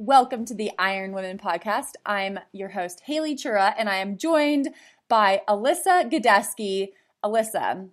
Welcome 0.00 0.44
to 0.44 0.54
the 0.54 0.70
Iron 0.78 1.10
Women 1.10 1.38
podcast. 1.38 1.94
I'm 2.06 2.38
your 2.52 2.68
host, 2.68 3.02
Haley 3.06 3.34
Chura, 3.34 3.74
and 3.76 3.88
I 3.88 3.96
am 3.96 4.16
joined 4.16 4.68
by 5.08 5.42
Alyssa 5.48 6.08
Godesky. 6.08 6.90
Alyssa, 7.24 7.88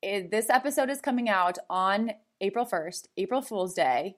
eh, 0.00 0.28
this 0.30 0.48
episode 0.48 0.90
is 0.90 1.00
coming 1.00 1.28
out 1.28 1.58
on 1.68 2.12
April 2.40 2.64
1st, 2.64 3.08
April 3.16 3.42
Fool's 3.42 3.74
Day, 3.74 4.14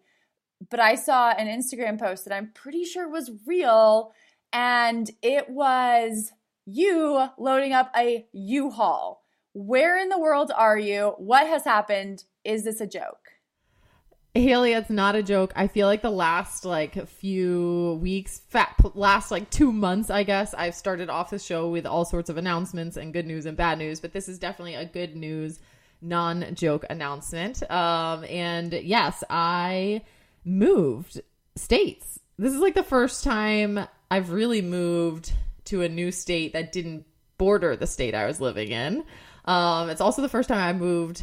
but 0.69 0.79
I 0.79 0.95
saw 0.95 1.31
an 1.31 1.47
Instagram 1.47 1.99
post 1.99 2.27
that 2.27 2.37
I'm 2.37 2.53
pretty 2.53 2.85
sure 2.85 3.09
was 3.09 3.31
real, 3.47 4.13
and 4.53 5.11
it 5.23 5.49
was 5.49 6.33
you 6.67 7.29
loading 7.39 7.73
up 7.73 7.91
a 7.97 8.27
U-Haul. 8.35 9.23
Where 9.55 9.99
in 9.99 10.11
the 10.11 10.19
world 10.19 10.53
are 10.55 10.79
you? 10.79 11.15
What 11.17 11.47
has 11.47 11.65
happened? 11.65 12.25
Is 12.45 12.65
this 12.65 12.83
a 12.83 12.87
joke? 12.87 13.26
Haley, 14.41 14.73
it's 14.73 14.91
not 14.91 15.17
a 15.17 15.23
joke. 15.23 15.53
I 15.57 15.67
feel 15.67 15.87
like 15.87 16.03
the 16.03 16.11
last 16.11 16.65
like 16.65 17.07
few 17.09 17.99
weeks, 18.03 18.41
fat, 18.49 18.75
last 18.95 19.31
like 19.31 19.51
two 19.51 19.73
months, 19.73 20.11
I 20.11 20.23
guess, 20.23 20.55
I've 20.55 20.75
started 20.75 21.09
off 21.11 21.31
the 21.31 21.39
show 21.39 21.69
with 21.69 21.87
all 21.87 22.05
sorts 22.05 22.31
of 22.31 22.37
announcements 22.37 22.97
and 22.97 23.13
good 23.13 23.27
news 23.27 23.47
and 23.47 23.57
bad 23.57 23.79
news. 23.79 24.01
But 24.01 24.13
this 24.13 24.29
is 24.29 24.39
definitely 24.39 24.75
a 24.75 24.85
good 24.85 25.17
news, 25.17 25.59
non 26.01 26.55
joke 26.55 26.85
announcement. 26.91 27.69
Um, 27.71 28.25
and 28.25 28.73
yes, 28.73 29.23
I 29.31 30.03
moved 30.45 31.21
states. 31.57 32.21
This 32.39 32.53
is 32.53 32.61
like 32.61 32.75
the 32.75 32.83
first 32.83 33.25
time 33.25 33.81
I've 34.11 34.31
really 34.31 34.63
moved 34.63 35.33
to 35.67 35.83
a 35.83 35.89
new 35.89 36.13
state 36.13 36.53
that 36.53 36.73
didn't 36.73 37.07
border 37.39 37.77
the 37.77 37.87
state 37.87 38.15
I 38.15 38.27
was 38.27 38.41
living 38.41 38.71
in. 38.71 39.05
Um, 39.45 39.91
it's 39.91 40.01
also 40.01 40.23
the 40.23 40.29
first 40.29 40.49
time 40.49 40.59
I 40.59 40.73
moved 40.79 41.23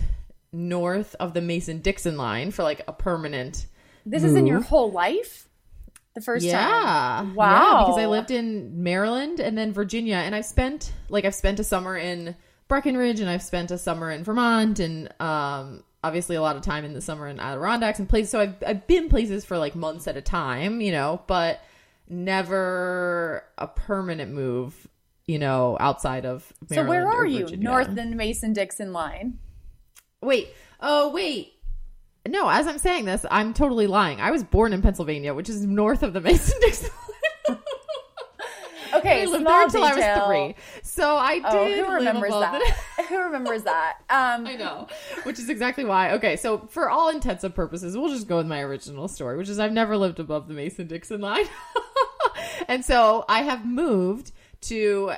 north 0.53 1.15
of 1.19 1.33
the 1.33 1.41
Mason 1.41 1.79
Dixon 1.79 2.15
line 2.15 2.51
for 2.51 2.63
like 2.63 2.81
a 2.87 2.93
permanent. 2.93 3.65
This 4.05 4.21
move. 4.21 4.31
is 4.31 4.37
in 4.37 4.47
your 4.47 4.61
whole 4.61 4.91
life? 4.91 5.49
The 6.15 6.21
first 6.21 6.45
yeah. 6.45 6.63
time? 6.63 7.33
Wow. 7.35 7.45
Wow. 7.45 7.85
because 7.85 7.97
I 7.97 8.05
lived 8.05 8.29
in 8.29 8.83
Maryland 8.83 9.39
and 9.39 9.57
then 9.57 9.73
Virginia 9.73 10.15
and 10.17 10.35
I've 10.35 10.45
spent 10.45 10.93
like 11.09 11.25
I've 11.25 11.35
spent 11.35 11.59
a 11.59 11.63
summer 11.63 11.97
in 11.97 12.35
Breckenridge 12.67 13.19
and 13.19 13.29
I've 13.29 13.41
spent 13.41 13.71
a 13.71 13.79
summer 13.79 14.11
in 14.11 14.23
Vermont 14.23 14.79
and 14.79 15.09
um 15.19 15.83
obviously 16.03 16.35
a 16.35 16.41
lot 16.41 16.55
of 16.55 16.61
time 16.61 16.85
in 16.85 16.93
the 16.93 17.01
summer 17.01 17.27
in 17.27 17.39
Adirondacks 17.39 17.97
and 17.97 18.07
places 18.07 18.29
so 18.29 18.39
I've 18.39 18.55
I've 18.65 18.85
been 18.85 19.09
places 19.09 19.43
for 19.43 19.57
like 19.57 19.75
months 19.75 20.07
at 20.07 20.15
a 20.15 20.21
time, 20.21 20.81
you 20.81 20.91
know, 20.91 21.23
but 21.25 21.61
never 22.07 23.43
a 23.57 23.67
permanent 23.67 24.31
move, 24.31 24.87
you 25.25 25.39
know, 25.39 25.77
outside 25.79 26.27
of 26.27 26.43
So 26.69 26.75
Maryland 26.75 26.89
where 26.89 27.07
or 27.07 27.21
are 27.21 27.25
you? 27.25 27.45
Virginia. 27.45 27.63
North 27.63 27.95
than 27.95 28.15
Mason 28.15 28.53
Dixon 28.53 28.93
line. 28.93 29.39
Wait. 30.23 30.49
Oh, 30.79 31.09
wait. 31.11 31.53
No, 32.27 32.47
as 32.47 32.67
I'm 32.67 32.77
saying 32.77 33.05
this, 33.05 33.25
I'm 33.29 33.53
totally 33.53 33.88
lying. 33.88 34.21
I 34.21 34.31
was 34.31 34.43
born 34.43 34.71
in 34.71 34.81
Pennsylvania, 34.81 35.33
which 35.33 35.49
is 35.49 35.65
north 35.65 36.03
of 36.03 36.13
the 36.13 36.21
Mason 36.21 36.57
Dixon. 36.61 36.89
Line. 37.49 37.57
okay, 38.95 39.23
I 39.23 39.25
lived 39.25 39.45
there 39.45 39.63
until 39.63 39.83
I 39.83 39.93
was 39.93 40.55
three. 40.55 40.80
So 40.83 41.17
I 41.17 41.35
did. 41.35 41.45
Oh, 41.45 41.85
who 41.85 41.93
remembers 41.93 42.31
that? 42.31 42.61
who 43.09 43.19
remembers 43.19 43.63
that? 43.65 43.97
Um, 44.09 44.47
I 44.47 44.55
know, 44.55 44.88
which 45.23 45.38
is 45.38 45.49
exactly 45.49 45.83
why. 45.83 46.14
Okay, 46.14 46.37
so 46.37 46.59
for 46.69 46.89
all 46.89 47.09
intents 47.09 47.43
and 47.43 47.53
purposes, 47.53 47.98
we'll 47.98 48.09
just 48.09 48.27
go 48.30 48.37
with 48.37 48.48
my 48.48 48.61
original 48.61 49.09
story, 49.09 49.36
which 49.36 49.49
is 49.49 49.59
I've 49.59 49.73
never 49.73 49.98
lived 49.98 50.19
above 50.19 50.48
the 50.48 50.53
Mason 50.53 50.87
Dixon 50.87 51.19
line. 51.19 51.45
and 52.69 52.86
so 52.86 53.25
I 53.27 53.42
have 53.42 53.65
moved 53.65 54.31
to 54.61 55.14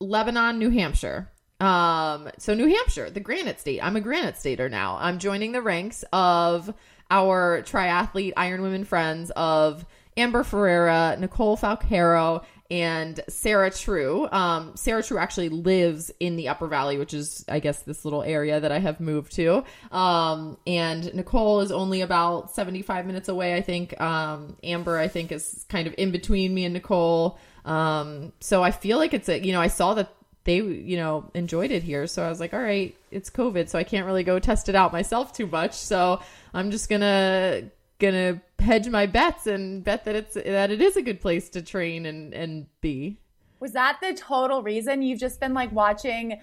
Lebanon, 0.00 0.58
New 0.58 0.70
Hampshire. 0.70 1.30
Um, 1.60 2.30
so 2.38 2.54
New 2.54 2.66
Hampshire, 2.66 3.10
the 3.10 3.20
granite 3.20 3.60
state. 3.60 3.80
I'm 3.82 3.96
a 3.96 4.00
granite 4.00 4.38
stater 4.38 4.68
now. 4.68 4.96
I'm 5.00 5.18
joining 5.18 5.52
the 5.52 5.62
ranks 5.62 6.04
of 6.12 6.74
our 7.10 7.62
triathlete 7.62 8.32
Iron 8.36 8.62
Women 8.62 8.84
friends 8.84 9.30
of 9.32 9.84
Amber 10.16 10.42
Ferreira, 10.42 11.16
Nicole 11.18 11.56
Falcaro, 11.56 12.44
and 12.70 13.20
Sarah 13.28 13.70
True. 13.70 14.28
Um, 14.30 14.76
Sarah 14.76 15.02
True 15.02 15.18
actually 15.18 15.48
lives 15.48 16.10
in 16.20 16.36
the 16.36 16.48
Upper 16.48 16.68
Valley, 16.68 16.98
which 16.98 17.12
is, 17.12 17.44
I 17.48 17.58
guess, 17.58 17.82
this 17.82 18.04
little 18.04 18.22
area 18.22 18.60
that 18.60 18.70
I 18.70 18.78
have 18.78 19.00
moved 19.00 19.32
to. 19.32 19.64
Um, 19.90 20.56
and 20.66 21.12
Nicole 21.14 21.60
is 21.60 21.72
only 21.72 22.00
about 22.00 22.54
75 22.54 23.06
minutes 23.06 23.28
away, 23.28 23.56
I 23.56 23.60
think. 23.60 24.00
Um, 24.00 24.56
Amber, 24.62 24.98
I 24.98 25.08
think, 25.08 25.32
is 25.32 25.66
kind 25.68 25.88
of 25.88 25.94
in 25.98 26.12
between 26.12 26.54
me 26.54 26.64
and 26.64 26.74
Nicole. 26.74 27.38
Um, 27.64 28.32
so 28.40 28.62
I 28.62 28.70
feel 28.70 28.98
like 28.98 29.14
it's 29.14 29.28
a, 29.28 29.44
you 29.44 29.52
know, 29.52 29.60
I 29.60 29.68
saw 29.68 29.94
that 29.94 30.14
they, 30.44 30.56
you 30.56 30.96
know, 30.96 31.30
enjoyed 31.34 31.70
it 31.70 31.82
here. 31.82 32.06
So 32.06 32.24
I 32.24 32.28
was 32.28 32.40
like, 32.40 32.54
all 32.54 32.62
right, 32.62 32.94
it's 33.10 33.30
COVID, 33.30 33.68
so 33.68 33.78
I 33.78 33.84
can't 33.84 34.06
really 34.06 34.24
go 34.24 34.38
test 34.38 34.68
it 34.68 34.74
out 34.74 34.92
myself 34.92 35.32
too 35.32 35.46
much. 35.46 35.74
So 35.74 36.20
I'm 36.54 36.70
just 36.70 36.88
gonna 36.88 37.70
gonna 37.98 38.40
hedge 38.58 38.88
my 38.88 39.06
bets 39.06 39.46
and 39.46 39.84
bet 39.84 40.04
that 40.06 40.16
it's 40.16 40.34
that 40.34 40.70
it 40.70 40.80
is 40.80 40.96
a 40.96 41.02
good 41.02 41.20
place 41.20 41.50
to 41.50 41.62
train 41.62 42.06
and 42.06 42.32
and 42.32 42.66
be. 42.80 43.18
was 43.60 43.72
that 43.72 43.98
the 44.00 44.14
total 44.14 44.62
reason 44.62 45.02
you've 45.02 45.20
just 45.20 45.38
been 45.38 45.52
like 45.54 45.70
watching 45.72 46.40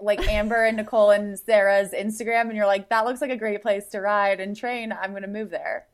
like 0.00 0.28
Amber 0.28 0.64
and 0.64 0.76
Nicole 0.76 1.10
and 1.10 1.38
Sarah's 1.38 1.92
Instagram 1.92 2.42
and 2.42 2.56
you're 2.56 2.66
like, 2.66 2.90
that 2.90 3.06
looks 3.06 3.20
like 3.20 3.30
a 3.30 3.36
great 3.36 3.62
place 3.62 3.88
to 3.88 4.00
ride 4.00 4.40
and 4.40 4.54
train. 4.54 4.92
I'm 4.92 5.12
to 5.22 5.28
move 5.28 5.50
there. 5.50 5.86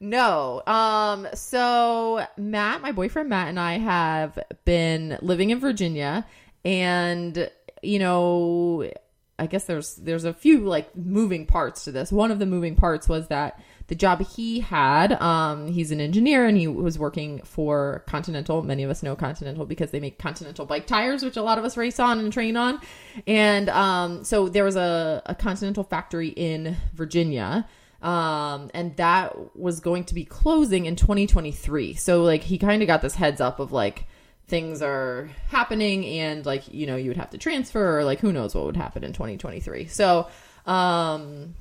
No. 0.00 0.62
Um 0.66 1.28
so 1.34 2.26
Matt, 2.36 2.82
my 2.82 2.92
boyfriend 2.92 3.28
Matt 3.28 3.48
and 3.48 3.58
I 3.58 3.78
have 3.78 4.38
been 4.64 5.18
living 5.22 5.50
in 5.50 5.60
Virginia 5.60 6.26
and 6.64 7.50
you 7.82 7.98
know, 7.98 8.90
I 9.38 9.46
guess 9.46 9.64
there's 9.64 9.96
there's 9.96 10.24
a 10.24 10.34
few 10.34 10.60
like 10.60 10.96
moving 10.96 11.46
parts 11.46 11.84
to 11.84 11.92
this. 11.92 12.10
One 12.10 12.30
of 12.30 12.38
the 12.38 12.46
moving 12.46 12.74
parts 12.74 13.08
was 13.08 13.28
that 13.28 13.60
the 13.86 13.94
job 13.94 14.20
he 14.20 14.60
had, 14.60 15.12
um, 15.14 15.68
he's 15.68 15.90
an 15.90 16.00
engineer 16.00 16.46
and 16.46 16.58
he 16.58 16.66
was 16.66 16.98
working 16.98 17.40
for 17.42 18.04
Continental. 18.06 18.62
Many 18.62 18.82
of 18.82 18.90
us 18.90 19.02
know 19.02 19.16
Continental 19.16 19.64
because 19.64 19.92
they 19.92 20.00
make 20.00 20.18
Continental 20.18 20.66
bike 20.66 20.86
tires, 20.86 21.22
which 21.24 21.38
a 21.38 21.42
lot 21.42 21.56
of 21.56 21.64
us 21.64 21.76
race 21.76 21.98
on 21.98 22.18
and 22.18 22.30
train 22.30 22.56
on. 22.56 22.80
And 23.26 23.70
um, 23.70 24.24
so 24.24 24.48
there 24.48 24.64
was 24.64 24.76
a, 24.76 25.22
a 25.24 25.34
Continental 25.34 25.84
factory 25.84 26.28
in 26.28 26.76
Virginia 26.92 27.66
um 28.02 28.70
and 28.74 28.96
that 28.96 29.56
was 29.56 29.80
going 29.80 30.04
to 30.04 30.14
be 30.14 30.24
closing 30.24 30.86
in 30.86 30.94
2023 30.94 31.94
so 31.94 32.22
like 32.22 32.42
he 32.44 32.56
kind 32.56 32.80
of 32.80 32.86
got 32.86 33.02
this 33.02 33.16
heads 33.16 33.40
up 33.40 33.58
of 33.58 33.72
like 33.72 34.06
things 34.46 34.80
are 34.80 35.28
happening 35.48 36.06
and 36.06 36.46
like 36.46 36.72
you 36.72 36.86
know 36.86 36.96
you 36.96 37.08
would 37.08 37.16
have 37.16 37.30
to 37.30 37.38
transfer 37.38 37.98
or 37.98 38.04
like 38.04 38.20
who 38.20 38.32
knows 38.32 38.54
what 38.54 38.64
would 38.64 38.76
happen 38.76 39.02
in 39.02 39.12
2023 39.12 39.86
so 39.86 40.28
um 40.66 41.54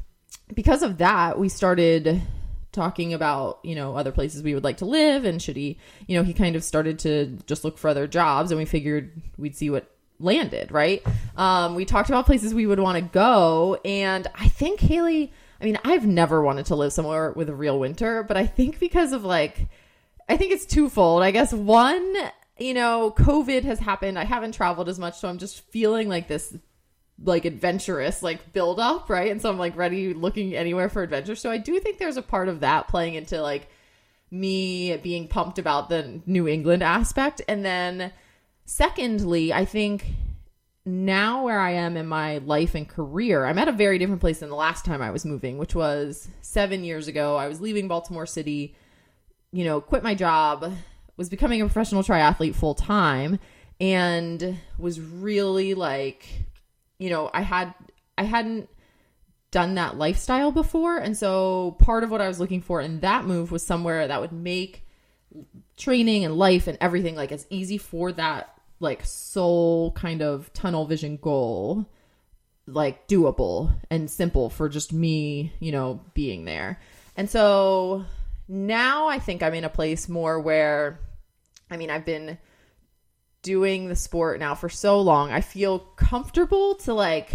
because 0.54 0.84
of 0.84 1.00
that 1.00 1.40
we 1.40 1.50
started 1.50 2.22
talking 2.72 3.14
about 3.14 3.60
you 3.64 3.74
know 3.74 3.96
other 3.96 4.12
places 4.12 4.44
we 4.44 4.54
would 4.54 4.64
like 4.64 4.78
to 4.78 4.86
live 4.86 5.26
and 5.26 5.42
should 5.42 5.58
he 5.58 5.78
you 6.08 6.16
know 6.16 6.24
he 6.24 6.34
kind 6.34 6.56
of 6.56 6.64
started 6.64 7.00
to 7.00 7.38
just 7.48 7.64
look 7.64 7.78
for 7.78 7.90
other 7.90 8.06
jobs 8.06 8.52
and 8.52 8.60
we 8.60 8.66
figured 8.66 9.22
we'd 9.38 9.56
see 9.56 9.70
what 9.70 9.92
landed 10.20 10.72
right? 10.72 11.04
Um 11.36 11.76
we 11.76 11.86
talked 11.86 12.10
about 12.10 12.26
places 12.26 12.54
we 12.54 12.66
would 12.66 12.80
want 12.80 12.98
to 12.98 13.04
go 13.04 13.80
and 13.86 14.28
i 14.34 14.48
think 14.48 14.80
haley 14.80 15.32
I 15.60 15.66
mean, 15.66 15.80
I've 15.84 16.06
never 16.06 16.42
wanted 16.42 16.68
to 16.68 16.76
live 16.76 16.94
somewhere 16.94 17.32
with 17.32 17.50
a 17.50 17.56
real 17.56 17.80
winter, 17.80 18.24
but 18.24 18.38
I 18.38 18.46
think 18.46 18.80
because 18.80 19.12
of 19.12 19.24
like, 19.24 19.68
I 20.30 20.38
think 20.38 20.52
it's 20.52 20.66
twofold. 20.66 21.24
I 21.24 21.32
guess 21.32 21.52
one, 21.52 22.16
you 22.58 22.74
know, 22.74 23.14
COVID 23.18 23.64
has 23.64 23.80
happened. 23.80 24.20
I 24.20 24.24
haven't 24.24 24.54
traveled 24.54 24.90
as 24.90 25.00
much, 25.00 25.18
so 25.18 25.28
I'm 25.28 25.40
just 25.40 25.62
feeling 25.72 26.10
like 26.10 26.28
this 26.28 26.56
like 27.24 27.46
adventurous 27.46 28.22
like 28.22 28.54
build 28.54 28.80
up, 28.80 29.10
right? 29.10 29.32
And 29.32 29.42
so 29.42 29.50
I'm 29.50 29.58
like 29.58 29.76
ready 29.76 30.14
looking 30.14 30.56
anywhere 30.56 30.90
for 30.90 31.02
adventure. 31.02 31.36
So 31.36 31.50
I 31.50 31.58
do 31.58 31.80
think 31.80 31.98
there's 31.98 32.18
a 32.18 32.22
part 32.22 32.48
of 32.48 32.60
that 32.60 32.88
playing 32.88 33.16
into 33.16 33.42
like 33.42 33.70
me 34.30 34.98
being 34.98 35.28
pumped 35.28 35.58
about 35.58 35.90
the 35.90 36.22
New 36.26 36.48
England 36.48 36.84
aspect. 36.84 37.42
And 37.48 37.66
then 37.66 38.12
secondly, 38.66 39.52
I 39.52 39.66
think 39.66 40.06
now 40.88 41.44
where 41.44 41.60
I 41.60 41.72
am 41.72 41.98
in 41.98 42.08
my 42.08 42.38
life 42.38 42.74
and 42.74 42.88
career, 42.88 43.46
I'm 43.46 43.60
at 43.60 43.68
a 43.68 43.74
very 43.74 43.98
different 43.98 44.22
place 44.22 44.40
than 44.40 44.50
the 44.50 44.56
last 44.56 44.86
time 44.86 45.02
I 45.02 45.12
was 45.12 45.26
moving, 45.26 45.58
which 45.58 45.76
was 45.76 46.30
seven 46.42 46.86
years 46.86 47.10
ago. 47.10 47.36
I 47.36 47.50
was 47.50 47.60
leaving 47.60 47.90
Baltimore 47.90 48.26
City, 48.26 48.74
you 49.52 49.66
know, 49.66 49.82
quit 49.82 50.02
my 50.02 50.16
job, 50.16 50.74
was 51.18 51.28
becoming 51.28 51.62
a 51.62 51.66
professional 51.66 52.04
triathlete 52.04 52.56
full 52.56 52.74
time, 52.74 53.38
and 53.82 54.58
was 54.78 55.02
really 55.02 55.74
like, 55.74 56.26
you 57.00 57.10
know, 57.10 57.30
I 57.34 57.42
had 57.42 57.74
I 58.18 58.24
hadn't 58.24 58.70
done 59.52 59.76
that 59.76 59.98
lifestyle 59.98 60.54
before, 60.54 60.98
and 60.98 61.18
so 61.18 61.76
part 61.80 62.06
of 62.06 62.12
what 62.12 62.22
I 62.22 62.30
was 62.30 62.40
looking 62.40 62.62
for 62.62 62.80
in 62.80 63.02
that 63.02 63.26
move 63.26 63.52
was 63.52 63.62
somewhere 63.62 64.08
that 64.08 64.22
would 64.22 64.32
make 64.32 64.86
training 65.76 66.24
and 66.24 66.38
life 66.38 66.66
and 66.68 66.78
everything 66.80 67.16
like 67.16 67.34
as 67.34 67.46
easy 67.50 67.78
for 67.78 68.14
that 68.14 68.57
like 68.80 69.06
soul 69.06 69.92
kind 69.92 70.22
of 70.22 70.52
tunnel 70.54 70.86
vision 70.86 71.18
goal 71.18 71.88
like 72.68 73.08
doable 73.08 73.74
and 73.90 74.10
simple 74.10 74.50
for 74.50 74.68
just 74.68 74.92
me, 74.92 75.54
you 75.60 75.72
know, 75.72 76.02
being 76.14 76.46
there. 76.46 76.80
And 77.16 77.30
so 77.30 78.06
now 78.48 79.08
I 79.08 79.20
think 79.20 79.42
I'm 79.42 79.54
in 79.54 79.64
a 79.64 79.70
place 79.70 80.10
more 80.10 80.40
where 80.40 81.00
I 81.70 81.78
mean, 81.78 81.90
I've 81.90 82.06
been 82.06 82.38
doing 83.42 83.88
the 83.88 83.96
sport 83.96 84.40
now 84.40 84.56
for 84.56 84.70
so 84.70 85.02
long. 85.02 85.32
I 85.32 85.42
feel 85.42 85.80
comfortable 85.80 86.76
to 86.76 86.94
like 86.94 87.34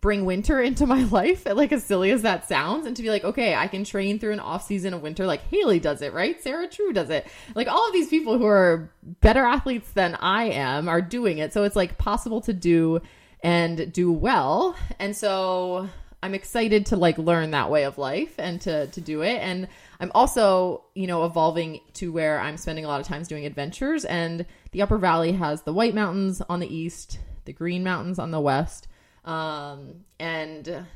bring 0.00 0.24
winter 0.24 0.60
into 0.68 0.86
my 0.86 1.04
life, 1.04 1.46
like 1.46 1.72
as 1.72 1.84
silly 1.84 2.10
as 2.10 2.22
that 2.22 2.48
sounds, 2.48 2.86
and 2.86 2.96
to 2.96 3.02
be 3.02 3.10
like, 3.10 3.24
okay, 3.24 3.54
I 3.54 3.66
can 3.66 3.84
train 3.84 4.18
through 4.18 4.32
an 4.32 4.40
off 4.40 4.66
season 4.66 4.94
of 4.94 5.02
winter 5.02 5.26
like 5.26 5.42
Haley 5.48 5.80
does 5.80 6.02
it, 6.02 6.12
right? 6.12 6.40
Sarah 6.42 6.68
True 6.68 6.92
does 6.92 7.10
it. 7.10 7.26
Like 7.54 7.68
all 7.68 7.86
of 7.86 7.92
these 7.92 8.08
people 8.08 8.38
who 8.38 8.46
are 8.46 8.90
better 9.20 9.44
athletes 9.44 9.90
than 9.92 10.14
I 10.16 10.44
am 10.44 10.88
are 10.88 11.00
doing 11.00 11.38
it. 11.38 11.52
So 11.52 11.64
it's 11.64 11.76
like 11.76 11.98
possible 11.98 12.40
to 12.42 12.52
do 12.52 13.00
and 13.40 13.92
do 13.92 14.12
well. 14.12 14.76
And 14.98 15.16
so 15.16 15.88
I'm 16.22 16.34
excited 16.34 16.86
to 16.86 16.96
like 16.96 17.16
learn 17.18 17.52
that 17.52 17.70
way 17.70 17.84
of 17.84 17.98
life 17.98 18.34
and 18.38 18.60
to 18.62 18.88
to 18.88 19.00
do 19.00 19.22
it. 19.22 19.36
And 19.36 19.68
I'm 20.00 20.10
also, 20.14 20.84
you 20.94 21.06
know, 21.06 21.24
evolving 21.24 21.80
to 21.94 22.12
where 22.12 22.40
I'm 22.40 22.56
spending 22.56 22.84
a 22.84 22.88
lot 22.88 23.00
of 23.00 23.06
times 23.06 23.28
doing 23.28 23.46
adventures 23.46 24.04
and 24.04 24.44
the 24.72 24.82
Upper 24.82 24.98
Valley 24.98 25.32
has 25.32 25.62
the 25.62 25.72
White 25.72 25.94
Mountains 25.94 26.42
on 26.48 26.60
the 26.60 26.74
east, 26.74 27.18
the 27.44 27.52
Green 27.52 27.84
Mountains 27.84 28.18
on 28.18 28.30
the 28.30 28.40
west. 28.40 28.88
Um 29.24 30.04
and 30.18 30.86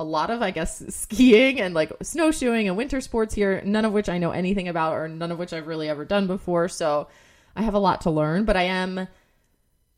a 0.00 0.04
lot 0.04 0.30
of 0.30 0.42
I 0.42 0.50
guess 0.50 0.82
skiing 0.94 1.60
and 1.60 1.74
like 1.74 1.92
snowshoeing 2.02 2.68
and 2.68 2.76
winter 2.76 3.00
sports 3.00 3.34
here, 3.34 3.62
none 3.64 3.84
of 3.84 3.92
which 3.92 4.08
I 4.08 4.18
know 4.18 4.30
anything 4.30 4.68
about 4.68 4.94
or 4.94 5.08
none 5.08 5.32
of 5.32 5.38
which 5.38 5.52
I've 5.52 5.66
really 5.66 5.88
ever 5.88 6.04
done 6.04 6.26
before. 6.26 6.68
So 6.68 7.08
I 7.54 7.62
have 7.62 7.74
a 7.74 7.78
lot 7.78 8.02
to 8.02 8.10
learn, 8.10 8.44
but 8.44 8.56
I 8.56 8.64
am 8.64 9.08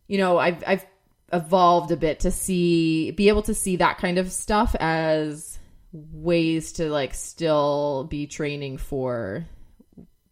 you 0.07 0.19
know, 0.19 0.39
I've 0.39 0.63
I've 0.67 0.87
evolved 1.33 1.91
a 1.91 1.97
bit 1.97 2.21
to 2.21 2.31
see 2.31 3.11
be 3.13 3.29
able 3.29 3.43
to 3.43 3.55
see 3.55 3.77
that 3.77 3.99
kind 3.99 4.19
of 4.19 4.31
stuff 4.31 4.77
as 4.79 5.59
ways 5.93 6.73
to 6.73 6.91
like 6.91 7.15
still 7.15 8.07
be 8.11 8.27
training 8.27 8.79
for 8.79 9.47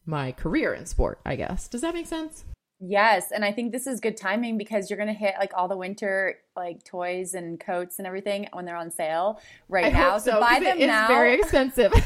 my 0.05 0.33
career 0.33 0.75
in 0.75 0.87
sport, 0.87 1.21
I 1.25 1.37
guess. 1.37 1.69
Does 1.69 1.81
that 1.81 1.95
make 1.95 2.07
sense? 2.07 2.45
Yes, 2.81 3.31
and 3.31 3.45
I 3.45 3.53
think 3.53 3.73
this 3.73 3.87
is 3.87 4.01
good 4.01 4.17
timing 4.17 4.59
because 4.59 4.91
you're 4.91 4.99
gonna 4.99 5.13
hit 5.13 5.35
like 5.39 5.53
all 5.57 5.69
the 5.69 5.77
winter 5.77 6.37
like 6.57 6.85
toys 6.85 7.35
and 7.35 7.59
coats 7.59 7.99
and 7.99 8.07
everything 8.07 8.49
when 8.53 8.65
they're 8.65 8.77
on 8.77 8.91
sale 8.91 9.41
right 9.69 9.87
I 9.87 9.91
now. 9.91 10.11
hope 10.13 10.23
so, 10.23 10.41
buy 10.41 10.61
them 10.61 10.79
it 10.79 10.87
now. 10.87 11.09
very 11.09 11.35
expensive. 11.41 11.93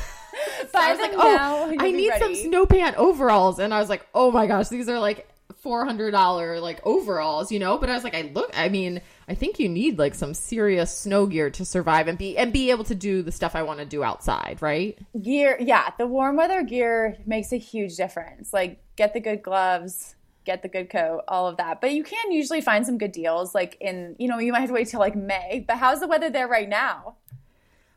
So 0.59 0.67
buy 0.75 0.81
I 0.81 0.91
was 0.91 0.99
them 1.01 1.17
like, 1.17 1.19
oh, 1.27 1.35
now. 1.37 1.67
You'll 1.71 1.83
I 1.83 1.91
need 1.93 2.13
some 2.13 2.21
ready. 2.29 2.35
snow 2.45 2.67
pant 2.67 2.97
overalls, 2.97 3.59
and 3.59 3.73
I 3.73 3.81
was 3.81 3.89
like, 3.89 4.07
oh 4.15 4.31
my 4.31 4.47
gosh, 4.47 4.69
these 4.69 4.87
are 4.89 4.99
like 4.99 5.27
four 5.63 5.85
hundred 5.87 6.11
dollar 6.11 6.61
like 6.61 6.85
overalls, 6.85 7.51
you 7.51 7.59
know. 7.59 7.79
But 7.79 7.89
I 7.89 7.95
was 7.95 8.05
like, 8.05 8.15
I 8.15 8.31
look, 8.35 8.51
I 8.55 8.69
mean, 8.69 9.01
I 9.29 9.35
think 9.35 9.59
you 9.59 9.69
need 9.69 9.99
like 9.99 10.15
some 10.15 10.35
serious 10.35 10.95
snow 10.95 11.25
gear 11.27 11.49
to 11.51 11.65
survive 11.65 12.07
and 12.07 12.19
be 12.19 12.37
and 12.37 12.53
be 12.53 12.71
able 12.71 12.85
to 12.85 12.95
do 12.95 13.23
the 13.23 13.33
stuff 13.33 13.55
I 13.57 13.63
want 13.63 13.79
to 13.79 13.87
do 13.87 14.05
outside, 14.05 14.59
right? 14.61 14.99
gear. 15.23 15.57
Yeah, 15.59 15.91
the 15.97 16.07
warm 16.07 16.37
weather 16.37 16.63
gear 16.63 17.17
makes 17.25 17.53
a 17.53 17.59
huge 17.59 17.97
difference. 17.97 18.53
Like 18.53 18.79
get 18.97 19.15
the 19.15 19.21
good 19.21 19.43
gloves. 19.43 20.16
Get 20.47 20.63
the 20.63 20.69
good 20.69 20.89
coat, 20.89 21.25
all 21.29 21.49
of 21.49 21.59
that. 21.59 21.81
But 21.81 21.93
you 21.93 22.05
can 22.05 22.33
usually 22.33 22.61
find 22.61 22.87
some 22.87 22.97
good 22.97 23.13
deals. 23.13 23.55
Like 23.55 23.77
in, 23.81 24.17
you 24.19 24.29
know, 24.29 24.39
you 24.39 24.53
might 24.53 24.61
have 24.61 24.69
to 24.69 24.75
wait 24.75 24.89
till 24.89 25.01
like 25.01 25.17
May. 25.17 25.65
But 25.67 25.77
how's 25.77 26.01
the 26.01 26.07
weather 26.07 26.31
there 26.31 26.49
right 26.49 26.69
now? 26.69 27.17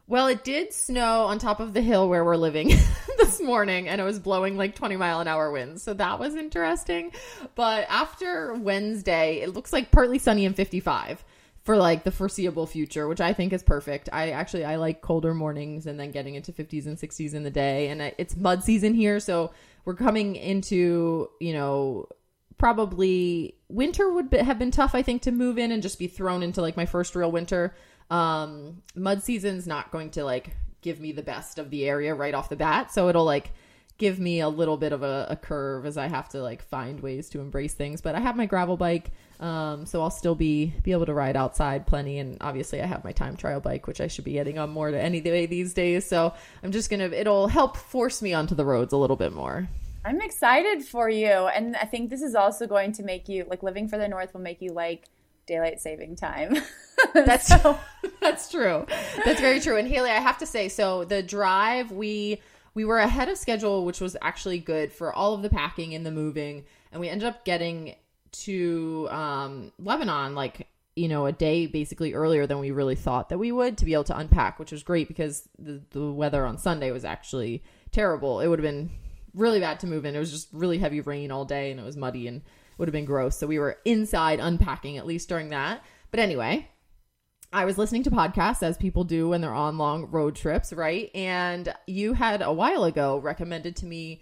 Well, 0.07 0.25
it 0.25 0.43
did 0.43 0.73
snow 0.73 1.25
on 1.25 1.37
top 1.37 1.59
of 1.59 1.75
the 1.75 1.81
hill 1.81 2.09
where 2.09 2.25
we're 2.25 2.35
living 2.35 2.69
this 3.19 3.39
morning, 3.39 3.87
and 3.87 4.01
it 4.01 4.03
was 4.03 4.17
blowing 4.17 4.57
like 4.57 4.73
20 4.73 4.97
mile 4.97 5.19
an 5.19 5.27
hour 5.27 5.51
winds. 5.51 5.83
So 5.83 5.93
that 5.93 6.17
was 6.17 6.33
interesting. 6.33 7.11
But 7.53 7.85
after 7.89 8.55
Wednesday, 8.55 9.41
it 9.41 9.53
looks 9.53 9.71
like 9.71 9.91
partly 9.91 10.17
sunny 10.17 10.47
and 10.47 10.55
55 10.55 11.23
for 11.61 11.77
like 11.77 12.03
the 12.03 12.11
foreseeable 12.11 12.65
future, 12.65 13.07
which 13.07 13.21
I 13.21 13.33
think 13.33 13.53
is 13.53 13.61
perfect. 13.61 14.09
I 14.11 14.31
actually 14.31 14.65
I 14.65 14.77
like 14.77 15.01
colder 15.01 15.35
mornings 15.35 15.85
and 15.85 15.99
then 15.99 16.09
getting 16.09 16.33
into 16.33 16.51
50s 16.51 16.87
and 16.87 16.97
60s 16.97 17.35
in 17.35 17.43
the 17.43 17.51
day, 17.51 17.89
and 17.89 18.01
it's 18.17 18.35
mud 18.35 18.63
season 18.63 18.95
here, 18.95 19.19
so 19.19 19.51
we're 19.85 19.93
coming 19.93 20.35
into 20.35 21.29
you 21.39 21.53
know 21.53 22.07
probably 22.59 23.55
winter 23.69 24.11
would 24.11 24.29
be, 24.29 24.37
have 24.37 24.59
been 24.59 24.69
tough 24.69 24.93
i 24.93 25.01
think 25.01 25.23
to 25.23 25.31
move 25.31 25.57
in 25.57 25.71
and 25.71 25.81
just 25.81 25.97
be 25.97 26.07
thrown 26.07 26.43
into 26.43 26.61
like 26.61 26.77
my 26.77 26.85
first 26.85 27.15
real 27.15 27.31
winter. 27.31 27.73
Um 28.11 28.83
mud 28.93 29.23
season's 29.23 29.65
not 29.65 29.91
going 29.91 30.11
to 30.11 30.23
like 30.23 30.55
give 30.81 30.99
me 30.99 31.11
the 31.11 31.23
best 31.23 31.57
of 31.57 31.71
the 31.71 31.85
area 31.87 32.13
right 32.13 32.33
off 32.33 32.49
the 32.49 32.55
bat. 32.55 32.91
So 32.91 33.09
it'll 33.09 33.25
like 33.25 33.51
give 33.97 34.19
me 34.19 34.39
a 34.39 34.47
little 34.47 34.77
bit 34.77 34.93
of 34.93 35.03
a, 35.03 35.27
a 35.29 35.35
curve 35.35 35.85
as 35.85 35.97
i 35.97 36.07
have 36.07 36.29
to 36.29 36.41
like 36.41 36.61
find 36.63 37.01
ways 37.01 37.29
to 37.29 37.39
embrace 37.39 37.73
things. 37.73 38.01
But 38.01 38.15
i 38.15 38.19
have 38.19 38.35
my 38.35 38.45
gravel 38.45 38.77
bike 38.77 39.11
um 39.39 39.85
so 39.85 40.01
i'll 40.01 40.09
still 40.11 40.35
be 40.35 40.73
be 40.83 40.91
able 40.91 41.05
to 41.05 41.13
ride 41.13 41.37
outside 41.37 41.87
plenty. 41.87 42.19
And 42.19 42.37
obviously 42.41 42.81
i 42.81 42.85
have 42.85 43.05
my 43.05 43.13
time 43.13 43.37
trial 43.37 43.61
bike 43.61 43.87
which 43.87 44.01
i 44.01 44.07
should 44.07 44.25
be 44.25 44.33
getting 44.33 44.59
on 44.59 44.69
more 44.69 44.91
to 44.91 44.99
any 44.99 45.21
day 45.21 45.45
these 45.45 45.73
days. 45.73 46.05
So 46.05 46.33
i'm 46.61 46.73
just 46.73 46.89
gonna 46.89 47.05
it'll 47.05 47.47
help 47.47 47.77
force 47.77 48.21
me 48.21 48.33
onto 48.33 48.53
the 48.53 48.65
roads 48.65 48.91
a 48.91 48.97
little 48.97 49.15
bit 49.15 49.31
more 49.31 49.69
I'm 50.05 50.21
excited 50.21 50.83
for 50.85 51.09
you. 51.09 51.27
And 51.27 51.75
I 51.75 51.85
think 51.85 52.09
this 52.09 52.21
is 52.21 52.35
also 52.35 52.67
going 52.67 52.91
to 52.93 53.03
make 53.03 53.27
you 53.27 53.45
like 53.49 53.63
living 53.63 53.87
for 53.87 53.97
the 53.97 54.07
North 54.07 54.33
will 54.33 54.41
make 54.41 54.61
you 54.61 54.71
like 54.71 55.05
daylight 55.45 55.79
saving 55.81 56.15
time. 56.15 56.55
That's 57.13 57.47
So- 57.47 57.79
that's 58.21 58.51
true. 58.51 58.85
That's 59.25 59.39
very 59.39 59.59
true. 59.59 59.77
And 59.77 59.87
Haley, 59.87 60.09
I 60.11 60.19
have 60.19 60.37
to 60.39 60.45
say, 60.45 60.69
so 60.69 61.05
the 61.05 61.23
drive 61.23 61.91
we 61.91 62.41
we 62.75 62.85
were 62.85 62.99
ahead 62.99 63.29
of 63.29 63.37
schedule, 63.37 63.83
which 63.85 63.99
was 63.99 64.15
actually 64.21 64.59
good 64.59 64.91
for 64.93 65.13
all 65.13 65.33
of 65.33 65.41
the 65.41 65.49
packing 65.49 65.95
and 65.95 66.05
the 66.05 66.11
moving, 66.11 66.65
and 66.91 67.01
we 67.01 67.09
ended 67.09 67.27
up 67.27 67.43
getting 67.45 67.95
to 68.31 69.07
um, 69.09 69.71
Lebanon 69.79 70.35
like 70.35 70.67
you 70.95 71.07
know 71.07 71.25
a 71.25 71.31
day 71.31 71.65
basically 71.65 72.13
earlier 72.13 72.45
than 72.45 72.59
we 72.59 72.71
really 72.71 72.95
thought 72.95 73.29
that 73.29 73.37
we 73.39 73.51
would 73.51 73.77
to 73.79 73.85
be 73.85 73.93
able 73.93 74.03
to 74.05 74.17
unpack, 74.17 74.59
which 74.59 74.71
was 74.71 74.83
great 74.83 75.07
because 75.07 75.47
the 75.57 75.81
the 75.91 76.11
weather 76.11 76.45
on 76.45 76.57
Sunday 76.57 76.91
was 76.91 77.05
actually 77.05 77.63
terrible. 77.91 78.39
It 78.41 78.47
would 78.47 78.59
have 78.59 78.63
been 78.65 78.91
really 79.33 79.59
bad 79.59 79.79
to 79.81 79.87
move 79.87 80.05
in. 80.05 80.15
It 80.15 80.19
was 80.19 80.31
just 80.31 80.49
really 80.51 80.77
heavy 80.77 81.01
rain 81.01 81.31
all 81.31 81.45
day 81.45 81.71
and 81.71 81.79
it 81.79 81.83
was 81.83 81.97
muddy 81.97 82.27
and 82.27 82.41
would 82.77 82.87
have 82.87 82.93
been 82.93 83.05
gross. 83.05 83.37
So 83.37 83.47
we 83.47 83.59
were 83.59 83.77
inside 83.85 84.39
unpacking 84.39 84.97
at 84.97 85.05
least 85.05 85.29
during 85.29 85.49
that. 85.49 85.83
But 86.11 86.19
anyway, 86.19 86.67
I 87.51 87.65
was 87.65 87.77
listening 87.77 88.03
to 88.03 88.11
podcasts 88.11 88.63
as 88.63 88.77
people 88.77 89.03
do 89.03 89.29
when 89.29 89.41
they're 89.41 89.53
on 89.53 89.77
long 89.77 90.11
road 90.11 90.35
trips, 90.35 90.71
right? 90.71 91.09
And 91.15 91.73
you 91.87 92.13
had 92.13 92.41
a 92.41 92.53
while 92.53 92.83
ago 92.83 93.17
recommended 93.17 93.75
to 93.77 93.85
me 93.85 94.21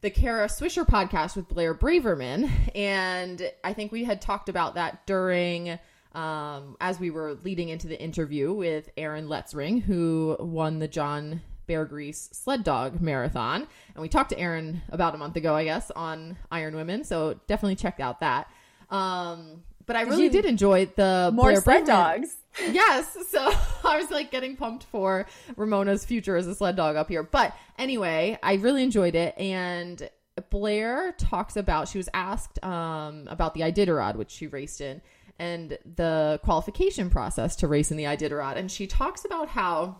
the 0.00 0.10
Kara 0.10 0.46
Swisher 0.46 0.86
podcast 0.86 1.34
with 1.34 1.48
Blair 1.48 1.74
Braverman. 1.74 2.50
And 2.74 3.50
I 3.64 3.72
think 3.72 3.90
we 3.90 4.04
had 4.04 4.20
talked 4.20 4.48
about 4.48 4.74
that 4.74 5.06
during 5.06 5.78
um, 6.14 6.76
as 6.80 7.00
we 7.00 7.10
were 7.10 7.34
leading 7.42 7.70
into 7.70 7.88
the 7.88 8.00
interview 8.00 8.52
with 8.52 8.88
Aaron 8.96 9.26
Letzring, 9.26 9.82
who 9.82 10.36
won 10.38 10.78
the 10.78 10.88
John 10.88 11.42
Beargrease 11.66 12.34
Sled 12.34 12.64
Dog 12.64 13.00
Marathon. 13.00 13.66
And 13.94 14.02
we 14.02 14.08
talked 14.08 14.30
to 14.30 14.38
Aaron 14.38 14.82
about 14.90 15.14
a 15.14 15.18
month 15.18 15.36
ago, 15.36 15.54
I 15.54 15.64
guess, 15.64 15.90
on 15.90 16.36
Iron 16.50 16.74
Women. 16.76 17.04
So 17.04 17.38
definitely 17.46 17.76
check 17.76 18.00
out 18.00 18.20
that. 18.20 18.48
Um, 18.90 19.62
but 19.86 19.96
I 19.96 20.02
really 20.02 20.24
you- 20.24 20.30
did 20.30 20.44
enjoy 20.44 20.86
the 20.96 21.30
More 21.34 21.50
Blair 21.50 21.60
sled 21.60 21.84
dogs. 21.86 22.36
yes. 22.70 23.16
So 23.28 23.40
I 23.84 23.98
was 23.98 24.10
like 24.10 24.30
getting 24.30 24.56
pumped 24.56 24.84
for 24.84 25.26
Ramona's 25.56 26.04
future 26.04 26.36
as 26.36 26.46
a 26.46 26.54
sled 26.54 26.76
dog 26.76 26.96
up 26.96 27.08
here. 27.08 27.22
But 27.22 27.54
anyway, 27.78 28.38
I 28.42 28.54
really 28.54 28.82
enjoyed 28.82 29.14
it. 29.14 29.36
And 29.38 30.08
Blair 30.50 31.12
talks 31.18 31.56
about, 31.56 31.88
she 31.88 31.98
was 31.98 32.08
asked 32.14 32.62
um, 32.64 33.28
about 33.28 33.54
the 33.54 33.60
Iditarod, 33.60 34.16
which 34.16 34.30
she 34.30 34.46
raced 34.46 34.80
in, 34.80 35.00
and 35.38 35.78
the 35.96 36.40
qualification 36.44 37.10
process 37.10 37.56
to 37.56 37.68
race 37.68 37.90
in 37.90 37.96
the 37.96 38.04
Iditarod. 38.04 38.56
And 38.56 38.70
she 38.70 38.86
talks 38.86 39.24
about 39.24 39.48
how. 39.48 39.96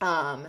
Um, 0.00 0.48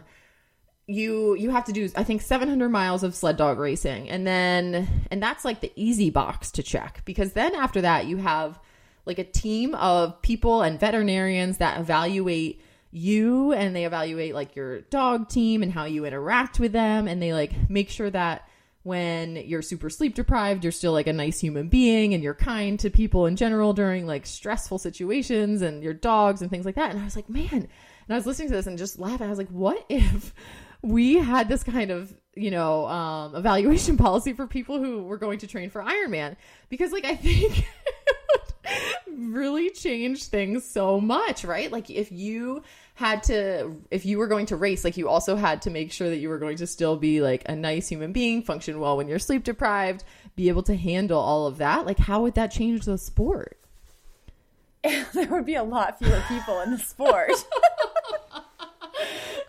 you 0.87 1.35
you 1.35 1.49
have 1.49 1.65
to 1.65 1.71
do 1.71 1.89
I 1.95 2.03
think 2.03 2.21
700 2.21 2.69
miles 2.69 3.03
of 3.03 3.15
sled 3.15 3.37
dog 3.37 3.57
racing. 3.57 4.09
And 4.09 4.25
then 4.25 5.05
and 5.09 5.21
that's 5.21 5.43
like 5.43 5.61
the 5.61 5.71
easy 5.75 6.09
box 6.09 6.51
to 6.51 6.63
check 6.63 7.01
because 7.05 7.33
then 7.33 7.55
after 7.55 7.81
that 7.81 8.05
you 8.05 8.17
have 8.17 8.59
like 9.05 9.19
a 9.19 9.23
team 9.23 9.75
of 9.75 10.21
people 10.21 10.61
and 10.61 10.79
veterinarians 10.79 11.57
that 11.57 11.79
evaluate 11.79 12.61
you 12.91 13.51
and 13.51 13.75
they 13.75 13.85
evaluate 13.85 14.33
like 14.33 14.55
your 14.55 14.81
dog 14.81 15.27
team 15.27 15.63
and 15.63 15.71
how 15.71 15.85
you 15.85 16.05
interact 16.05 16.59
with 16.59 16.71
them. 16.71 17.07
And 17.07 17.21
they 17.21 17.33
like 17.33 17.69
make 17.69 17.89
sure 17.89 18.09
that 18.11 18.47
when 18.83 19.35
you're 19.35 19.63
super 19.63 19.89
sleep 19.89 20.13
deprived 20.13 20.63
you're 20.63 20.71
still 20.71 20.93
like 20.93 21.07
a 21.07 21.13
nice 21.13 21.39
human 21.39 21.67
being 21.67 22.13
and 22.13 22.21
you're 22.21 22.35
kind 22.35 22.79
to 22.79 22.91
people 22.91 23.25
in 23.25 23.35
general 23.35 23.73
during 23.73 24.05
like 24.05 24.27
stressful 24.27 24.77
situations 24.77 25.63
and 25.63 25.81
your 25.81 25.93
dogs 25.93 26.43
and 26.43 26.51
things 26.51 26.65
like 26.67 26.75
that. 26.75 26.91
And 26.91 26.99
I 26.99 27.03
was 27.03 27.15
like 27.15 27.27
man 27.27 27.47
and 27.51 27.67
I 28.11 28.15
was 28.15 28.27
listening 28.27 28.49
to 28.49 28.53
this 28.53 28.67
and 28.67 28.77
just 28.77 28.99
laughing 28.99 29.25
I 29.25 29.31
was 29.31 29.39
like 29.39 29.49
what 29.49 29.83
if 29.89 30.31
we 30.85 31.15
had 31.15 31.49
this 31.49 31.63
kind 31.63 31.89
of 31.89 32.15
you 32.35 32.51
know 32.51 32.85
um, 32.87 33.35
evaluation 33.35 33.97
policy 34.05 34.33
for 34.33 34.47
people 34.47 34.79
who 34.79 35.03
were 35.03 35.17
going 35.17 35.39
to 35.39 35.47
train 35.47 35.69
for 35.69 35.81
Ironman 35.81 36.35
because 36.69 36.91
like 36.91 37.05
I 37.05 37.15
think 37.15 37.59
it 37.59 37.65
would 39.07 39.33
really 39.33 39.71
change 39.71 40.25
things 40.25 40.63
so 40.63 41.01
much, 41.01 41.43
right? 41.43 41.71
Like 41.71 41.89
if 41.89 42.11
you 42.11 42.61
had 42.93 43.23
to 43.23 43.75
if 43.89 44.05
you 44.05 44.19
were 44.19 44.27
going 44.27 44.45
to 44.47 44.55
race, 44.55 44.83
like 44.83 44.95
you 44.95 45.09
also 45.09 45.35
had 45.35 45.63
to 45.63 45.71
make 45.71 45.91
sure 45.91 46.09
that 46.09 46.17
you 46.17 46.29
were 46.29 46.39
going 46.39 46.57
to 46.57 46.67
still 46.67 46.97
be 46.97 47.19
like 47.19 47.43
a 47.47 47.55
nice 47.55 47.87
human 47.87 48.11
being, 48.11 48.43
function 48.43 48.79
well 48.79 48.95
when 48.95 49.07
you're 49.07 49.19
sleep 49.19 49.43
deprived, 49.43 50.03
be 50.35 50.49
able 50.49 50.63
to 50.63 50.75
handle 50.75 51.19
all 51.19 51.47
of 51.47 51.57
that. 51.57 51.85
Like 51.85 51.97
how 51.97 52.21
would 52.21 52.35
that 52.35 52.51
change 52.51 52.85
the 52.85 52.99
sport? 52.99 53.57
there 55.13 55.27
would 55.29 55.45
be 55.45 55.55
a 55.55 55.63
lot 55.63 55.97
fewer 55.97 56.21
people 56.27 56.61
in 56.61 56.69
the 56.69 56.77
sport. 56.77 57.31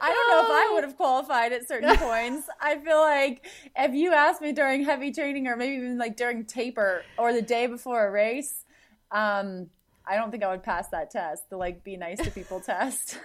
I 0.07 0.13
don't 0.13 0.29
know 0.29 0.45
if 0.45 0.51
I 0.51 0.75
would 0.75 0.85
have 0.85 0.97
qualified 0.97 1.53
at 1.53 1.67
certain 1.67 1.97
points. 1.99 2.49
I 2.61 2.77
feel 2.79 3.01
like 3.01 3.45
if 3.77 3.95
you 3.95 4.13
asked 4.13 4.41
me 4.41 4.53
during 4.53 4.85
heavy 4.85 5.11
training 5.11 5.49
or 5.49 5.57
maybe 5.57 5.77
even 5.77 5.99
like 5.99 6.17
during 6.17 6.45
taper 6.45 7.03
or 7.19 7.33
the 7.33 7.43
day 7.43 7.67
before 7.67 8.07
a 8.07 8.11
race, 8.11 8.65
um, 9.11 9.69
I 10.07 10.15
don't 10.15 10.31
think 10.31 10.45
I 10.45 10.51
would 10.51 10.63
pass 10.63 10.89
that 10.89 11.11
test, 11.11 11.51
the 11.51 11.57
like 11.57 11.83
be 11.83 11.97
nice 11.97 12.19
to 12.23 12.31
people 12.31 12.61
test. 12.67 13.19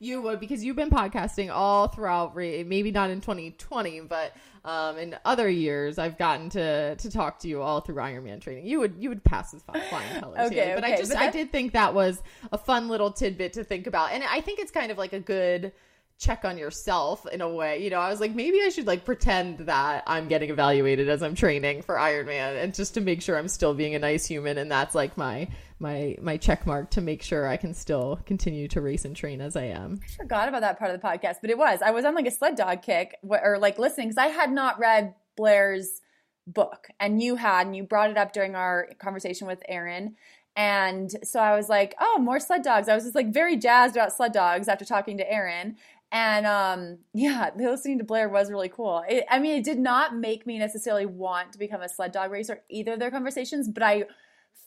You 0.00 0.22
would 0.22 0.40
because 0.40 0.64
you've 0.64 0.76
been 0.76 0.90
podcasting 0.90 1.52
all 1.52 1.88
throughout. 1.88 2.34
Maybe 2.36 2.90
not 2.90 3.10
in 3.10 3.20
2020, 3.20 4.00
but 4.02 4.32
um, 4.68 4.98
in 4.98 5.16
other 5.24 5.48
years, 5.48 5.98
I've 5.98 6.18
gotten 6.18 6.50
to 6.50 6.94
to 6.94 7.10
talk 7.10 7.38
to 7.40 7.48
you 7.48 7.62
all 7.62 7.80
through 7.80 7.96
Ironman 7.96 8.40
training. 8.40 8.66
You 8.66 8.80
would 8.80 8.96
you 8.98 9.08
would 9.08 9.24
pass 9.24 9.54
as 9.54 9.62
flying 9.62 10.20
colors. 10.20 10.38
okay, 10.52 10.72
but 10.74 10.84
okay. 10.84 10.92
I 10.92 10.96
just 10.96 11.12
but 11.12 11.20
I 11.20 11.30
did 11.30 11.50
think 11.50 11.72
that 11.72 11.94
was 11.94 12.22
a 12.52 12.58
fun 12.58 12.88
little 12.88 13.10
tidbit 13.10 13.54
to 13.54 13.64
think 13.64 13.86
about, 13.86 14.12
and 14.12 14.22
I 14.22 14.42
think 14.42 14.58
it's 14.58 14.70
kind 14.70 14.92
of 14.92 14.98
like 14.98 15.14
a 15.14 15.20
good 15.20 15.72
check 16.18 16.44
on 16.44 16.58
yourself 16.58 17.26
in 17.28 17.40
a 17.40 17.48
way. 17.48 17.82
You 17.82 17.90
know, 17.90 18.00
I 18.00 18.10
was 18.10 18.20
like, 18.20 18.34
maybe 18.34 18.60
I 18.60 18.68
should 18.68 18.86
like 18.86 19.04
pretend 19.04 19.58
that 19.60 20.02
I'm 20.06 20.28
getting 20.28 20.50
evaluated 20.50 21.08
as 21.08 21.22
I'm 21.22 21.34
training 21.34 21.82
for 21.82 21.94
Ironman 21.94 22.62
and 22.62 22.74
just 22.74 22.94
to 22.94 23.00
make 23.00 23.22
sure 23.22 23.38
I'm 23.38 23.48
still 23.48 23.72
being 23.72 23.94
a 23.94 23.98
nice 23.98 24.26
human. 24.26 24.58
And 24.58 24.70
that's 24.70 24.96
like 24.96 25.16
my, 25.16 25.48
my, 25.78 26.16
my 26.20 26.36
check 26.36 26.66
mark 26.66 26.90
to 26.90 27.00
make 27.00 27.22
sure 27.22 27.46
I 27.46 27.56
can 27.56 27.74
still 27.74 28.20
continue 28.26 28.68
to 28.68 28.80
race 28.80 29.04
and 29.04 29.14
train 29.14 29.40
as 29.40 29.56
I 29.56 29.64
am. 29.64 30.00
I 30.04 30.22
forgot 30.22 30.48
about 30.48 30.62
that 30.62 30.78
part 30.78 30.90
of 30.90 31.00
the 31.00 31.06
podcast, 31.06 31.36
but 31.40 31.50
it 31.50 31.58
was, 31.58 31.80
I 31.82 31.90
was 31.90 32.04
on 32.04 32.14
like 32.14 32.26
a 32.26 32.30
sled 32.30 32.56
dog 32.56 32.82
kick 32.82 33.16
or 33.22 33.58
like 33.58 33.78
listening 33.78 34.08
because 34.08 34.18
I 34.18 34.28
had 34.28 34.50
not 34.50 34.78
read 34.78 35.14
Blair's 35.36 36.00
book 36.46 36.88
and 36.98 37.22
you 37.22 37.36
had, 37.36 37.66
and 37.66 37.76
you 37.76 37.84
brought 37.84 38.10
it 38.10 38.16
up 38.16 38.32
during 38.32 38.54
our 38.54 38.88
conversation 38.98 39.46
with 39.46 39.62
Aaron. 39.68 40.16
And 40.56 41.10
so 41.22 41.38
I 41.38 41.54
was 41.56 41.68
like, 41.68 41.94
oh, 42.00 42.18
more 42.18 42.40
sled 42.40 42.62
dogs. 42.62 42.88
I 42.88 42.94
was 42.94 43.04
just 43.04 43.14
like 43.14 43.32
very 43.32 43.56
jazzed 43.56 43.94
about 43.94 44.12
sled 44.12 44.32
dogs 44.32 44.66
after 44.66 44.84
talking 44.84 45.18
to 45.18 45.32
Aaron. 45.32 45.76
And 46.10 46.46
um, 46.46 46.98
yeah, 47.12 47.50
listening 47.54 47.98
to 47.98 48.04
Blair 48.04 48.28
was 48.28 48.50
really 48.50 48.70
cool. 48.70 49.04
It, 49.08 49.24
I 49.30 49.38
mean, 49.38 49.58
it 49.58 49.64
did 49.64 49.78
not 49.78 50.16
make 50.16 50.46
me 50.46 50.58
necessarily 50.58 51.06
want 51.06 51.52
to 51.52 51.58
become 51.58 51.82
a 51.82 51.88
sled 51.88 52.12
dog 52.12 52.32
racer, 52.32 52.62
either 52.68 52.94
of 52.94 52.98
their 52.98 53.10
conversations, 53.10 53.68
but 53.68 53.82
I 53.82 54.04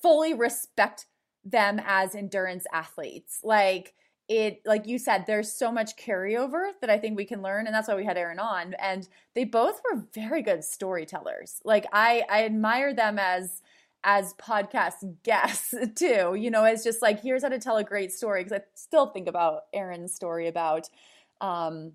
fully 0.02 0.34
respect 0.34 1.06
them 1.44 1.82
as 1.86 2.16
endurance 2.16 2.66
athletes. 2.74 3.40
Like, 3.44 3.94
it 4.32 4.62
like 4.66 4.88
you 4.88 4.98
said 4.98 5.26
there's 5.28 5.52
so 5.52 5.70
much 5.72 5.98
carryover 5.98 6.72
that 6.80 6.90
i 6.90 6.98
think 6.98 7.18
we 7.18 7.26
can 7.26 7.42
learn 7.42 7.66
and 7.66 7.76
that's 7.76 7.90
why 7.90 7.96
we 7.96 8.06
had 8.06 8.18
aaron 8.18 8.40
on 8.40 8.74
and 8.76 9.10
they 9.36 9.44
both 9.44 9.82
were 9.84 10.06
very 10.14 10.42
good 10.42 10.64
storytellers 10.64 11.60
like 11.66 11.86
i 11.92 12.24
i 12.30 12.46
admire 12.46 12.94
them 12.94 13.20
as 13.20 13.62
as 14.06 14.34
podcast 14.36 15.18
guests 15.24 15.74
too 15.96 16.34
you 16.36 16.50
know 16.50 16.64
it's 16.64 16.84
just 16.84 17.02
like 17.02 17.22
here's 17.22 17.44
how 17.44 17.50
to 17.50 17.60
tell 17.60 17.76
a 17.76 17.84
great 17.84 18.12
story 18.12 18.42
because 18.42 18.58
i 18.58 18.64
still 18.74 19.08
think 19.08 19.28
about 19.28 19.64
aaron's 19.74 20.14
story 20.14 20.48
about 20.48 20.88
um 21.42 21.92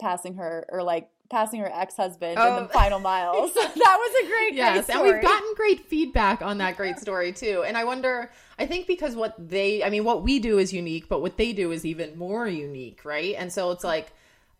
passing 0.00 0.34
her 0.36 0.66
or 0.68 0.84
like 0.84 1.10
passing 1.30 1.60
her 1.60 1.70
ex-husband 1.72 2.36
Oh. 2.38 2.56
in 2.58 2.62
the 2.64 2.68
final 2.68 2.98
miles. 2.98 3.52
That 3.54 3.96
was 3.98 4.24
a 4.24 4.28
great 4.28 4.54
yes 4.54 4.86
great 4.86 4.96
and 4.96 5.04
we've 5.06 5.22
gotten 5.22 5.54
great 5.54 5.86
feedback 5.86 6.42
on 6.42 6.58
that 6.58 6.76
great 6.76 6.98
story 6.98 7.32
too. 7.32 7.64
And 7.66 7.76
i 7.76 7.84
wonder 7.84 8.30
i 8.58 8.66
think 8.66 8.86
because 8.86 9.14
what 9.16 9.34
they 9.38 9.82
i 9.84 9.90
mean 9.90 10.04
what 10.04 10.22
we 10.22 10.38
do 10.38 10.58
is 10.58 10.72
unique 10.72 11.08
but 11.08 11.20
what 11.22 11.36
they 11.36 11.52
do 11.52 11.72
is 11.72 11.84
even 11.84 12.16
more 12.18 12.46
unique 12.46 13.04
right? 13.04 13.34
And 13.38 13.52
so 13.52 13.70
it's 13.70 13.84
like 13.84 14.12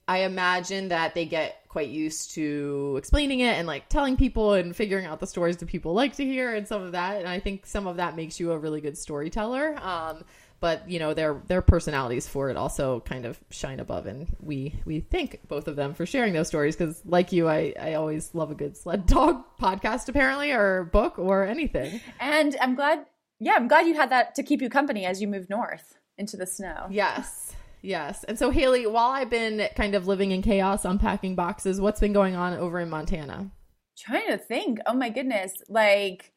i 0.09 0.19
imagine 0.21 0.89
that 0.89 1.15
they 1.15 1.25
get 1.25 1.63
quite 1.69 1.89
used 1.89 2.31
to 2.35 2.95
explaining 2.97 3.41
it 3.41 3.55
and 3.59 3.67
like 3.67 3.89
telling 3.89 4.17
people 4.17 4.55
and 4.55 4.75
figuring 4.75 5.05
out 5.05 5.21
the 5.21 5.27
stories 5.27 5.57
that 5.59 5.67
people 5.67 5.93
like 5.93 6.17
to 6.17 6.25
hear 6.25 6.55
and 6.55 6.67
some 6.67 6.83
of 6.83 6.93
that. 6.93 7.19
And 7.19 7.29
i 7.29 7.39
think 7.41 7.67
some 7.67 7.87
of 7.87 7.97
that 7.99 8.17
makes 8.17 8.39
you 8.41 8.53
a 8.53 8.59
really 8.59 8.81
good 8.81 8.97
storyteller. 8.97 9.77
Um 9.83 10.25
but 10.61 10.89
you 10.89 10.99
know 10.99 11.15
their 11.15 11.41
their 11.47 11.63
personalities 11.63 12.27
for 12.27 12.51
it 12.51 12.57
also 12.57 13.01
kind 13.01 13.25
of 13.25 13.39
shine 13.51 13.81
above 13.81 14.07
and 14.07 14.27
we 14.41 14.75
we 14.85 15.01
thank 15.01 15.41
both 15.49 15.69
of 15.69 15.77
them 15.77 15.95
for 15.95 16.07
sharing 16.07 16.33
those 16.33 16.49
stories 16.49 16.77
because 16.77 17.03
like 17.05 17.33
you 17.33 17.49
i 17.49 17.73
i 17.81 17.95
always 17.95 18.35
love 18.35 18.51
a 18.51 18.55
good 18.55 18.77
sled 18.77 19.07
dog 19.07 19.43
podcast 19.61 20.09
apparently 20.09 20.51
or 20.51 20.85
book 20.85 21.19
or 21.19 21.45
anything. 21.45 22.01
And 22.21 22.57
i'm 22.61 22.75
glad 22.75 23.07
yeah 23.39 23.55
i'm 23.55 23.69
glad 23.69 23.87
you 23.87 23.95
had 23.95 24.11
that 24.11 24.35
to 24.37 24.43
keep 24.43 24.63
you 24.63 24.71
company 24.71 25.05
as 25.05 25.21
you 25.21 25.29
moved 25.29 25.51
north 25.51 25.95
into 26.19 26.37
the 26.37 26.47
snow. 26.47 26.87
Yes 26.91 27.55
yes. 27.83 28.25
And 28.25 28.39
so 28.39 28.51
haley 28.51 28.87
while 28.87 29.11
i've 29.11 29.31
been 29.31 29.69
kind 29.77 29.95
of 29.95 30.07
living 30.07 30.33
in 30.33 30.43
chaos 30.43 30.85
unpacking 30.85 31.35
boxes 31.35 31.81
what's 31.81 32.01
been 32.01 32.13
going 32.13 32.35
on 32.35 32.55
over 32.55 32.81
in 32.81 32.91
montana? 32.91 33.51
Trying 33.99 34.29
to 34.29 34.37
think. 34.37 34.79
Oh 34.87 34.93
my 34.93 35.09
goodness. 35.09 35.53
Like 35.69 36.33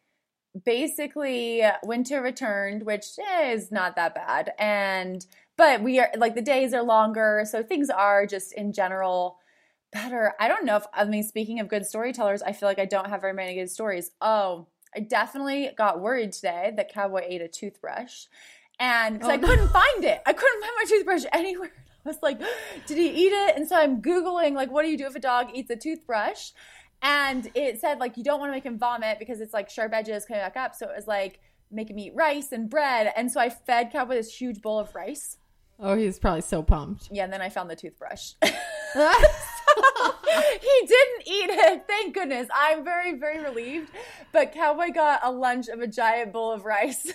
basically 0.66 1.62
winter 1.84 2.22
returned 2.22 2.84
which 2.84 3.06
is 3.44 3.72
not 3.72 3.96
that 3.96 4.16
bad 4.16 4.52
and 4.58 5.26
but 5.58 5.82
we 5.84 6.00
are 6.00 6.10
like 6.18 6.36
the 6.36 6.42
days 6.42 6.74
are 6.74 6.82
longer 6.84 7.44
so 7.50 7.62
things 7.62 7.90
are 7.90 8.26
just 8.26 8.54
in 8.54 8.74
general 8.74 9.38
better. 9.92 10.34
I 10.40 10.48
don't 10.48 10.66
know 10.66 10.76
if 10.78 10.86
i 10.94 11.04
mean 11.06 11.24
speaking 11.24 11.60
of 11.60 11.68
good 11.68 11.86
storytellers 11.86 12.42
i 12.42 12.52
feel 12.52 12.68
like 12.70 12.80
i 12.80 12.86
don't 12.86 13.10
have 13.10 13.22
very 13.22 13.34
many 13.34 13.56
good 13.56 13.70
stories. 13.70 14.12
Oh 14.22 14.68
i 14.96 15.00
definitely 15.02 15.70
got 15.78 16.02
worried 16.02 16.32
today 16.32 16.72
that 16.76 16.92
cowboy 16.92 17.22
ate 17.26 17.42
a 17.42 17.48
toothbrush 17.48 18.26
and 18.80 19.16
because 19.20 19.30
Oh, 19.30 19.34
i 19.34 19.36
no. 19.36 19.48
couldn't 19.48 19.70
find 19.70 20.04
it. 20.04 20.22
I 20.26 20.34
couldn't 20.34 20.62
find 20.62 20.74
my 20.78 20.86
toothbrush 20.90 21.24
anywhere 21.34 21.72
i 22.06 22.10
was 22.10 22.18
like 22.24 22.40
did 22.88 22.98
he 22.98 23.10
eat 23.10 23.34
it? 23.34 23.56
And 23.56 23.68
so 23.68 23.76
i'm 23.76 24.02
googling 24.02 24.54
like 24.54 24.72
what 24.72 24.84
do 24.84 24.90
you 24.90 24.98
do 24.98 25.06
if 25.06 25.16
a 25.16 25.20
dog 25.20 25.50
eats 25.54 25.70
a 25.70 25.76
toothbrush 25.76 26.52
and 27.02 27.50
it 27.56 27.80
said 27.80 28.00
like 28.00 28.18
you 28.18 28.24
don't 28.24 28.40
want 28.40 28.50
to 28.50 28.56
make 28.56 28.66
him 28.66 28.78
vomit 28.78 29.20
because 29.20 29.42
it's 29.42 29.54
like 29.54 29.70
sharp 29.70 29.94
edges 29.94 30.26
coming 30.26 30.42
back 30.42 30.58
up. 30.58 30.76
So 30.76 30.90
it 30.90 30.96
was 30.96 31.08
like 31.08 31.40
make 31.72 31.90
him 31.90 32.00
eat 32.00 32.14
rice 32.16 32.52
and 32.52 32.70
bread. 32.70 33.12
And 33.16 33.32
so 33.32 33.40
I 33.40 33.50
fed 33.50 33.92
Cowboy 33.92 34.16
this 34.16 34.34
huge 34.34 34.62
bowl 34.62 34.80
of 34.80 34.94
rice. 34.96 35.38
oh 35.80 35.96
he's 35.96 36.20
probably 36.20 36.42
so 36.42 36.62
pumped 36.64 37.10
Yeah, 37.12 37.24
and 37.24 37.34
then 37.34 37.42
I 37.42 37.50
found 37.50 37.70
the 37.70 37.76
toothbrush. 37.76 38.34
he 38.94 40.88
didn't 40.88 41.28
eat 41.28 41.50
it. 41.52 41.84
Thank 41.88 42.14
goodness. 42.14 42.48
I'm 42.54 42.84
very, 42.84 43.18
very 43.18 43.40
relieved. 43.44 43.92
But 44.32 44.54
Cowboy 44.54 44.92
got 44.94 45.22
a 45.24 45.32
lunch 45.32 45.68
of 45.68 45.80
a 45.80 45.88
giant 45.88 46.34
bowl 46.34 46.52
of 46.52 46.66
rice. 46.66 47.12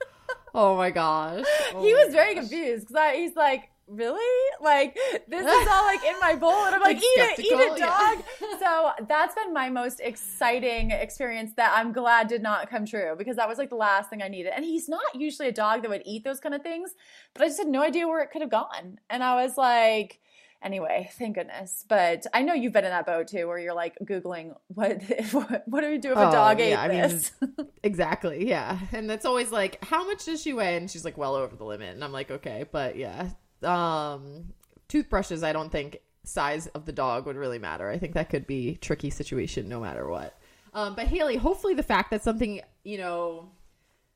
oh 0.54 0.76
my 0.76 0.90
gosh 0.90 1.44
Oh 1.72 1.82
he 1.82 1.94
my 1.94 2.04
was 2.04 2.12
very 2.12 2.34
confused 2.34 2.88
because 2.88 3.14
he's 3.14 3.36
like, 3.36 3.70
really? 3.92 4.50
Like 4.60 4.94
this 5.28 5.40
is 5.44 5.68
all 5.70 5.84
like 5.84 6.04
in 6.04 6.14
my 6.20 6.34
bowl, 6.34 6.64
and 6.66 6.74
I'm 6.74 6.80
like, 6.90 6.96
Like 6.96 7.04
eat 7.04 7.04
it, 7.16 7.38
eat 7.40 7.52
it, 7.52 7.78
yeah. 7.78 8.14
dog. 8.14 8.24
so 8.58 8.90
that's 9.08 9.34
been 9.34 9.52
my 9.52 9.68
most 9.70 10.00
exciting 10.00 10.90
experience 10.90 11.52
that 11.56 11.72
I'm 11.76 11.92
glad 11.92 12.28
did 12.28 12.42
not 12.42 12.70
come 12.70 12.86
true 12.86 13.14
because 13.16 13.36
that 13.36 13.48
was 13.48 13.58
like 13.58 13.70
the 13.70 13.76
last 13.76 14.10
thing 14.10 14.22
I 14.22 14.28
needed. 14.28 14.52
And 14.54 14.64
he's 14.64 14.88
not 14.88 15.14
usually 15.14 15.48
a 15.48 15.52
dog 15.52 15.82
that 15.82 15.90
would 15.90 16.02
eat 16.04 16.24
those 16.24 16.40
kind 16.40 16.54
of 16.54 16.62
things, 16.62 16.94
but 17.34 17.42
I 17.42 17.46
just 17.46 17.58
had 17.58 17.68
no 17.68 17.82
idea 17.82 18.06
where 18.08 18.22
it 18.22 18.30
could 18.30 18.42
have 18.42 18.50
gone, 18.50 18.98
and 19.10 19.22
I 19.22 19.42
was 19.42 19.56
like. 19.56 20.18
Anyway, 20.64 21.10
thank 21.18 21.34
goodness. 21.34 21.84
But 21.88 22.24
I 22.32 22.42
know 22.42 22.54
you've 22.54 22.72
been 22.72 22.84
in 22.84 22.92
that 22.92 23.04
boat 23.04 23.26
too, 23.26 23.48
where 23.48 23.58
you're 23.58 23.74
like 23.74 23.96
googling 24.04 24.54
what 24.68 25.02
what, 25.32 25.64
what 25.66 25.80
do 25.80 25.90
we 25.90 25.98
do 25.98 26.12
if 26.12 26.16
a 26.16 26.28
Oh, 26.28 26.30
dog 26.30 26.60
ate 26.60 26.70
yeah, 26.70 26.82
I 26.82 26.86
mean, 26.86 27.00
this? 27.00 27.32
Exactly. 27.82 28.48
Yeah. 28.48 28.78
And 28.92 29.10
that's 29.10 29.24
always 29.24 29.50
like, 29.50 29.84
how 29.84 30.06
much 30.06 30.24
does 30.26 30.40
she 30.40 30.52
weigh? 30.52 30.76
And 30.76 30.88
she's 30.88 31.04
like, 31.04 31.18
well 31.18 31.34
over 31.34 31.56
the 31.56 31.64
limit. 31.64 31.92
And 31.96 32.04
I'm 32.04 32.12
like, 32.12 32.30
okay. 32.30 32.64
But 32.70 32.94
yeah. 32.96 33.30
Um, 33.64 34.52
toothbrushes, 34.88 35.42
I 35.42 35.52
don't 35.52 35.70
think 35.70 36.00
size 36.24 36.66
of 36.68 36.86
the 36.86 36.92
dog 36.92 37.26
would 37.26 37.36
really 37.36 37.58
matter. 37.58 37.88
I 37.88 37.98
think 37.98 38.14
that 38.14 38.30
could 38.30 38.46
be 38.46 38.76
tricky 38.76 39.10
situation 39.10 39.68
no 39.68 39.80
matter 39.80 40.06
what. 40.08 40.38
Um, 40.74 40.94
but 40.94 41.06
Haley, 41.06 41.36
hopefully 41.36 41.74
the 41.74 41.82
fact 41.82 42.10
that 42.10 42.22
something, 42.22 42.60
you 42.84 42.98
know, 42.98 43.50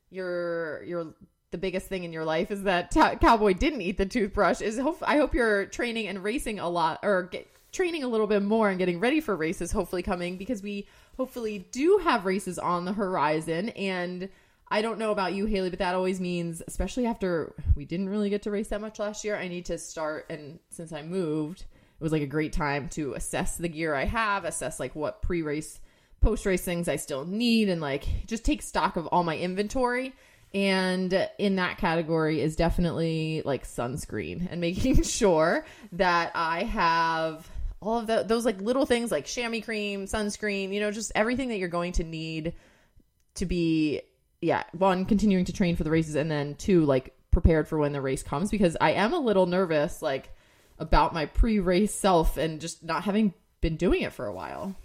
your, 0.09 0.83
your, 0.83 1.13
the 1.51 1.57
biggest 1.57 1.87
thing 1.87 2.03
in 2.03 2.13
your 2.13 2.25
life 2.25 2.51
is 2.51 2.63
that 2.63 2.91
Ta- 2.91 3.15
cowboy 3.15 3.53
didn't 3.53 3.81
eat 3.81 3.97
the 3.97 4.05
toothbrush 4.05 4.61
is 4.61 4.77
hope 4.77 5.01
I 5.05 5.17
hope 5.17 5.33
you're 5.33 5.65
training 5.65 6.07
and 6.07 6.23
racing 6.23 6.59
a 6.59 6.69
lot 6.69 6.99
or 7.03 7.23
get 7.23 7.47
training 7.71 8.03
a 8.03 8.07
little 8.07 8.27
bit 8.27 8.43
more 8.43 8.69
and 8.69 8.79
getting 8.79 8.99
ready 8.99 9.21
for 9.21 9.35
races 9.35 9.71
hopefully 9.71 10.01
coming 10.01 10.37
because 10.37 10.61
we 10.61 10.87
hopefully 11.15 11.67
do 11.71 11.99
have 12.03 12.25
races 12.25 12.57
on 12.57 12.85
the 12.85 12.93
horizon 12.93 13.69
and 13.69 14.29
I 14.69 14.81
don't 14.81 14.99
know 14.99 15.11
about 15.11 15.33
you 15.33 15.45
Haley 15.45 15.69
but 15.69 15.79
that 15.79 15.95
always 15.95 16.19
means 16.19 16.61
especially 16.67 17.05
after 17.05 17.53
we 17.75 17.85
didn't 17.85 18.09
really 18.09 18.29
get 18.29 18.43
to 18.43 18.51
race 18.51 18.69
that 18.69 18.81
much 18.81 18.99
last 18.99 19.23
year 19.23 19.35
I 19.35 19.47
need 19.47 19.65
to 19.65 19.77
start 19.77 20.25
and 20.29 20.59
since 20.69 20.91
I 20.91 21.01
moved 21.01 21.61
it 21.61 22.03
was 22.03 22.11
like 22.11 22.21
a 22.21 22.27
great 22.27 22.53
time 22.53 22.89
to 22.89 23.13
assess 23.13 23.57
the 23.57 23.69
gear 23.69 23.95
I 23.95 24.05
have 24.05 24.45
assess 24.45 24.79
like 24.79 24.95
what 24.95 25.21
pre-race 25.21 25.79
post-race 26.21 26.63
things 26.63 26.87
I 26.87 26.95
still 26.95 27.25
need 27.25 27.69
and 27.69 27.81
like 27.81 28.05
just 28.25 28.43
take 28.43 28.61
stock 28.61 28.97
of 28.97 29.07
all 29.07 29.23
my 29.23 29.37
inventory. 29.37 30.13
And 30.53 31.29
in 31.37 31.57
that 31.57 31.77
category 31.77 32.41
is 32.41 32.55
definitely 32.55 33.41
like 33.45 33.65
sunscreen 33.65 34.47
and 34.49 34.61
making 34.61 35.03
sure 35.03 35.65
that 35.93 36.31
I 36.35 36.63
have 36.63 37.47
all 37.81 37.99
of 37.99 38.07
the, 38.07 38.23
those 38.23 38.45
like 38.45 38.59
little 38.61 38.85
things 38.85 39.11
like 39.11 39.25
chamois 39.25 39.61
cream, 39.61 40.05
sunscreen, 40.05 40.73
you 40.73 40.79
know, 40.79 40.91
just 40.91 41.11
everything 41.13 41.49
that 41.49 41.57
you're 41.57 41.67
going 41.69 41.91
to 41.93 42.03
need 42.03 42.53
to 43.35 43.45
be 43.45 44.01
yeah, 44.41 44.63
one 44.71 45.05
continuing 45.05 45.45
to 45.45 45.53
train 45.53 45.75
for 45.75 45.83
the 45.83 45.91
races 45.91 46.15
and 46.15 46.29
then 46.29 46.55
two 46.55 46.85
like 46.85 47.15
prepared 47.31 47.67
for 47.67 47.77
when 47.77 47.93
the 47.93 48.01
race 48.01 48.23
comes 48.23 48.51
because 48.51 48.77
I 48.79 48.91
am 48.91 49.13
a 49.13 49.19
little 49.19 49.45
nervous 49.45 50.01
like 50.01 50.29
about 50.79 51.13
my 51.13 51.25
pre-race 51.25 51.93
self 51.93 52.37
and 52.37 52.61
just 52.61 52.83
not 52.83 53.03
having 53.03 53.33
been 53.61 53.77
doing 53.77 54.03
it 54.03 54.13
for 54.13 54.25
a 54.25 54.33
while. 54.33 54.75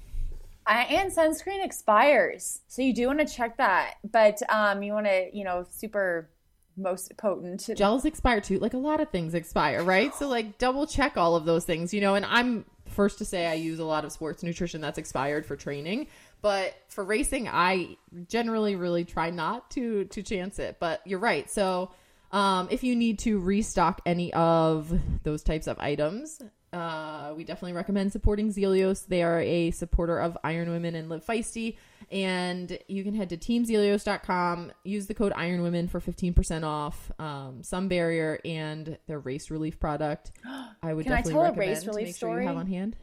I, 0.66 0.82
and 0.84 1.12
sunscreen 1.12 1.64
expires, 1.64 2.60
so 2.68 2.82
you 2.82 2.94
do 2.94 3.08
want 3.08 3.18
to 3.18 3.26
check 3.26 3.56
that. 3.56 3.94
But 4.08 4.40
um, 4.48 4.82
you 4.82 4.92
want 4.92 5.06
to, 5.06 5.28
you 5.32 5.44
know, 5.44 5.66
super 5.68 6.30
most 6.76 7.16
potent. 7.16 7.68
Gels 7.76 8.04
expire 8.04 8.40
too. 8.40 8.58
Like 8.58 8.74
a 8.74 8.78
lot 8.78 9.00
of 9.00 9.10
things 9.10 9.34
expire, 9.34 9.82
right? 9.82 10.14
So 10.14 10.28
like 10.28 10.58
double 10.58 10.86
check 10.86 11.16
all 11.16 11.36
of 11.36 11.44
those 11.44 11.64
things, 11.64 11.92
you 11.92 12.00
know. 12.00 12.14
And 12.14 12.24
I'm 12.24 12.64
first 12.86 13.18
to 13.18 13.24
say 13.24 13.46
I 13.46 13.54
use 13.54 13.78
a 13.78 13.84
lot 13.84 14.04
of 14.04 14.12
sports 14.12 14.42
nutrition 14.42 14.80
that's 14.80 14.98
expired 14.98 15.46
for 15.46 15.56
training, 15.56 16.06
but 16.42 16.74
for 16.88 17.04
racing, 17.04 17.48
I 17.48 17.96
generally 18.28 18.76
really 18.76 19.04
try 19.04 19.30
not 19.30 19.70
to 19.72 20.04
to 20.06 20.22
chance 20.22 20.58
it. 20.58 20.76
But 20.80 21.00
you're 21.06 21.18
right. 21.18 21.48
So 21.50 21.92
um, 22.32 22.68
if 22.70 22.82
you 22.84 22.96
need 22.96 23.20
to 23.20 23.38
restock 23.38 24.00
any 24.04 24.32
of 24.34 24.92
those 25.22 25.42
types 25.42 25.66
of 25.66 25.78
items, 25.78 26.40
uh, 26.72 27.34
we 27.36 27.44
definitely 27.44 27.74
recommend 27.74 28.10
supporting 28.12 28.52
Zealios. 28.52 29.06
They 29.06 29.22
are 29.22 29.40
a 29.40 29.70
supporter 29.72 30.18
of 30.18 30.36
Iron 30.42 30.70
Women 30.70 30.94
and 30.94 31.08
Live 31.08 31.24
Feisty. 31.24 31.76
And 32.10 32.78
you 32.88 33.04
can 33.04 33.14
head 33.14 33.30
to 33.30 33.36
teamzealios.com, 33.38 34.72
use 34.84 35.06
the 35.06 35.14
code 35.14 35.32
Iron 35.36 35.62
Women 35.62 35.88
for 35.88 36.00
15% 36.00 36.62
off 36.64 37.10
um, 37.18 37.62
Sun 37.62 37.88
Barrier 37.88 38.38
and 38.44 38.98
their 39.06 39.18
Race 39.18 39.50
Relief 39.50 39.78
product. 39.78 40.32
I 40.82 40.92
would 40.94 41.04
Can 41.04 41.12
I 41.12 41.16
definitely 41.16 41.32
tell 41.32 41.40
a 41.40 41.44
recommend 41.44 41.70
Race 41.70 41.82
to 41.82 41.88
Relief 41.90 42.06
make 42.06 42.16
sure 42.16 42.28
story? 42.30 42.42
you 42.42 42.48
have 42.48 42.56
on 42.56 42.66
hand. 42.66 42.96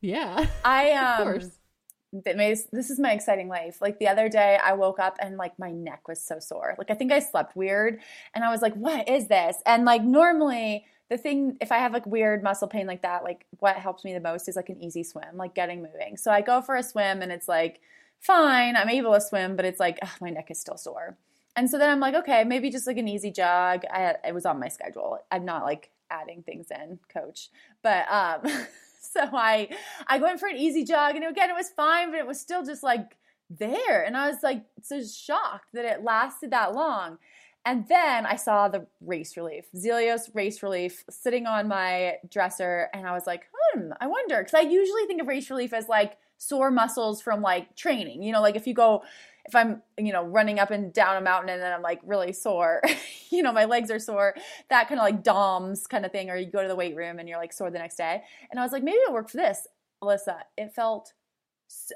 Yeah. 0.00 0.46
I 0.64 0.84
Of 0.88 1.20
um 1.20 1.24
course. 1.24 1.58
This 2.12 2.90
is 2.90 2.98
my 2.98 3.12
exciting 3.12 3.48
life. 3.48 3.80
Like 3.80 3.98
the 3.98 4.08
other 4.08 4.28
day 4.28 4.58
I 4.62 4.74
woke 4.74 4.98
up 4.98 5.16
and 5.20 5.36
like 5.36 5.58
my 5.58 5.70
neck 5.70 6.08
was 6.08 6.20
so 6.20 6.38
sore. 6.38 6.74
Like 6.78 6.90
I 6.90 6.94
think 6.94 7.10
I 7.10 7.20
slept 7.20 7.56
weird 7.56 8.00
and 8.34 8.44
I 8.44 8.50
was 8.50 8.60
like, 8.60 8.74
"What 8.74 9.08
is 9.08 9.28
this?" 9.28 9.56
And 9.64 9.84
like 9.84 10.02
normally 10.02 10.84
the 11.08 11.18
thing 11.18 11.56
if 11.60 11.72
I 11.72 11.78
have 11.78 11.92
like 11.92 12.06
weird 12.06 12.42
muscle 12.42 12.68
pain 12.68 12.86
like 12.86 13.02
that, 13.02 13.24
like 13.24 13.46
what 13.58 13.76
helps 13.76 14.04
me 14.04 14.12
the 14.12 14.20
most 14.20 14.48
is 14.48 14.56
like 14.56 14.68
an 14.68 14.82
easy 14.82 15.02
swim, 15.02 15.36
like 15.36 15.54
getting 15.54 15.82
moving. 15.82 16.16
So 16.16 16.30
I 16.30 16.42
go 16.42 16.60
for 16.60 16.76
a 16.76 16.82
swim 16.82 17.22
and 17.22 17.32
it's 17.32 17.48
like 17.48 17.80
fine, 18.20 18.76
I'm 18.76 18.88
able 18.88 19.14
to 19.14 19.20
swim, 19.20 19.56
but 19.56 19.64
it's 19.64 19.80
like 19.80 19.98
ugh, 20.02 20.16
my 20.20 20.30
neck 20.30 20.50
is 20.50 20.60
still 20.60 20.76
sore. 20.76 21.16
And 21.56 21.68
so 21.68 21.78
then 21.78 21.90
I'm 21.90 22.00
like, 22.00 22.14
okay, 22.14 22.44
maybe 22.44 22.70
just 22.70 22.86
like 22.86 22.96
an 22.96 23.08
easy 23.08 23.30
jog. 23.30 23.84
I 23.90 24.16
it 24.26 24.34
was 24.34 24.46
on 24.46 24.60
my 24.60 24.68
schedule. 24.68 25.18
I'm 25.30 25.44
not 25.44 25.64
like 25.64 25.90
adding 26.10 26.42
things 26.42 26.68
in, 26.70 26.98
coach. 27.08 27.48
But 27.82 28.06
um 28.10 28.42
so 29.12 29.28
I 29.32 29.68
I 30.06 30.18
went 30.18 30.40
for 30.40 30.48
an 30.48 30.56
easy 30.56 30.84
jog 30.84 31.16
and 31.16 31.24
again 31.24 31.50
it 31.50 31.56
was 31.56 31.70
fine, 31.70 32.10
but 32.10 32.18
it 32.18 32.26
was 32.26 32.40
still 32.40 32.64
just 32.64 32.82
like 32.82 33.16
there. 33.50 34.02
And 34.02 34.16
I 34.16 34.28
was 34.28 34.42
like 34.42 34.64
so 34.82 35.02
shocked 35.02 35.68
that 35.74 35.84
it 35.84 36.02
lasted 36.02 36.50
that 36.52 36.74
long. 36.74 37.18
And 37.64 37.86
then 37.88 38.26
I 38.26 38.36
saw 38.36 38.68
the 38.68 38.86
race 39.00 39.36
relief, 39.36 39.66
Zealios 39.76 40.34
race 40.34 40.62
relief 40.62 41.04
sitting 41.08 41.46
on 41.46 41.68
my 41.68 42.14
dresser. 42.28 42.88
And 42.92 43.06
I 43.06 43.12
was 43.12 43.26
like, 43.26 43.44
hmm, 43.54 43.90
I 44.00 44.08
wonder. 44.08 44.38
Because 44.38 44.54
I 44.54 44.68
usually 44.68 45.06
think 45.06 45.20
of 45.20 45.28
race 45.28 45.48
relief 45.48 45.72
as 45.72 45.88
like 45.88 46.16
sore 46.38 46.72
muscles 46.72 47.22
from 47.22 47.40
like 47.40 47.76
training. 47.76 48.22
You 48.22 48.32
know, 48.32 48.40
like 48.40 48.56
if 48.56 48.66
you 48.66 48.74
go, 48.74 49.04
if 49.52 49.56
I'm, 49.56 49.82
you 49.98 50.14
know, 50.14 50.24
running 50.24 50.58
up 50.58 50.70
and 50.70 50.94
down 50.94 51.18
a 51.18 51.20
mountain 51.20 51.50
and 51.50 51.60
then 51.60 51.74
I'm 51.74 51.82
like 51.82 52.00
really 52.06 52.32
sore, 52.32 52.80
you 53.30 53.42
know, 53.42 53.52
my 53.52 53.66
legs 53.66 53.90
are 53.90 53.98
sore, 53.98 54.34
that 54.70 54.88
kind 54.88 54.98
of 54.98 55.04
like 55.04 55.22
DOMS 55.22 55.86
kind 55.86 56.06
of 56.06 56.12
thing. 56.12 56.30
Or 56.30 56.36
you 56.36 56.50
go 56.50 56.62
to 56.62 56.68
the 56.68 56.74
weight 56.74 56.96
room 56.96 57.18
and 57.18 57.28
you're 57.28 57.36
like 57.36 57.52
sore 57.52 57.70
the 57.70 57.78
next 57.78 57.96
day. 57.96 58.22
And 58.50 58.58
I 58.58 58.62
was 58.62 58.72
like, 58.72 58.82
maybe 58.82 58.96
it'll 59.02 59.12
work 59.12 59.28
for 59.28 59.36
this. 59.36 59.66
Alyssa, 60.02 60.38
it 60.56 60.74
felt 60.74 61.12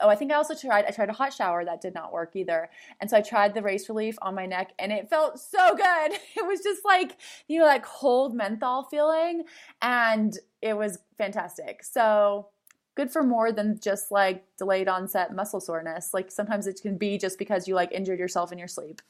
oh, 0.01 0.09
I 0.09 0.17
think 0.17 0.33
I 0.33 0.35
also 0.37 0.55
tried. 0.55 0.85
I 0.85 0.91
tried 0.91 1.09
a 1.09 1.15
hot 1.15 1.33
shower 1.33 1.65
that 1.65 1.81
did 1.81 1.95
not 1.95 2.13
work 2.13 2.37
either, 2.37 2.69
and 3.01 3.11
so 3.11 3.17
I 3.17 3.21
tried 3.21 3.55
the 3.55 3.63
race 3.63 3.89
relief 3.89 4.17
on 4.23 4.35
my 4.35 4.47
neck, 4.47 4.73
and 4.79 4.93
it 4.93 5.11
felt 5.11 5.39
so 5.39 5.75
good. 5.75 6.13
It 6.37 6.47
was 6.47 6.61
just 6.61 6.85
like 6.85 7.17
you 7.49 7.59
know 7.59 7.67
that 7.67 7.83
cold 7.83 8.35
menthol 8.35 8.85
feeling, 8.85 9.45
and 9.83 10.39
it 10.63 10.77
was 10.77 10.99
fantastic. 11.19 11.83
So 11.83 12.49
good 12.97 13.11
for 13.11 13.23
more 13.23 13.53
than 13.53 13.79
just 13.79 14.11
like 14.11 14.45
delayed 14.59 14.89
onset 14.89 15.35
muscle 15.35 15.61
soreness. 15.61 16.13
Like 16.13 16.31
sometimes 16.31 16.67
it 16.67 16.81
can 16.83 16.97
be 16.97 17.19
just 17.19 17.39
because 17.39 17.69
you 17.69 17.75
like 17.75 17.93
injured 17.93 18.19
yourself 18.19 18.51
in 18.51 18.59
your 18.59 18.69
sleep. 18.69 19.01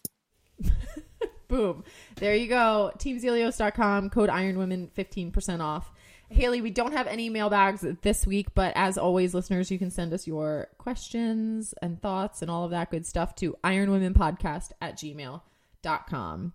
Boom. 1.48 1.84
There 2.16 2.34
you 2.34 2.48
go. 2.48 2.92
TeamZealios.com, 2.98 4.10
code 4.10 4.28
IronWomen, 4.28 4.90
15% 4.90 5.60
off. 5.60 5.92
Haley, 6.28 6.60
we 6.60 6.70
don't 6.70 6.92
have 6.92 7.06
any 7.06 7.30
mailbags 7.30 7.86
this 8.02 8.26
week, 8.26 8.48
but 8.52 8.72
as 8.74 8.98
always, 8.98 9.32
listeners, 9.32 9.70
you 9.70 9.78
can 9.78 9.92
send 9.92 10.12
us 10.12 10.26
your 10.26 10.68
questions 10.76 11.72
and 11.80 12.02
thoughts 12.02 12.42
and 12.42 12.50
all 12.50 12.64
of 12.64 12.72
that 12.72 12.90
good 12.90 13.06
stuff 13.06 13.36
to 13.36 13.56
ironwomenpodcast 13.62 14.72
at 14.82 14.96
gmail.com. 14.96 16.52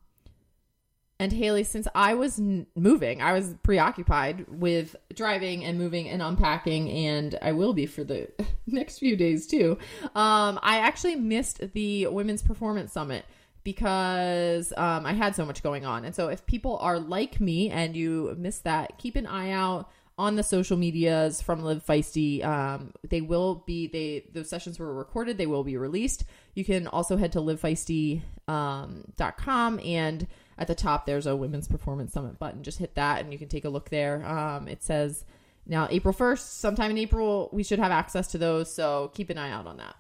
And 1.22 1.32
Haley, 1.32 1.66
since 1.66 1.88
I 1.94 2.16
was 2.16 2.40
n- 2.40 2.66
moving, 2.76 3.22
I 3.22 3.34
was 3.34 3.54
preoccupied 3.62 4.48
with 4.50 4.96
driving 5.14 5.64
and 5.64 5.78
moving 5.78 6.10
and 6.10 6.20
unpacking, 6.20 6.90
and 6.90 7.38
I 7.44 7.52
will 7.52 7.74
be 7.74 7.86
for 7.86 8.04
the 8.04 8.30
next 8.66 8.98
few 8.98 9.16
days 9.16 9.46
too. 9.46 9.78
Um, 10.16 10.60
I 10.64 10.80
actually 10.80 11.18
missed 11.18 11.74
the 11.74 12.08
Women's 12.08 12.42
Performance 12.42 12.92
Summit 12.92 13.24
because 13.64 14.74
um, 14.76 15.06
I 15.06 15.14
had 15.14 15.36
so 15.36 15.46
much 15.46 15.62
going 15.62 15.86
on. 15.86 16.06
And 16.06 16.16
so, 16.16 16.30
if 16.30 16.44
people 16.48 16.80
are 16.80 16.98
like 16.98 17.40
me 17.40 17.70
and 17.70 17.96
you 17.96 18.34
missed 18.36 18.64
that, 18.64 18.98
keep 18.98 19.16
an 19.16 19.28
eye 19.28 19.52
out 19.52 19.92
on 20.18 20.38
the 20.38 20.44
social 20.44 20.76
medias 20.76 21.40
from 21.40 21.64
Live 21.64 21.86
Feisty. 21.86 22.44
Um, 22.44 22.94
they 23.08 23.22
will 23.22 23.64
be 23.68 23.86
they 23.86 24.26
those 24.34 24.50
sessions 24.50 24.80
were 24.80 24.92
recorded. 24.92 25.38
They 25.38 25.46
will 25.46 25.64
be 25.64 25.78
released. 25.78 26.24
You 26.56 26.66
can 26.66 26.88
also 26.88 27.16
head 27.16 27.34
to 27.34 27.40
livefeisty.com 27.42 28.24
um, 28.48 29.34
com 29.38 29.80
and 29.86 30.26
at 30.62 30.68
the 30.68 30.76
top 30.76 31.08
there's 31.08 31.26
a 31.26 31.36
Women's 31.36 31.68
Performance 31.68 32.14
Summit 32.14 32.38
button. 32.38 32.62
Just 32.62 32.78
hit 32.78 32.94
that 32.96 33.22
and 33.22 33.34
you 33.34 33.40
can 33.40 33.48
take 33.48 33.66
a 33.66 33.70
look 33.70 33.90
there. 33.90 34.24
Um, 34.26 34.68
it 34.68 34.84
says 34.84 35.26
now 35.66 35.88
April 35.90 36.14
1st, 36.14 36.40
sometime 36.40 36.92
in 36.92 37.00
April, 37.00 37.50
we 37.52 37.64
should 37.64 37.80
have 37.80 37.92
access 37.92 38.28
to 38.28 38.38
those. 38.38 38.72
So 38.74 39.12
keep 39.16 39.32
an 39.32 39.40
eye 39.40 39.52
out 39.52 39.66
on 39.66 39.78
that. 39.78 39.96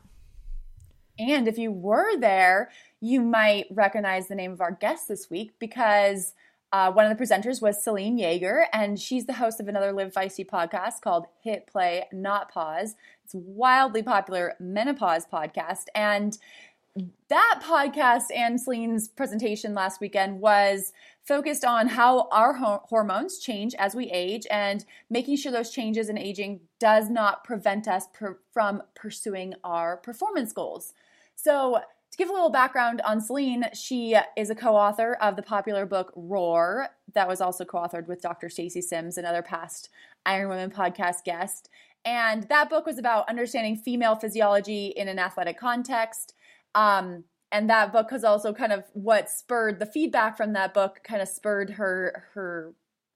And 1.17 1.47
if 1.47 1.57
you 1.57 1.71
were 1.71 2.17
there, 2.17 2.69
you 2.99 3.21
might 3.21 3.65
recognize 3.71 4.27
the 4.27 4.35
name 4.35 4.51
of 4.51 4.61
our 4.61 4.71
guest 4.71 5.07
this 5.07 5.29
week 5.29 5.53
because 5.59 6.33
uh, 6.73 6.91
one 6.91 7.05
of 7.05 7.17
the 7.17 7.21
presenters 7.21 7.61
was 7.61 7.83
Selene 7.83 8.17
Yeager, 8.17 8.63
and 8.71 8.97
she's 8.97 9.25
the 9.25 9.33
host 9.33 9.59
of 9.59 9.67
another 9.67 9.91
Live 9.91 10.13
Feisty 10.13 10.47
podcast 10.47 11.01
called 11.01 11.25
Hit 11.43 11.67
Play 11.67 12.05
Not 12.13 12.49
Pause. 12.49 12.95
It's 13.25 13.33
wildly 13.35 14.03
popular 14.03 14.53
menopause 14.57 15.25
podcast. 15.25 15.87
And 15.93 16.37
that 17.29 17.61
podcast 17.63 18.25
and 18.35 18.59
Selene's 18.59 19.07
presentation 19.07 19.73
last 19.73 20.01
weekend 20.01 20.41
was 20.41 20.91
focused 21.23 21.63
on 21.63 21.87
how 21.87 22.27
our 22.31 22.53
hormones 22.53 23.39
change 23.39 23.73
as 23.75 23.95
we 23.95 24.09
age 24.11 24.45
and 24.51 24.83
making 25.09 25.37
sure 25.37 25.51
those 25.51 25.71
changes 25.71 26.09
in 26.09 26.17
aging 26.17 26.59
does 26.79 27.09
not 27.09 27.43
prevent 27.43 27.87
us 27.87 28.07
per- 28.13 28.39
from 28.51 28.81
pursuing 28.95 29.53
our 29.63 29.97
performance 29.97 30.51
goals. 30.51 30.93
So, 31.35 31.79
to 32.11 32.17
give 32.17 32.29
a 32.29 32.33
little 32.33 32.49
background 32.49 32.99
on 33.05 33.21
Selene, 33.21 33.63
she 33.73 34.17
is 34.35 34.49
a 34.49 34.55
co-author 34.55 35.13
of 35.21 35.37
the 35.37 35.41
popular 35.41 35.85
book 35.85 36.11
Roar, 36.13 36.89
that 37.13 37.25
was 37.25 37.39
also 37.39 37.63
co-authored 37.63 38.07
with 38.07 38.21
Dr. 38.21 38.49
Stacy 38.49 38.81
Sims, 38.81 39.17
another 39.17 39.41
past 39.41 39.89
Iron 40.25 40.49
Women 40.49 40.71
podcast 40.71 41.23
guest. 41.23 41.69
And 42.03 42.43
that 42.49 42.69
book 42.69 42.85
was 42.85 42.97
about 42.97 43.29
understanding 43.29 43.77
female 43.77 44.15
physiology 44.15 44.87
in 44.87 45.07
an 45.07 45.19
athletic 45.19 45.57
context. 45.57 46.33
Um, 46.75 47.25
and 47.51 47.69
that 47.69 47.91
book 47.91 48.11
was 48.11 48.23
also 48.23 48.53
kind 48.53 48.71
of 48.71 48.85
what 48.93 49.29
spurred 49.29 49.79
the 49.79 49.85
feedback 49.85 50.37
from 50.37 50.53
that 50.53 50.73
book 50.73 51.01
kind 51.03 51.21
of 51.21 51.27
spurred 51.27 51.71
her 51.71 52.25
her 52.33 52.73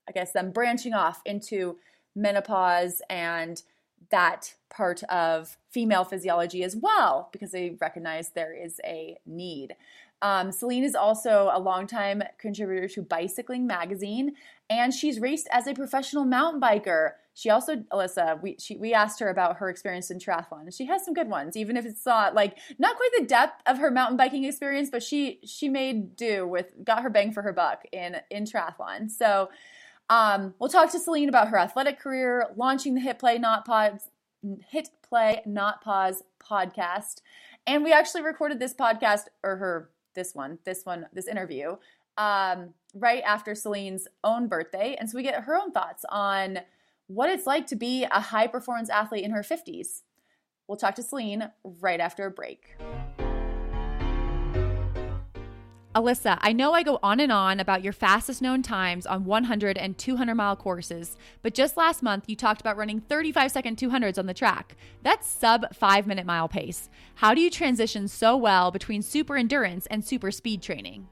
i 0.08 0.12
guess 0.12 0.32
them 0.32 0.50
branching 0.52 0.94
off 0.94 1.22
into 1.24 1.78
menopause 2.14 3.02
and 3.08 3.62
that 4.10 4.54
part 4.70 5.02
of 5.04 5.56
female 5.70 6.04
physiology 6.04 6.62
as 6.62 6.76
well 6.76 7.28
because 7.32 7.50
they 7.50 7.76
recognize 7.80 8.30
there 8.30 8.54
is 8.54 8.80
a 8.84 9.16
need 9.26 9.74
um, 10.22 10.50
Selene 10.50 10.84
is 10.84 10.94
also 10.94 11.50
a 11.52 11.60
longtime 11.60 12.22
contributor 12.38 12.88
to 12.88 13.02
Bicycling 13.02 13.66
Magazine, 13.66 14.34
and 14.70 14.92
she's 14.92 15.20
raced 15.20 15.48
as 15.52 15.66
a 15.66 15.74
professional 15.74 16.24
mountain 16.24 16.60
biker. 16.60 17.12
She 17.34 17.50
also, 17.50 17.76
Alyssa, 17.92 18.40
we 18.40 18.56
she, 18.58 18.78
we 18.78 18.94
asked 18.94 19.20
her 19.20 19.28
about 19.28 19.58
her 19.58 19.68
experience 19.68 20.10
in 20.10 20.18
triathlon, 20.18 20.62
and 20.62 20.74
she 20.74 20.86
has 20.86 21.04
some 21.04 21.12
good 21.12 21.28
ones, 21.28 21.56
even 21.56 21.76
if 21.76 21.84
it's 21.84 22.06
not 22.06 22.34
like 22.34 22.56
not 22.78 22.96
quite 22.96 23.10
the 23.18 23.26
depth 23.26 23.60
of 23.66 23.76
her 23.78 23.90
mountain 23.90 24.16
biking 24.16 24.44
experience, 24.44 24.88
but 24.90 25.02
she 25.02 25.40
she 25.44 25.68
made 25.68 26.16
do 26.16 26.46
with 26.48 26.72
got 26.82 27.02
her 27.02 27.10
bang 27.10 27.30
for 27.30 27.42
her 27.42 27.52
buck 27.52 27.82
in 27.92 28.16
in 28.30 28.44
triathlon. 28.44 29.10
So. 29.10 29.50
Um, 30.08 30.54
we'll 30.60 30.70
talk 30.70 30.92
to 30.92 31.00
Selene 31.00 31.28
about 31.28 31.48
her 31.48 31.58
athletic 31.58 31.98
career, 31.98 32.46
launching 32.54 32.94
the 32.94 33.00
Hit 33.00 33.18
Play 33.18 33.38
Not 33.38 33.64
Pause, 33.64 34.08
Hit 34.68 34.90
Play 35.02 35.42
Not 35.44 35.82
Pause 35.82 36.22
podcast, 36.38 37.22
and 37.66 37.82
we 37.82 37.92
actually 37.92 38.22
recorded 38.22 38.60
this 38.60 38.72
podcast 38.72 39.22
or 39.42 39.56
her 39.56 39.90
this 40.16 40.34
one, 40.34 40.58
this 40.64 40.84
one, 40.84 41.06
this 41.12 41.28
interview, 41.28 41.76
um, 42.18 42.70
right 42.94 43.22
after 43.24 43.54
Selene's 43.54 44.08
own 44.24 44.48
birthday. 44.48 44.96
And 44.98 45.08
so 45.08 45.16
we 45.16 45.22
get 45.22 45.44
her 45.44 45.54
own 45.54 45.70
thoughts 45.70 46.04
on 46.08 46.58
what 47.06 47.30
it's 47.30 47.46
like 47.46 47.68
to 47.68 47.76
be 47.76 48.02
a 48.04 48.20
high 48.20 48.48
performance 48.48 48.90
athlete 48.90 49.24
in 49.24 49.30
her 49.30 49.42
50s. 49.42 50.02
We'll 50.66 50.76
talk 50.76 50.96
to 50.96 51.02
Selene 51.04 51.48
right 51.62 52.00
after 52.00 52.26
a 52.26 52.30
break. 52.30 52.76
Alyssa, 55.96 56.36
I 56.42 56.52
know 56.52 56.74
I 56.74 56.82
go 56.82 56.98
on 57.02 57.20
and 57.20 57.32
on 57.32 57.58
about 57.58 57.82
your 57.82 57.94
fastest 57.94 58.42
known 58.42 58.60
times 58.60 59.06
on 59.06 59.24
100 59.24 59.78
and 59.78 59.96
200 59.96 60.34
mile 60.34 60.54
courses, 60.54 61.16
but 61.40 61.54
just 61.54 61.78
last 61.78 62.02
month 62.02 62.24
you 62.28 62.36
talked 62.36 62.60
about 62.60 62.76
running 62.76 63.00
35 63.00 63.50
second 63.50 63.78
200s 63.78 64.18
on 64.18 64.26
the 64.26 64.34
track. 64.34 64.76
That's 65.02 65.26
sub 65.26 65.74
five 65.74 66.06
minute 66.06 66.26
mile 66.26 66.48
pace. 66.48 66.90
How 67.14 67.32
do 67.32 67.40
you 67.40 67.48
transition 67.48 68.08
so 68.08 68.36
well 68.36 68.70
between 68.70 69.00
super 69.00 69.38
endurance 69.38 69.86
and 69.86 70.04
super 70.04 70.30
speed 70.30 70.60
training? 70.60 71.08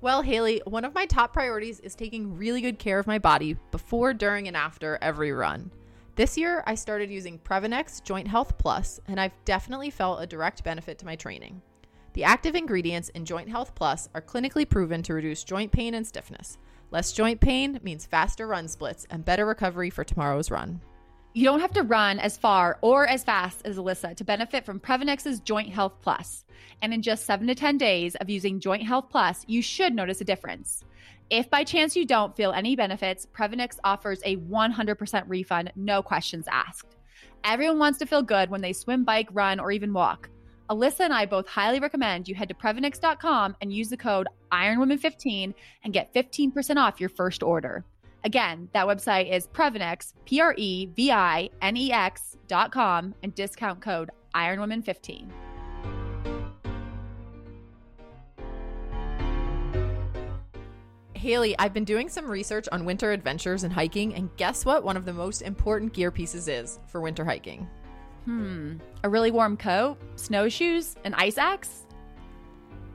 Well, 0.00 0.22
Haley, 0.22 0.62
one 0.64 0.86
of 0.86 0.94
my 0.94 1.04
top 1.04 1.34
priorities 1.34 1.78
is 1.80 1.94
taking 1.94 2.38
really 2.38 2.62
good 2.62 2.78
care 2.78 2.98
of 2.98 3.06
my 3.06 3.18
body 3.18 3.58
before, 3.72 4.14
during, 4.14 4.48
and 4.48 4.56
after 4.56 4.98
every 5.02 5.32
run. 5.32 5.70
This 6.16 6.38
year, 6.38 6.62
I 6.66 6.76
started 6.76 7.10
using 7.10 7.38
Previnex 7.38 8.02
Joint 8.02 8.26
Health 8.26 8.56
Plus, 8.56 9.00
and 9.06 9.20
I've 9.20 9.36
definitely 9.44 9.90
felt 9.90 10.22
a 10.22 10.26
direct 10.26 10.64
benefit 10.64 10.98
to 11.00 11.06
my 11.06 11.14
training. 11.14 11.60
The 12.14 12.24
active 12.24 12.54
ingredients 12.54 13.08
in 13.10 13.24
Joint 13.24 13.48
Health 13.48 13.74
Plus 13.74 14.10
are 14.14 14.20
clinically 14.20 14.68
proven 14.68 15.02
to 15.04 15.14
reduce 15.14 15.44
joint 15.44 15.72
pain 15.72 15.94
and 15.94 16.06
stiffness. 16.06 16.58
Less 16.90 17.12
joint 17.12 17.40
pain 17.40 17.80
means 17.82 18.04
faster 18.04 18.46
run 18.46 18.68
splits 18.68 19.06
and 19.08 19.24
better 19.24 19.46
recovery 19.46 19.88
for 19.88 20.04
tomorrow's 20.04 20.50
run. 20.50 20.82
You 21.32 21.44
don't 21.44 21.60
have 21.60 21.72
to 21.72 21.82
run 21.82 22.18
as 22.18 22.36
far 22.36 22.78
or 22.82 23.08
as 23.08 23.24
fast 23.24 23.62
as 23.64 23.78
Alyssa 23.78 24.14
to 24.16 24.24
benefit 24.24 24.66
from 24.66 24.78
Previnex's 24.78 25.40
Joint 25.40 25.70
Health 25.70 25.94
Plus. 26.02 26.44
And 26.82 26.92
in 26.92 27.00
just 27.00 27.24
7 27.24 27.46
to 27.46 27.54
10 27.54 27.78
days 27.78 28.14
of 28.16 28.28
using 28.28 28.60
Joint 28.60 28.82
Health 28.82 29.06
Plus, 29.08 29.46
you 29.48 29.62
should 29.62 29.94
notice 29.94 30.20
a 30.20 30.24
difference. 30.24 30.84
If 31.30 31.48
by 31.48 31.64
chance 31.64 31.96
you 31.96 32.04
don't 32.04 32.36
feel 32.36 32.52
any 32.52 32.76
benefits, 32.76 33.24
Previnex 33.24 33.78
offers 33.84 34.20
a 34.26 34.36
100% 34.36 35.24
refund, 35.28 35.72
no 35.74 36.02
questions 36.02 36.44
asked. 36.50 36.94
Everyone 37.42 37.78
wants 37.78 37.98
to 38.00 38.06
feel 38.06 38.20
good 38.20 38.50
when 38.50 38.60
they 38.60 38.74
swim, 38.74 39.02
bike, 39.02 39.28
run, 39.32 39.58
or 39.58 39.72
even 39.72 39.94
walk. 39.94 40.28
Alyssa 40.72 41.00
and 41.00 41.12
I 41.12 41.26
both 41.26 41.46
highly 41.46 41.80
recommend 41.80 42.26
you 42.26 42.34
head 42.34 42.48
to 42.48 42.54
Previnex.com 42.54 43.56
and 43.60 43.70
use 43.70 43.90
the 43.90 43.96
code 43.98 44.26
IronWomen15 44.50 45.52
and 45.84 45.92
get 45.92 46.14
15% 46.14 46.76
off 46.76 46.98
your 46.98 47.10
first 47.10 47.42
order. 47.42 47.84
Again, 48.24 48.70
that 48.72 48.86
website 48.86 49.30
is 49.30 49.48
Previnex, 49.48 50.14
P 50.24 50.40
R 50.40 50.54
E 50.56 50.86
V 50.86 51.12
I 51.12 51.50
N 51.60 51.76
E 51.76 51.92
X.com, 51.92 53.14
and 53.22 53.34
discount 53.34 53.82
code 53.82 54.10
IronWomen15. 54.34 55.30
Haley, 61.12 61.54
I've 61.58 61.74
been 61.74 61.84
doing 61.84 62.08
some 62.08 62.30
research 62.30 62.66
on 62.72 62.86
winter 62.86 63.12
adventures 63.12 63.62
and 63.62 63.72
hiking, 63.72 64.14
and 64.14 64.34
guess 64.38 64.64
what? 64.64 64.84
One 64.84 64.96
of 64.96 65.04
the 65.04 65.12
most 65.12 65.42
important 65.42 65.92
gear 65.92 66.10
pieces 66.10 66.48
is 66.48 66.80
for 66.86 67.02
winter 67.02 67.26
hiking. 67.26 67.68
Hmm. 68.24 68.74
A 69.02 69.08
really 69.08 69.30
warm 69.30 69.56
coat, 69.56 69.96
snowshoes, 70.16 70.96
an 71.04 71.14
ice 71.14 71.38
axe? 71.38 71.86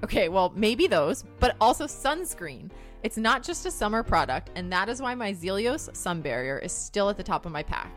Okay, 0.04 0.30
well, 0.30 0.54
maybe 0.56 0.88
those, 0.88 1.24
but 1.40 1.56
also 1.60 1.86
sunscreen. 1.86 2.70
It's 3.04 3.18
not 3.18 3.44
just 3.44 3.66
a 3.66 3.72
summer 3.72 4.04
product, 4.04 4.52
and 4.56 4.72
that 4.72 4.90
is 4.90 5.02
why 5.02 5.16
my 5.16 5.34
Zealios 5.34 5.96
sun 5.96 6.22
barrier 6.22 6.60
is 6.60 6.72
still 6.72 7.10
at 7.10 7.18
the 7.18 7.24
top 7.24 7.46
of 7.46 7.52
my 7.52 7.64
pack. 7.64 7.92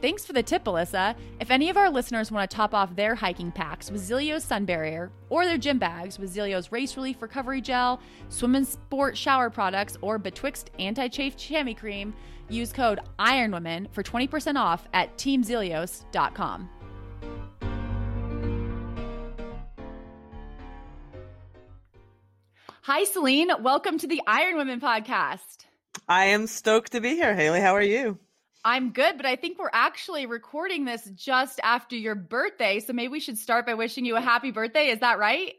Thanks 0.00 0.26
for 0.26 0.34
the 0.34 0.42
tip, 0.42 0.64
Alyssa. 0.64 1.16
If 1.40 1.50
any 1.50 1.70
of 1.70 1.78
our 1.78 1.88
listeners 1.88 2.30
want 2.30 2.50
to 2.50 2.54
top 2.54 2.74
off 2.74 2.94
their 2.94 3.14
hiking 3.14 3.50
packs 3.50 3.90
with 3.90 4.06
Zealios 4.06 4.42
Sun 4.42 4.66
Barrier 4.66 5.10
or 5.30 5.46
their 5.46 5.56
gym 5.56 5.78
bags 5.78 6.18
with 6.18 6.34
Zealios 6.34 6.70
Race 6.70 6.94
Relief 6.96 7.22
Recovery 7.22 7.62
Gel, 7.62 8.00
Swim 8.28 8.54
and 8.54 8.68
Sport 8.68 9.16
Shower 9.16 9.48
Products, 9.48 9.96
or 10.02 10.18
Betwixt 10.18 10.72
Anti 10.78 11.08
Chafe 11.08 11.38
Chamois 11.38 11.74
Cream, 11.74 12.12
use 12.48 12.72
code 12.72 13.00
IRONWOMEN 13.18 13.88
for 13.92 14.02
20% 14.02 14.56
off 14.56 14.86
at 14.92 15.16
teamzealios.com. 15.16 16.68
Hi, 22.82 23.04
Selene. 23.04 23.50
Welcome 23.62 23.98
to 23.98 24.06
the 24.06 24.20
Iron 24.26 24.56
Women 24.56 24.78
podcast. 24.78 25.64
I 26.06 26.26
am 26.26 26.46
stoked 26.46 26.92
to 26.92 27.00
be 27.00 27.14
here, 27.14 27.34
Haley. 27.34 27.60
How 27.60 27.74
are 27.74 27.80
you? 27.82 28.18
I'm 28.62 28.92
good, 28.92 29.16
but 29.16 29.24
I 29.26 29.36
think 29.36 29.58
we're 29.58 29.70
actually 29.72 30.26
recording 30.26 30.84
this 30.84 31.04
just 31.14 31.60
after 31.62 31.96
your 31.96 32.14
birthday. 32.14 32.80
So 32.80 32.92
maybe 32.92 33.08
we 33.08 33.20
should 33.20 33.38
start 33.38 33.64
by 33.66 33.74
wishing 33.74 34.04
you 34.04 34.16
a 34.16 34.20
happy 34.20 34.50
birthday. 34.50 34.88
Is 34.88 35.00
that 35.00 35.18
right? 35.18 35.54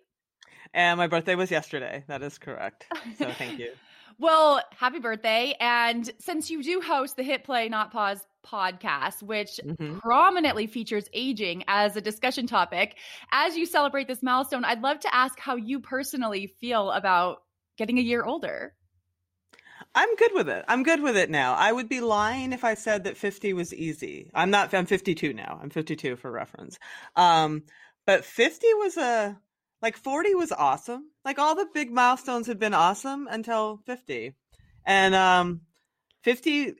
And 0.74 0.98
my 0.98 1.08
birthday 1.08 1.36
was 1.36 1.50
yesterday. 1.50 2.04
That 2.08 2.22
is 2.22 2.38
correct. 2.38 2.86
So 3.18 3.32
thank 3.32 3.60
you. 3.60 3.72
Well, 4.20 4.62
happy 4.78 5.00
birthday. 5.00 5.56
And 5.60 6.10
since 6.20 6.50
you 6.50 6.64
do 6.64 6.82
host 6.82 7.16
the 7.16 7.24
Hit 7.24 7.44
Play 7.44 7.70
Not 7.70 7.92
Pause 7.92 8.26
podcast, 8.46 9.24
which 9.24 9.60
mm-hmm. 9.64 9.98
prominently 10.00 10.68
features 10.68 11.10
aging 11.14 11.64
as 11.68 11.96
a 11.96 12.02
discussion 12.02 12.48
topic, 12.48 12.98
as 13.32 13.58
you 13.58 13.66
celebrate 13.66 14.08
this 14.08 14.24
milestone, 14.24 14.64
I'd 14.64 14.82
love 14.82 15.00
to 15.02 15.14
ask 15.14 15.40
how 15.40 15.56
you 15.56 15.80
personally 15.80 16.48
feel 16.48 16.92
about 16.92 17.42
getting 17.78 17.98
a 17.98 18.02
year 18.02 18.24
older. 18.24 18.74
I'm 19.94 20.16
good 20.16 20.32
with 20.34 20.50
it. 20.50 20.66
I'm 20.68 20.84
good 20.84 21.02
with 21.02 21.16
it 21.16 21.30
now. 21.30 21.54
I 21.54 21.72
would 21.72 21.88
be 21.88 22.02
lying 22.02 22.52
if 22.52 22.64
I 22.64 22.74
said 22.74 23.06
that 23.06 23.18
50 23.18 23.54
was 23.54 23.74
easy. 23.74 24.30
I'm 24.34 24.52
not, 24.52 24.74
I'm 24.74 24.86
52 24.86 25.34
now. 25.34 25.60
I'm 25.62 25.70
52 25.70 26.18
for 26.18 26.30
reference. 26.30 26.78
Um, 27.16 27.64
but 28.06 28.26
50 28.26 28.68
was 28.76 28.98
a, 28.98 29.38
like 29.86 29.98
40 29.98 30.34
was 30.34 30.52
awesome. 30.52 31.12
Like 31.24 31.38
all 31.38 31.54
the 31.54 31.68
big 31.72 31.92
milestones 31.92 32.48
had 32.48 32.58
been 32.58 32.74
awesome 32.74 33.28
until 33.30 33.82
50. 33.86 34.34
And, 34.84 35.14
um, 35.14 35.62
50 36.24 36.74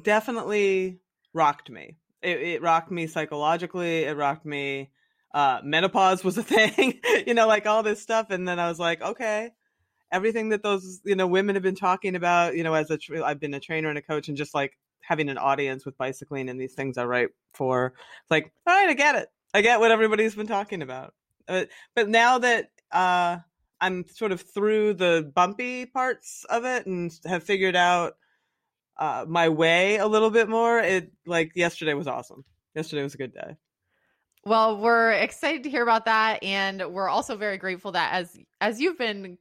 definitely 0.00 1.00
rocked 1.34 1.70
me. 1.70 1.96
It, 2.22 2.40
it 2.40 2.62
rocked 2.62 2.92
me 2.92 3.08
psychologically. 3.08 4.04
It 4.04 4.16
rocked 4.16 4.46
me. 4.46 4.90
Uh, 5.34 5.58
menopause 5.64 6.22
was 6.22 6.38
a 6.38 6.42
thing, 6.44 7.00
you 7.26 7.34
know, 7.34 7.48
like 7.48 7.66
all 7.66 7.82
this 7.82 8.00
stuff. 8.00 8.30
And 8.30 8.46
then 8.46 8.60
I 8.60 8.68
was 8.68 8.78
like, 8.78 9.02
okay, 9.02 9.50
everything 10.12 10.50
that 10.50 10.62
those 10.62 11.00
you 11.04 11.16
know 11.16 11.26
women 11.26 11.56
have 11.56 11.64
been 11.64 11.74
talking 11.74 12.14
about 12.14 12.56
you 12.56 12.64
know 12.64 12.74
as 12.74 12.90
a 12.90 12.98
tra- 12.98 13.22
i've 13.22 13.38
been 13.38 13.54
a 13.54 13.60
trainer 13.60 13.88
and 13.88 13.96
a 13.96 14.02
coach 14.02 14.26
and 14.26 14.36
just 14.36 14.52
like 14.54 14.76
having 15.02 15.28
an 15.28 15.38
audience 15.38 15.86
with 15.86 15.96
bicycling 15.96 16.48
and 16.48 16.60
these 16.60 16.74
things 16.74 16.98
I 16.98 17.04
write 17.04 17.28
for 17.54 17.94
it's 17.94 18.28
like 18.28 18.50
all 18.66 18.74
right 18.74 18.90
i 18.90 18.94
get 18.94 19.14
it 19.14 19.28
i 19.54 19.60
get 19.60 19.78
what 19.78 19.92
everybody's 19.92 20.34
been 20.34 20.48
talking 20.48 20.82
about 20.82 21.14
uh, 21.48 21.64
but 21.94 22.08
now 22.08 22.38
that 22.38 22.70
uh 22.92 23.36
i'm 23.80 24.06
sort 24.08 24.32
of 24.32 24.40
through 24.40 24.94
the 24.94 25.30
bumpy 25.34 25.86
parts 25.86 26.44
of 26.50 26.64
it 26.64 26.86
and 26.86 27.12
have 27.26 27.42
figured 27.42 27.76
out 27.76 28.14
uh 28.98 29.24
my 29.28 29.48
way 29.48 29.96
a 29.96 30.06
little 30.06 30.30
bit 30.30 30.48
more 30.48 30.78
it 30.78 31.10
like 31.26 31.52
yesterday 31.54 31.94
was 31.94 32.06
awesome. 32.06 32.44
Yesterday 32.74 33.02
was 33.02 33.14
a 33.14 33.18
good 33.18 33.34
day. 33.34 33.56
Well, 34.44 34.78
we're 34.78 35.12
excited 35.12 35.64
to 35.64 35.70
hear 35.70 35.82
about 35.82 36.06
that 36.06 36.42
and 36.42 36.82
we're 36.92 37.08
also 37.08 37.36
very 37.36 37.58
grateful 37.58 37.92
that 37.92 38.14
as 38.14 38.38
as 38.60 38.80
you've 38.80 38.98
been 38.98 39.38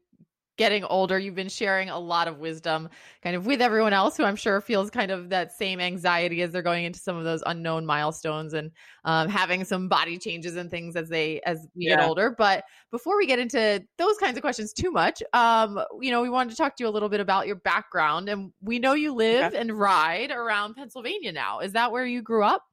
getting 0.59 0.83
older, 0.83 1.17
you've 1.17 1.35
been 1.35 1.47
sharing 1.47 1.89
a 1.89 1.97
lot 1.97 2.27
of 2.27 2.37
wisdom 2.37 2.89
kind 3.23 3.33
of 3.33 3.45
with 3.45 3.61
everyone 3.61 3.93
else 3.93 4.17
who 4.17 4.25
I'm 4.25 4.35
sure 4.35 4.59
feels 4.59 4.89
kind 4.89 5.09
of 5.09 5.29
that 5.29 5.53
same 5.53 5.79
anxiety 5.79 6.41
as 6.41 6.51
they're 6.51 6.61
going 6.61 6.83
into 6.83 6.99
some 6.99 7.15
of 7.15 7.23
those 7.23 7.41
unknown 7.45 7.85
milestones 7.85 8.53
and 8.53 8.69
um, 9.05 9.29
having 9.29 9.63
some 9.63 9.87
body 9.87 10.17
changes 10.17 10.57
and 10.57 10.69
things 10.69 10.97
as 10.97 11.07
they 11.07 11.39
as 11.45 11.65
we 11.75 11.87
yeah. 11.87 11.95
get 11.95 12.05
older. 12.05 12.35
But 12.37 12.65
before 12.91 13.15
we 13.15 13.25
get 13.25 13.39
into 13.39 13.81
those 13.97 14.17
kinds 14.17 14.35
of 14.35 14.41
questions 14.41 14.73
too 14.73 14.91
much, 14.91 15.23
um, 15.31 15.79
you 16.01 16.11
know, 16.11 16.21
we 16.21 16.29
wanted 16.29 16.49
to 16.49 16.57
talk 16.57 16.75
to 16.75 16.83
you 16.83 16.89
a 16.89 16.91
little 16.91 17.09
bit 17.09 17.21
about 17.21 17.47
your 17.47 17.55
background. 17.55 18.27
And 18.27 18.51
we 18.61 18.79
know 18.79 18.93
you 18.93 19.13
live 19.13 19.53
and 19.53 19.71
ride 19.71 20.29
around 20.29 20.75
Pennsylvania 20.75 21.31
now. 21.31 21.59
Is 21.61 21.71
that 21.71 21.93
where 21.93 22.05
you 22.05 22.21
grew 22.21 22.43
up? 22.43 22.65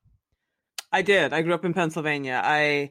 I 0.90 1.02
did. 1.02 1.32
I 1.32 1.42
grew 1.42 1.54
up 1.54 1.64
in 1.64 1.72
Pennsylvania. 1.72 2.42
I 2.44 2.90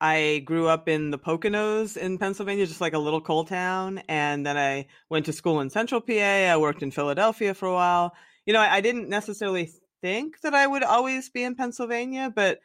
I 0.00 0.42
grew 0.44 0.68
up 0.68 0.88
in 0.88 1.10
the 1.10 1.18
Poconos 1.18 1.96
in 1.96 2.18
Pennsylvania, 2.18 2.66
just 2.66 2.80
like 2.80 2.94
a 2.94 2.98
little 2.98 3.20
coal 3.20 3.44
town. 3.44 4.02
And 4.08 4.46
then 4.46 4.56
I 4.56 4.86
went 5.08 5.26
to 5.26 5.32
school 5.32 5.60
in 5.60 5.70
central 5.70 6.00
PA. 6.00 6.12
I 6.12 6.56
worked 6.56 6.82
in 6.82 6.90
Philadelphia 6.90 7.54
for 7.54 7.66
a 7.66 7.72
while. 7.72 8.14
You 8.46 8.52
know, 8.52 8.60
I, 8.60 8.76
I 8.76 8.80
didn't 8.80 9.08
necessarily 9.08 9.70
think 10.00 10.40
that 10.42 10.54
I 10.54 10.66
would 10.66 10.84
always 10.84 11.30
be 11.30 11.42
in 11.42 11.56
Pennsylvania, 11.56 12.32
but, 12.34 12.60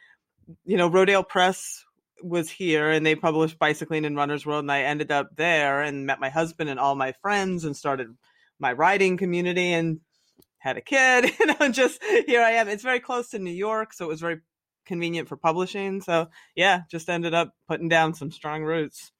you 0.64 0.76
know, 0.76 0.88
Rodale 0.88 1.28
Press 1.28 1.84
was 2.22 2.48
here 2.48 2.90
and 2.90 3.04
they 3.04 3.16
published 3.16 3.58
Bicycling 3.58 4.04
and 4.04 4.16
Runner's 4.16 4.46
World. 4.46 4.64
And 4.64 4.72
I 4.72 4.82
ended 4.82 5.10
up 5.10 5.30
there 5.36 5.82
and 5.82 6.06
met 6.06 6.20
my 6.20 6.30
husband 6.30 6.70
and 6.70 6.78
all 6.78 6.94
my 6.94 7.12
friends 7.20 7.64
and 7.64 7.76
started 7.76 8.08
my 8.60 8.72
riding 8.72 9.16
community 9.16 9.72
and 9.72 10.00
had 10.58 10.76
a 10.76 10.80
kid. 10.80 11.32
You 11.40 11.46
know, 11.46 11.68
just 11.70 12.02
here 12.02 12.42
I 12.42 12.52
am. 12.52 12.68
It's 12.68 12.82
very 12.82 13.00
close 13.00 13.30
to 13.30 13.38
New 13.38 13.50
York. 13.50 13.92
So 13.92 14.06
it 14.06 14.08
was 14.08 14.20
very 14.20 14.38
convenient 14.86 15.28
for 15.28 15.36
publishing. 15.36 16.00
So 16.00 16.28
yeah, 16.54 16.82
just 16.90 17.08
ended 17.08 17.34
up 17.34 17.54
putting 17.68 17.88
down 17.88 18.14
some 18.14 18.30
strong 18.30 18.62
roots. 18.62 19.12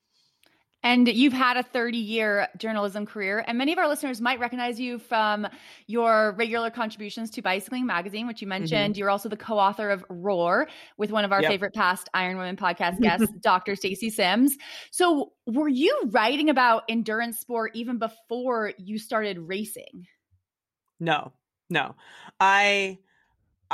And 0.84 1.08
you've 1.08 1.32
had 1.32 1.56
a 1.56 1.62
30 1.62 1.96
year 1.96 2.46
journalism 2.58 3.06
career, 3.06 3.42
and 3.48 3.56
many 3.56 3.72
of 3.72 3.78
our 3.78 3.88
listeners 3.88 4.20
might 4.20 4.38
recognize 4.38 4.78
you 4.78 4.98
from 4.98 5.48
your 5.86 6.34
regular 6.36 6.68
contributions 6.68 7.30
to 7.30 7.42
Bicycling 7.42 7.86
Magazine, 7.86 8.26
which 8.26 8.42
you 8.42 8.44
mm-hmm. 8.44 8.60
mentioned. 8.60 8.92
Mm-hmm. 8.92 8.98
You're 8.98 9.08
also 9.08 9.30
the 9.30 9.36
co 9.36 9.58
author 9.58 9.88
of 9.88 10.04
Roar 10.10 10.68
with 10.98 11.10
one 11.10 11.24
of 11.24 11.32
our 11.32 11.40
yep. 11.40 11.50
favorite 11.50 11.72
past 11.72 12.10
Iron 12.12 12.36
Women 12.36 12.56
podcast 12.56 13.00
guests, 13.00 13.32
Dr. 13.40 13.76
Stacy 13.76 14.10
Sims. 14.10 14.54
So, 14.90 15.32
were 15.46 15.68
you 15.68 15.98
writing 16.10 16.50
about 16.50 16.82
endurance 16.90 17.38
sport 17.38 17.70
even 17.74 17.98
before 17.98 18.74
you 18.76 18.98
started 18.98 19.38
racing? 19.38 20.06
No, 21.00 21.32
no. 21.70 21.94
I 22.38 22.98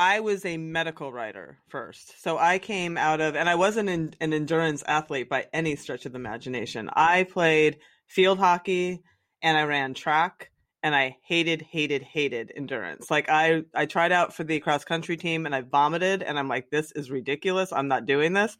I 0.00 0.20
was 0.20 0.46
a 0.46 0.56
medical 0.56 1.12
writer 1.12 1.58
first. 1.68 2.22
So 2.22 2.38
I 2.38 2.58
came 2.58 2.96
out 2.96 3.20
of, 3.20 3.36
and 3.36 3.50
I 3.50 3.56
wasn't 3.56 3.90
an, 3.90 4.14
an 4.18 4.32
endurance 4.32 4.82
athlete 4.86 5.28
by 5.28 5.48
any 5.52 5.76
stretch 5.76 6.06
of 6.06 6.12
the 6.12 6.18
imagination. 6.18 6.88
I 6.94 7.24
played 7.24 7.80
field 8.06 8.38
hockey 8.38 9.02
and 9.42 9.58
I 9.58 9.64
ran 9.64 9.92
track 9.92 10.52
and 10.82 10.96
I 10.96 11.18
hated, 11.28 11.60
hated, 11.60 12.00
hated 12.00 12.50
endurance. 12.56 13.10
Like 13.10 13.28
I, 13.28 13.64
I 13.74 13.84
tried 13.84 14.10
out 14.10 14.32
for 14.32 14.42
the 14.42 14.58
cross 14.60 14.84
country 14.86 15.18
team 15.18 15.44
and 15.44 15.54
I 15.54 15.60
vomited 15.60 16.22
and 16.22 16.38
I'm 16.38 16.48
like, 16.48 16.70
this 16.70 16.92
is 16.92 17.10
ridiculous. 17.10 17.70
I'm 17.70 17.88
not 17.88 18.06
doing 18.06 18.32
this. 18.32 18.56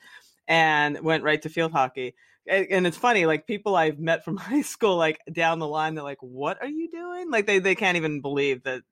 And 0.47 1.01
went 1.01 1.25
right 1.25 1.41
to 1.41 1.49
field 1.49 1.73
hockey. 1.73 2.17
And, 2.47 2.67
and 2.71 2.87
it's 2.87 2.99
funny, 2.99 3.25
like 3.25 3.47
people 3.47 3.77
I've 3.77 3.99
met 3.99 4.27
from 4.27 4.37
high 4.37 4.61
school, 4.61 4.99
like 4.99 5.19
down 5.33 5.59
the 5.59 5.67
line, 5.67 5.95
they're 5.95 6.05
like, 6.05 6.21
what 6.21 6.61
are 6.61 6.69
you 6.69 6.91
doing? 6.91 7.31
Like 7.31 7.47
they, 7.47 7.61
they 7.61 7.77
can't 7.77 7.97
even 7.97 8.21
believe 8.21 8.65
that. 8.65 8.83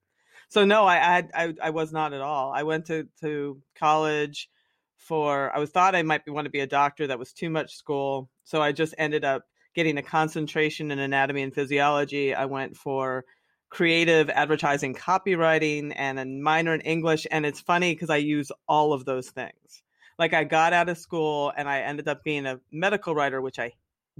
So 0.48 0.64
no, 0.64 0.84
I, 0.84 1.24
I, 1.34 1.54
I, 1.62 1.70
was 1.70 1.92
not 1.92 2.14
at 2.14 2.22
all. 2.22 2.52
I 2.52 2.62
went 2.62 2.86
to, 2.86 3.06
to 3.20 3.60
college 3.78 4.48
for, 4.96 5.54
I 5.54 5.58
was 5.58 5.70
thought 5.70 5.94
I 5.94 6.02
might 6.02 6.28
want 6.28 6.46
to 6.46 6.50
be 6.50 6.60
a 6.60 6.66
doctor. 6.66 7.06
That 7.06 7.18
was 7.18 7.32
too 7.32 7.50
much 7.50 7.76
school. 7.76 8.30
So 8.44 8.62
I 8.62 8.72
just 8.72 8.94
ended 8.96 9.24
up 9.24 9.44
getting 9.74 9.98
a 9.98 10.02
concentration 10.02 10.90
in 10.90 10.98
anatomy 10.98 11.42
and 11.42 11.54
physiology. 11.54 12.34
I 12.34 12.46
went 12.46 12.76
for 12.76 13.24
creative 13.70 14.30
advertising 14.30 14.94
copywriting 14.94 15.92
and 15.94 16.18
a 16.18 16.24
minor 16.24 16.74
in 16.74 16.80
English. 16.80 17.26
And 17.30 17.44
it's 17.44 17.60
funny 17.60 17.92
because 17.92 18.10
I 18.10 18.16
use 18.16 18.50
all 18.66 18.94
of 18.94 19.04
those 19.04 19.28
things. 19.28 19.82
Like 20.18 20.32
I 20.32 20.44
got 20.44 20.72
out 20.72 20.88
of 20.88 20.98
school 20.98 21.52
and 21.56 21.68
I 21.68 21.80
ended 21.80 22.08
up 22.08 22.24
being 22.24 22.46
a 22.46 22.60
medical 22.72 23.14
writer, 23.14 23.40
which 23.40 23.58
I 23.58 23.72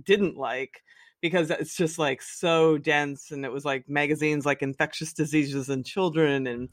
didn't 0.05 0.37
like 0.37 0.83
because 1.20 1.50
it's 1.50 1.76
just 1.76 1.98
like 1.98 2.22
so 2.22 2.78
dense 2.78 3.31
and 3.31 3.44
it 3.44 3.52
was 3.52 3.64
like 3.64 3.88
magazines 3.88 4.46
like 4.46 4.62
infectious 4.62 5.12
diseases 5.12 5.68
in 5.68 5.83
children 5.83 6.46
and 6.46 6.68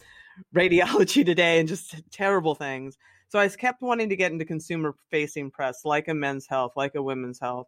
radiology 0.55 1.25
today 1.25 1.60
and 1.60 1.67
just 1.67 1.95
terrible 2.12 2.55
things 2.55 2.97
so 3.29 3.39
i 3.39 3.47
kept 3.47 3.81
wanting 3.81 4.10
to 4.10 4.15
get 4.15 4.31
into 4.31 4.45
consumer 4.45 4.95
facing 5.10 5.49
press 5.49 5.86
like 5.86 6.08
a 6.08 6.13
men's 6.13 6.47
health 6.47 6.73
like 6.75 6.95
a 6.95 7.03
women's 7.03 7.39
health 7.39 7.67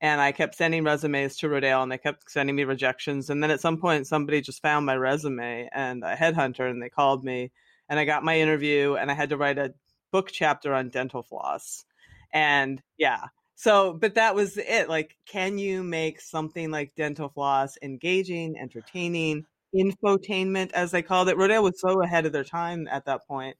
and 0.00 0.20
I 0.20 0.32
kept 0.32 0.56
sending 0.56 0.84
resumes 0.84 1.36
to 1.38 1.46
Rodale 1.46 1.82
and 1.82 1.90
they 1.90 1.96
kept 1.96 2.30
sending 2.30 2.54
me 2.54 2.64
rejections. 2.64 3.30
And 3.30 3.42
then 3.42 3.50
at 3.50 3.62
some 3.62 3.78
point, 3.78 4.06
somebody 4.06 4.42
just 4.42 4.60
found 4.60 4.84
my 4.84 4.96
resume 4.96 5.68
and 5.72 6.04
a 6.04 6.14
headhunter 6.14 6.68
and 6.68 6.82
they 6.82 6.90
called 6.90 7.24
me 7.24 7.52
and 7.88 7.98
I 7.98 8.04
got 8.04 8.24
my 8.24 8.38
interview 8.38 8.96
and 8.96 9.10
I 9.10 9.14
had 9.14 9.30
to 9.30 9.36
write 9.36 9.56
a 9.56 9.72
book 10.10 10.30
chapter 10.30 10.74
on 10.74 10.90
dental 10.90 11.22
floss. 11.22 11.84
And 12.32 12.82
yeah, 12.98 13.28
so, 13.56 13.92
but 13.94 14.14
that 14.16 14.34
was 14.34 14.56
it. 14.58 14.88
Like, 14.88 15.16
can 15.26 15.58
you 15.58 15.82
make 15.82 16.20
something 16.20 16.70
like 16.70 16.94
dental 16.96 17.28
floss 17.28 17.76
engaging, 17.82 18.56
entertaining, 18.58 19.46
infotainment, 19.74 20.72
as 20.72 20.90
they 20.90 21.02
called 21.02 21.28
it? 21.28 21.36
Rodale 21.36 21.62
was 21.62 21.80
so 21.80 22.02
ahead 22.02 22.26
of 22.26 22.32
their 22.32 22.44
time 22.44 22.88
at 22.90 23.06
that 23.06 23.26
point. 23.26 23.56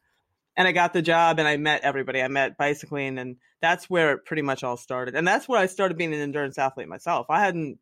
and 0.57 0.68
I 0.68 0.72
got 0.72 0.92
the 0.92 1.02
job 1.02 1.38
and 1.38 1.48
I 1.48 1.57
met 1.57 1.83
everybody. 1.83 2.22
I 2.22 2.28
met 2.28 2.57
bicycling 2.57 3.18
and 3.18 3.37
that's 3.61 3.90
where 3.90 4.12
it 4.12 4.24
pretty 4.24 4.42
much 4.42 4.62
all 4.62 4.76
started. 4.76 5.14
And 5.16 5.26
that's 5.26 5.48
where 5.48 5.59
I 5.61 5.66
started 5.66 5.98
being 5.98 6.14
an 6.14 6.20
endurance 6.20 6.59
athlete 6.59 6.88
myself. 6.88 7.26
I 7.30 7.40
hadn't 7.44 7.78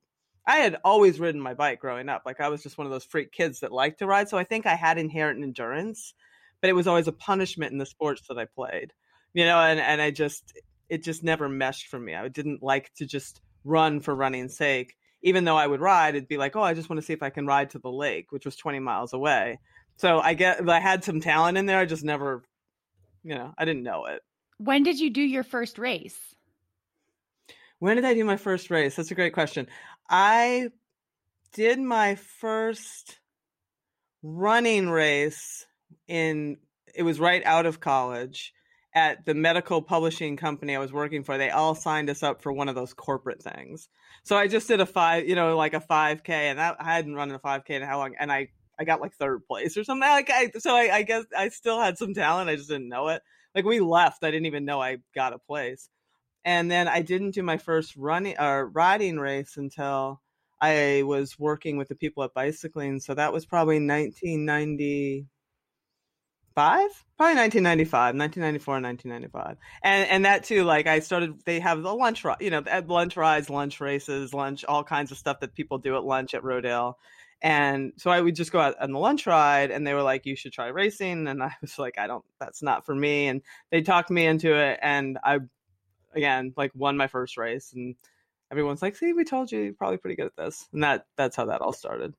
I 0.47 0.57
had 0.59 0.79
always 0.85 1.21
ridden 1.21 1.41
my 1.41 1.55
bike 1.55 1.81
growing 1.81 2.09
up. 2.09 2.23
Like 2.27 2.41
I 2.41 2.49
was 2.49 2.63
just 2.63 2.79
one 2.79 2.87
of 2.87 2.93
those 2.93 3.05
freak 3.05 3.33
kids 3.33 3.61
that 3.61 3.73
liked 3.73 4.01
to 4.01 4.07
ride. 4.07 4.29
So 4.29 4.39
I 4.39 4.45
think 4.45 4.67
I 4.67 4.75
had 4.75 4.99
inherent 4.99 5.43
endurance, 5.43 6.15
but 6.61 6.71
it 6.71 6.75
was 6.75 6.87
always 6.87 7.09
a 7.09 7.13
punishment 7.13 7.73
in 7.73 7.79
the 7.79 7.87
sports 7.87 8.23
that 8.29 8.39
I 8.39 8.47
played. 8.47 8.93
You 9.35 9.45
know, 9.47 9.59
and, 9.59 9.81
and 9.81 10.01
I 10.03 10.11
just 10.11 10.53
it 10.89 11.03
just 11.03 11.23
never 11.23 11.49
meshed 11.49 11.89
for 11.89 11.99
me. 11.99 12.15
I 12.15 12.29
didn't 12.29 12.63
like 12.63 12.93
to 12.95 13.07
just 13.07 13.41
run 13.65 14.01
for 14.01 14.15
running's 14.15 14.57
sake. 14.57 14.97
Even 15.23 15.45
though 15.45 15.57
I 15.57 15.67
would 15.67 15.81
ride, 15.81 16.17
it'd 16.17 16.29
be 16.29 16.37
like, 16.37 16.57
oh, 16.57 16.63
I 16.63 16.75
just 16.75 16.91
want 16.91 17.01
to 17.01 17.07
see 17.07 17.13
if 17.13 17.23
I 17.23 17.31
can 17.31 17.47
ride 17.47 17.71
to 17.71 17.79
the 17.79 17.91
lake, 17.91 18.33
which 18.33 18.45
was 18.45 18.57
20 18.57 18.81
miles 18.81 19.13
away. 19.13 19.61
So 19.97 20.19
I 20.19 20.35
get 20.35 20.69
I 20.69 20.81
had 20.81 21.05
some 21.05 21.21
talent 21.21 21.59
in 21.59 21.67
there. 21.67 21.79
I 21.79 21.85
just 21.85 22.05
never 22.05 22.43
you 23.23 23.35
know, 23.35 23.55
I 23.57 23.65
didn't 23.65 23.85
know 23.85 24.07
it. 24.07 24.23
When 24.59 24.83
did 24.83 24.99
you 25.01 25.11
do 25.11 25.23
your 25.23 25.45
first 25.45 25.79
race? 25.79 26.19
When 27.79 27.97
did 27.97 28.05
I 28.05 28.15
do 28.15 28.25
my 28.25 28.37
first 28.37 28.71
race? 28.71 28.95
That's 28.95 29.11
a 29.11 29.17
great 29.17 29.33
question. 29.33 29.69
I 30.09 30.69
did 31.53 31.79
my 31.81 32.15
first 32.15 33.19
running 34.23 34.89
race 34.89 35.67
in 36.07 36.59
it 36.95 37.03
was 37.03 37.19
right 37.19 37.43
out 37.45 37.67
of 37.67 37.81
college 37.81 38.53
at 38.95 39.25
the 39.25 39.35
medical 39.35 39.81
publishing 39.81 40.37
company 40.37 40.77
I 40.77 40.79
was 40.79 40.93
working 40.93 41.25
for. 41.25 41.39
They 41.39 41.51
all 41.51 41.75
signed 41.75 42.11
us 42.11 42.23
up 42.23 42.43
for 42.43 42.53
one 42.53 42.69
of 42.69 42.75
those 42.75 42.93
corporate 42.95 43.43
things. 43.43 43.89
So 44.23 44.37
I 44.37 44.49
just 44.49 44.69
did 44.69 44.81
a 44.81 44.87
five, 44.87 45.29
you 45.29 45.35
know, 45.35 45.57
like 45.57 45.75
a 45.75 45.81
5K, 45.81 46.29
and 46.29 46.59
that, 46.59 46.77
I 46.79 46.95
hadn't 46.95 47.15
run 47.15 47.31
a 47.31 47.39
5K 47.39 47.71
in 47.71 47.83
how 47.83 47.99
long, 47.99 48.15
and 48.19 48.31
I 48.31 48.49
I 48.79 48.85
got 48.85 49.01
like 49.01 49.15
third 49.15 49.47
place 49.47 49.77
or 49.77 49.85
something. 49.85 50.09
Like 50.09 50.31
I, 50.31 50.51
so 50.59 50.75
I, 50.75 50.97
I 50.97 51.03
guess 51.03 51.25
I 51.37 51.49
still 51.51 51.81
had 51.81 51.99
some 51.99 52.15
talent. 52.15 52.51
I 52.51 52.57
just 52.57 52.69
didn't 52.69 52.89
know 52.89 53.09
it. 53.09 53.23
Like 53.55 53.65
we 53.65 53.81
left, 53.81 54.25
I 54.25 54.31
didn't 54.31 54.47
even 54.47 54.65
know 54.65 54.81
I 54.81 54.99
got 55.15 55.35
a 55.35 55.39
place. 55.39 55.89
And 56.45 56.71
then 56.71 56.89
I 56.89 57.03
didn't 57.03 57.33
do 57.33 57.43
my 57.43 57.59
first 57.59 57.95
running 57.97 58.37
or 58.39 58.67
uh, 58.67 58.71
riding 58.71 59.19
race 59.19 59.57
until 59.57 60.21
I 60.61 61.03
was 61.05 61.39
working 61.39 61.77
with 61.77 61.89
the 61.89 61.95
people 61.95 62.25
at 62.25 62.35
bicycling. 62.35 63.01
So 63.01 63.15
that 63.15 63.33
was 63.33 63.47
probably 63.47 63.79
1995, 66.55 67.05
probably 67.17 67.37
1995, 67.37 68.15
1994, 68.17 68.75
1995. 68.81 69.57
And, 69.83 70.11
and 70.11 70.25
that 70.25 70.45
too, 70.45 70.65
like 70.65 70.87
I 70.87 71.01
started, 71.01 71.45
they 71.45 71.61
have 71.61 71.83
the 71.83 71.95
lunch, 71.95 72.25
ride, 72.25 72.39
you 72.41 72.51
know, 72.51 72.63
at 72.67 72.89
lunch 72.89 73.17
rides, 73.17 73.51
lunch 73.51 73.81
races, 73.81 74.33
lunch, 74.35 74.65
all 74.65 74.85
kinds 74.85 75.11
of 75.13 75.19
stuff 75.19 75.41
that 75.41 75.55
people 75.55 75.79
do 75.79 75.97
at 75.97 76.05
lunch 76.05 76.35
at 76.35 76.43
Rodale. 76.43 76.95
And 77.41 77.93
so 77.97 78.11
I 78.11 78.21
would 78.21 78.37
just 78.37 78.53
go 78.53 78.61
out 78.61 78.81
on 78.81 78.93
the 78.93 78.99
lunch 78.99 79.27
ride 79.27 79.71
and 79.71 79.87
they 79.87 79.95
were 79.95 80.03
like, 80.03 80.27
you 80.27 80.37
should 80.37 80.53
try 80.53 80.69
racing. 80.69 81.27
And 81.27 81.43
I 81.43 81.53
was 81.61 81.79
like, 81.79 81.99
I 81.99 82.07
don't, 82.07 82.25
that's 82.39 82.63
not 82.63 82.87
for 82.87 82.95
me. 82.95 83.27
And 83.27 83.43
they 83.71 83.83
talked 83.83 84.11
me 84.11 84.27
into 84.27 84.55
it. 84.55 84.79
And 84.81 85.19
I, 85.25 85.41
again, 86.15 86.55
like 86.57 86.71
won 86.75 86.97
my 86.97 87.09
first 87.09 87.37
race. 87.37 87.73
And 87.75 87.97
everyone's 88.51 88.83
like, 88.83 88.97
see, 88.97 89.13
we 89.13 89.25
told 89.25 89.51
you 89.51 89.61
you're 89.61 89.75
probably 89.75 89.97
pretty 89.97 90.17
good 90.17 90.27
at 90.27 90.37
this. 90.37 90.69
And 90.73 90.85
that, 90.85 91.07
that's 91.17 91.35
how 91.35 91.47
that 91.47 91.63
all 91.63 91.73
started 91.73 92.15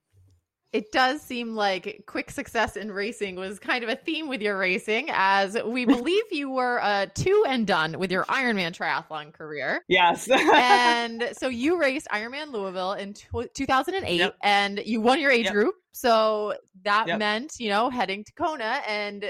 it 0.73 0.91
does 0.91 1.21
seem 1.21 1.55
like 1.55 2.03
quick 2.07 2.31
success 2.31 2.75
in 2.75 2.91
racing 2.91 3.35
was 3.35 3.59
kind 3.59 3.83
of 3.83 3.91
a 3.91 3.95
theme 3.95 4.27
with 4.27 4.41
your 4.41 4.57
racing, 4.57 5.07
as 5.11 5.55
we 5.63 5.85
believe 5.85 6.23
you 6.31 6.49
were 6.49 6.81
uh, 6.81 7.05
two 7.13 7.45
and 7.47 7.67
done 7.67 7.99
with 7.99 8.11
your 8.11 8.25
Ironman 8.25 8.75
triathlon 8.75 9.31
career. 9.31 9.85
Yes. 9.87 10.27
and 10.31 11.29
so 11.37 11.47
you 11.47 11.79
raced 11.79 12.07
Ironman 12.11 12.51
Louisville 12.51 12.93
in 12.93 13.13
t- 13.13 13.27
2008 13.53 14.17
yep. 14.17 14.35
and 14.41 14.81
you 14.83 14.99
won 14.99 15.19
your 15.19 15.29
age 15.29 15.45
yep. 15.45 15.53
group. 15.53 15.75
So 15.91 16.55
that 16.83 17.07
yep. 17.07 17.19
meant, 17.19 17.53
you 17.59 17.69
know, 17.69 17.91
heading 17.91 18.23
to 18.23 18.33
Kona 18.33 18.81
and 18.87 19.25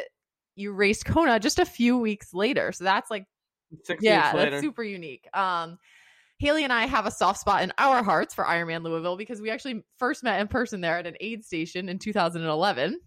you 0.56 0.72
raced 0.72 1.06
Kona 1.06 1.42
just 1.42 1.60
a 1.60 1.66
few 1.66 1.98
weeks 1.98 2.34
later. 2.34 2.72
So 2.72 2.86
that's 2.86 3.12
like, 3.12 3.26
Six 3.84 4.02
yeah, 4.04 4.32
that's 4.34 4.62
super 4.62 4.84
unique. 4.84 5.28
Um, 5.34 5.78
Haley 6.44 6.66
and 6.66 6.74
I 6.74 6.88
have 6.88 7.06
a 7.06 7.12
soft 7.12 7.40
spot 7.40 7.64
in 7.64 7.72
our 7.78 8.04
hearts 8.04 8.34
for 8.34 8.44
Ironman 8.44 8.84
Louisville 8.84 9.16
because 9.16 9.40
we 9.40 9.50
actually 9.50 9.82
first 9.98 10.26
met 10.26 10.42
in 10.42 10.50
person 10.50 10.82
there 10.82 10.98
at 10.98 11.08
an 11.08 11.16
aid 11.22 11.46
station 11.46 11.88
in 11.88 12.00
2011. 12.00 13.00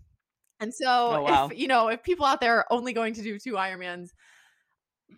And 0.59 0.73
so, 0.75 0.87
oh, 0.89 1.23
wow. 1.23 1.49
if 1.49 1.59
you 1.59 1.69
know, 1.69 1.89
if 1.89 2.03
people 2.03 2.25
out 2.25 2.41
there 2.41 2.57
are 2.57 2.67
only 2.71 2.95
going 2.95 3.13
to 3.13 3.23
do 3.23 3.39
two 3.39 3.53
Ironmans, 3.53 4.09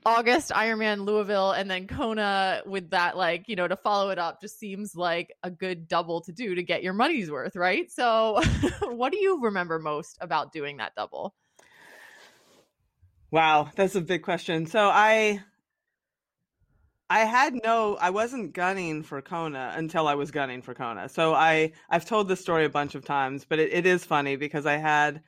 August 0.05 0.51
Ironman 0.51 1.07
Louisville 1.07 1.53
and 1.53 1.71
then 1.71 1.87
Kona 1.87 2.63
with 2.67 2.91
that, 2.91 3.17
like, 3.17 3.45
you 3.47 3.55
know, 3.55 3.69
to 3.69 3.77
follow 3.77 4.11
it 4.11 4.19
up 4.19 4.41
just 4.41 4.59
seems 4.59 4.97
like 4.97 5.33
a 5.45 5.51
good 5.53 5.87
double 5.87 6.21
to 6.23 6.33
do 6.33 6.57
to 6.57 6.63
get 6.65 6.83
your 6.83 6.95
money's 6.95 7.31
worth, 7.31 7.55
right? 7.55 7.89
So, 7.89 8.43
what 8.83 9.13
do 9.13 9.19
you 9.21 9.41
remember 9.43 9.79
most 9.79 10.19
about 10.21 10.53
doing 10.53 10.79
that 10.79 10.93
double? 10.97 11.37
Wow, 13.31 13.71
that's 13.77 13.95
a 13.95 14.01
big 14.01 14.25
question. 14.25 14.67
So, 14.67 14.91
I 14.93 15.41
I 17.11 17.21
had 17.21 17.55
no, 17.65 17.97
I 17.97 18.11
wasn't 18.11 18.53
gunning 18.53 19.03
for 19.03 19.23
Kona 19.23 19.73
until 19.77 20.07
I 20.07 20.15
was 20.15 20.31
gunning 20.31 20.61
for 20.61 20.75
Kona. 20.75 21.09
So 21.09 21.35
I, 21.35 21.73
I've 21.89 22.05
told 22.05 22.29
this 22.29 22.41
story 22.41 22.67
a 22.67 22.71
bunch 22.71 22.95
of 22.95 23.05
times, 23.05 23.47
but 23.49 23.59
it, 23.59 23.73
it 23.73 23.87
is 23.87 24.05
funny 24.05 24.37
because 24.37 24.67
I 24.67 24.77
had, 24.77 25.23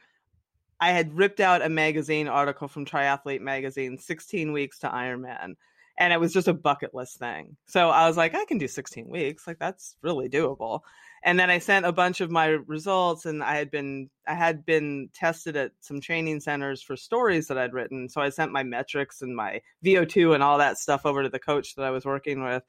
I 0.78 0.90
had 0.90 1.16
ripped 1.16 1.40
out 1.40 1.62
a 1.62 1.70
magazine 1.70 2.28
article 2.28 2.68
from 2.68 2.84
Triathlete 2.84 3.40
magazine, 3.40 3.98
16 3.98 4.52
weeks 4.52 4.80
to 4.80 4.88
Ironman. 4.88 5.54
And 5.96 6.12
it 6.12 6.20
was 6.20 6.32
just 6.32 6.48
a 6.48 6.54
bucket 6.54 6.94
list 6.94 7.18
thing. 7.18 7.56
So 7.66 7.88
I 7.88 8.06
was 8.06 8.16
like, 8.16 8.34
I 8.34 8.44
can 8.44 8.58
do 8.58 8.68
16 8.68 9.08
weeks. 9.08 9.46
Like 9.46 9.58
that's 9.58 9.96
really 10.02 10.28
doable 10.28 10.80
and 11.22 11.38
then 11.38 11.50
I 11.50 11.58
sent 11.58 11.84
a 11.84 11.92
bunch 11.92 12.20
of 12.20 12.30
my 12.30 12.46
results 12.46 13.26
and 13.26 13.42
I 13.42 13.56
had 13.56 13.70
been 13.70 14.08
I 14.26 14.34
had 14.34 14.64
been 14.64 15.10
tested 15.12 15.56
at 15.56 15.72
some 15.80 16.00
training 16.00 16.40
centers 16.40 16.82
for 16.82 16.96
stories 16.96 17.48
that 17.48 17.58
I'd 17.58 17.74
written. 17.74 18.08
So 18.08 18.20
I 18.22 18.30
sent 18.30 18.52
my 18.52 18.62
metrics 18.62 19.20
and 19.20 19.36
my 19.36 19.60
VO2 19.84 20.34
and 20.34 20.42
all 20.42 20.58
that 20.58 20.78
stuff 20.78 21.04
over 21.04 21.22
to 21.22 21.28
the 21.28 21.38
coach 21.38 21.74
that 21.74 21.84
I 21.84 21.90
was 21.90 22.04
working 22.04 22.42
with 22.42 22.62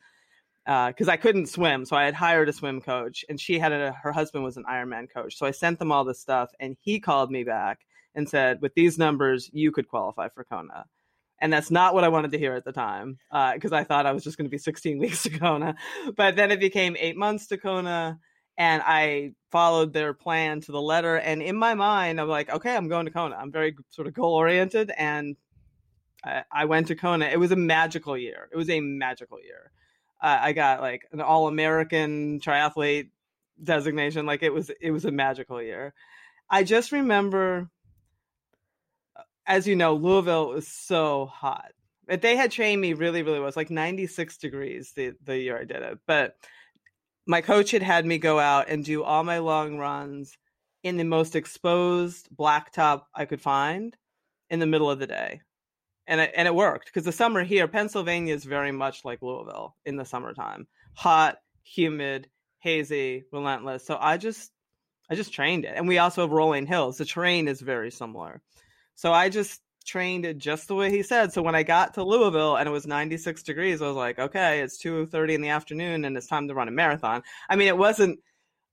because 0.66 1.08
uh, 1.08 1.12
I 1.12 1.18
couldn't 1.18 1.48
swim. 1.48 1.86
So 1.86 1.96
I 1.96 2.04
had 2.04 2.14
hired 2.14 2.50
a 2.50 2.54
swim 2.54 2.82
coach 2.82 3.24
and 3.30 3.40
she 3.40 3.58
had 3.58 3.72
a, 3.72 3.94
her 4.04 4.12
husband 4.12 4.44
was 4.44 4.58
an 4.58 4.66
Ironman 4.70 5.08
coach. 5.12 5.38
So 5.38 5.46
I 5.46 5.52
sent 5.52 5.80
them 5.80 5.92
all 5.92 6.04
this 6.04 6.20
stuff 6.20 6.52
and 6.60 6.76
he 6.82 7.00
called 7.00 7.32
me 7.32 7.44
back 7.44 7.80
and 8.14 8.28
said, 8.28 8.62
with 8.62 8.74
these 8.74 8.98
numbers, 8.98 9.50
you 9.54 9.72
could 9.72 9.88
qualify 9.88 10.28
for 10.30 10.44
Kona. 10.44 10.86
And 11.40 11.52
that's 11.52 11.72
not 11.72 11.96
what 11.96 12.04
I 12.04 12.10
wanted 12.10 12.32
to 12.34 12.38
hear 12.38 12.54
at 12.54 12.66
the 12.66 12.72
time 12.72 13.18
because 13.32 13.72
uh, 13.72 13.78
I 13.78 13.84
thought 13.84 14.06
I 14.06 14.12
was 14.12 14.24
just 14.24 14.38
going 14.38 14.46
to 14.46 14.52
be 14.52 14.60
16 14.60 15.00
weeks 15.00 15.24
to 15.24 15.30
Kona. 15.30 15.76
But 16.16 16.36
then 16.36 16.52
it 16.52 16.60
became 16.60 16.98
eight 17.00 17.18
months 17.18 17.48
to 17.48 17.58
Kona 17.58 18.20
and 18.62 18.84
I 18.86 19.32
followed 19.50 19.92
their 19.92 20.14
plan 20.14 20.62
to 20.62 20.72
the 20.72 20.80
letter. 20.80 21.16
And 21.16 21.42
in 21.42 21.56
my 21.56 21.74
mind, 21.74 22.22
I'm 22.22 22.28
like, 22.28 22.48
okay, 22.48 22.76
I'm 22.76 22.90
going 22.90 23.08
to 23.08 23.12
Kona. 23.12 23.36
I'm 23.36 23.52
very 23.52 23.76
sort 23.90 24.08
of 24.08 24.14
goal 24.14 24.36
oriented, 24.36 24.92
and 24.96 25.36
I, 26.24 26.44
I, 26.52 26.66
went 26.66 26.90
to 26.90 26.96
Kona. 26.96 27.26
It 27.26 27.40
was 27.40 27.52
a 27.52 27.56
magical 27.56 28.16
year. 28.16 28.50
It 28.52 28.58
was 28.58 28.70
a 28.70 28.80
magical 28.80 29.42
year. 29.42 29.72
Uh, 30.22 30.38
I 30.42 30.54
got 30.54 30.80
like 30.80 31.08
an 31.12 31.22
all 31.22 31.48
American 31.48 32.40
triathlete 32.40 33.10
designation. 33.64 34.28
Like 34.28 34.44
it 34.44 34.54
was, 34.54 34.70
it 34.80 34.92
was 34.92 35.06
a 35.06 35.12
magical 35.12 35.60
year. 35.60 35.96
I 36.48 36.64
just 36.64 36.92
remember, 36.92 37.68
uh, 39.16 39.24
as 39.48 39.66
you 39.66 39.76
know, 39.76 39.96
Louisville 39.96 40.50
was 40.50 40.68
so 40.68 41.26
hot. 41.26 41.72
But 42.08 42.22
they 42.22 42.36
had 42.36 42.52
trained 42.52 42.80
me 42.80 42.94
really, 42.94 43.24
really 43.24 43.40
well. 43.40 43.46
It 43.46 43.56
was 43.56 43.58
like 43.58 43.72
96 43.72 44.38
degrees 44.38 44.92
the, 44.96 45.14
the 45.24 45.40
year 45.40 45.60
I 45.60 45.64
did 45.64 45.82
it. 45.82 45.98
But 46.06 46.36
my 47.26 47.42
coach 47.42 47.72
had 47.72 47.84
had 47.84 48.06
me 48.06 48.18
go 48.18 48.40
out 48.40 48.70
and 48.70 48.84
do 48.84 49.04
all 49.04 49.24
my 49.24 49.40
long 49.40 49.78
runs 49.78 50.38
in 50.84 50.98
the 50.98 51.04
most 51.04 51.36
exposed 51.36 52.30
blacktop 52.36 53.04
I 53.14 53.26
could 53.26 53.42
find 53.42 53.96
in 54.50 54.60
the 54.60 54.66
middle 54.66 54.90
of 54.90 55.00
the 55.00 55.08
day. 55.08 55.42
And 56.08 56.20
it, 56.20 56.32
and 56.36 56.48
it 56.48 56.56
worked 56.56 56.86
because 56.88 57.06
the 57.06 57.12
summer 57.12 57.44
here, 57.44 57.68
Pennsylvania 57.68 58.34
is 58.34 58.44
very 58.44 58.72
much 58.72 59.06
like 59.06 59.22
Louisville 59.22 59.76
in 59.86 59.96
the 59.96 60.06
summertime. 60.06 60.68
Hot, 60.96 61.38
humid, 61.64 62.28
hazy, 62.60 63.24
relentless. 63.32 63.86
So 63.86 63.98
I 64.00 64.18
just 64.18 64.52
I 65.10 65.16
just 65.16 65.34
trained 65.34 65.66
it. 65.66 65.74
And 65.76 65.88
we 65.88 65.98
also 65.98 66.22
have 66.22 66.32
rolling 66.32 66.66
hills. 66.66 66.98
The 66.98 67.06
terrain 67.06 67.48
is 67.48 67.62
very 67.62 67.92
similar. 67.92 68.42
So 68.96 69.14
I 69.14 69.30
just 69.30 69.62
trained 69.86 70.34
just 70.40 70.68
the 70.68 70.76
way 70.76 70.90
he 70.90 71.04
said. 71.04 71.34
So 71.34 71.42
when 71.42 71.56
I 71.56 71.64
got 71.64 71.96
to 71.96 72.04
Louisville 72.04 72.56
and 72.56 72.68
it 72.68 72.72
was 72.72 72.88
96 72.88 73.44
degrees, 73.44 73.82
I 73.82 73.88
was 73.88 73.96
like, 73.96 74.20
okay, 74.20 74.62
it's 74.62 74.82
2:30 74.82 75.36
in 75.36 75.42
the 75.42 75.50
afternoon 75.50 76.06
and 76.06 76.16
it's 76.18 76.28
time 76.28 76.48
to 76.48 76.54
run 76.54 76.68
a 76.68 76.72
marathon. 76.72 77.24
I 77.50 77.56
mean, 77.56 77.68
it 77.68 77.78
wasn't 77.78 78.20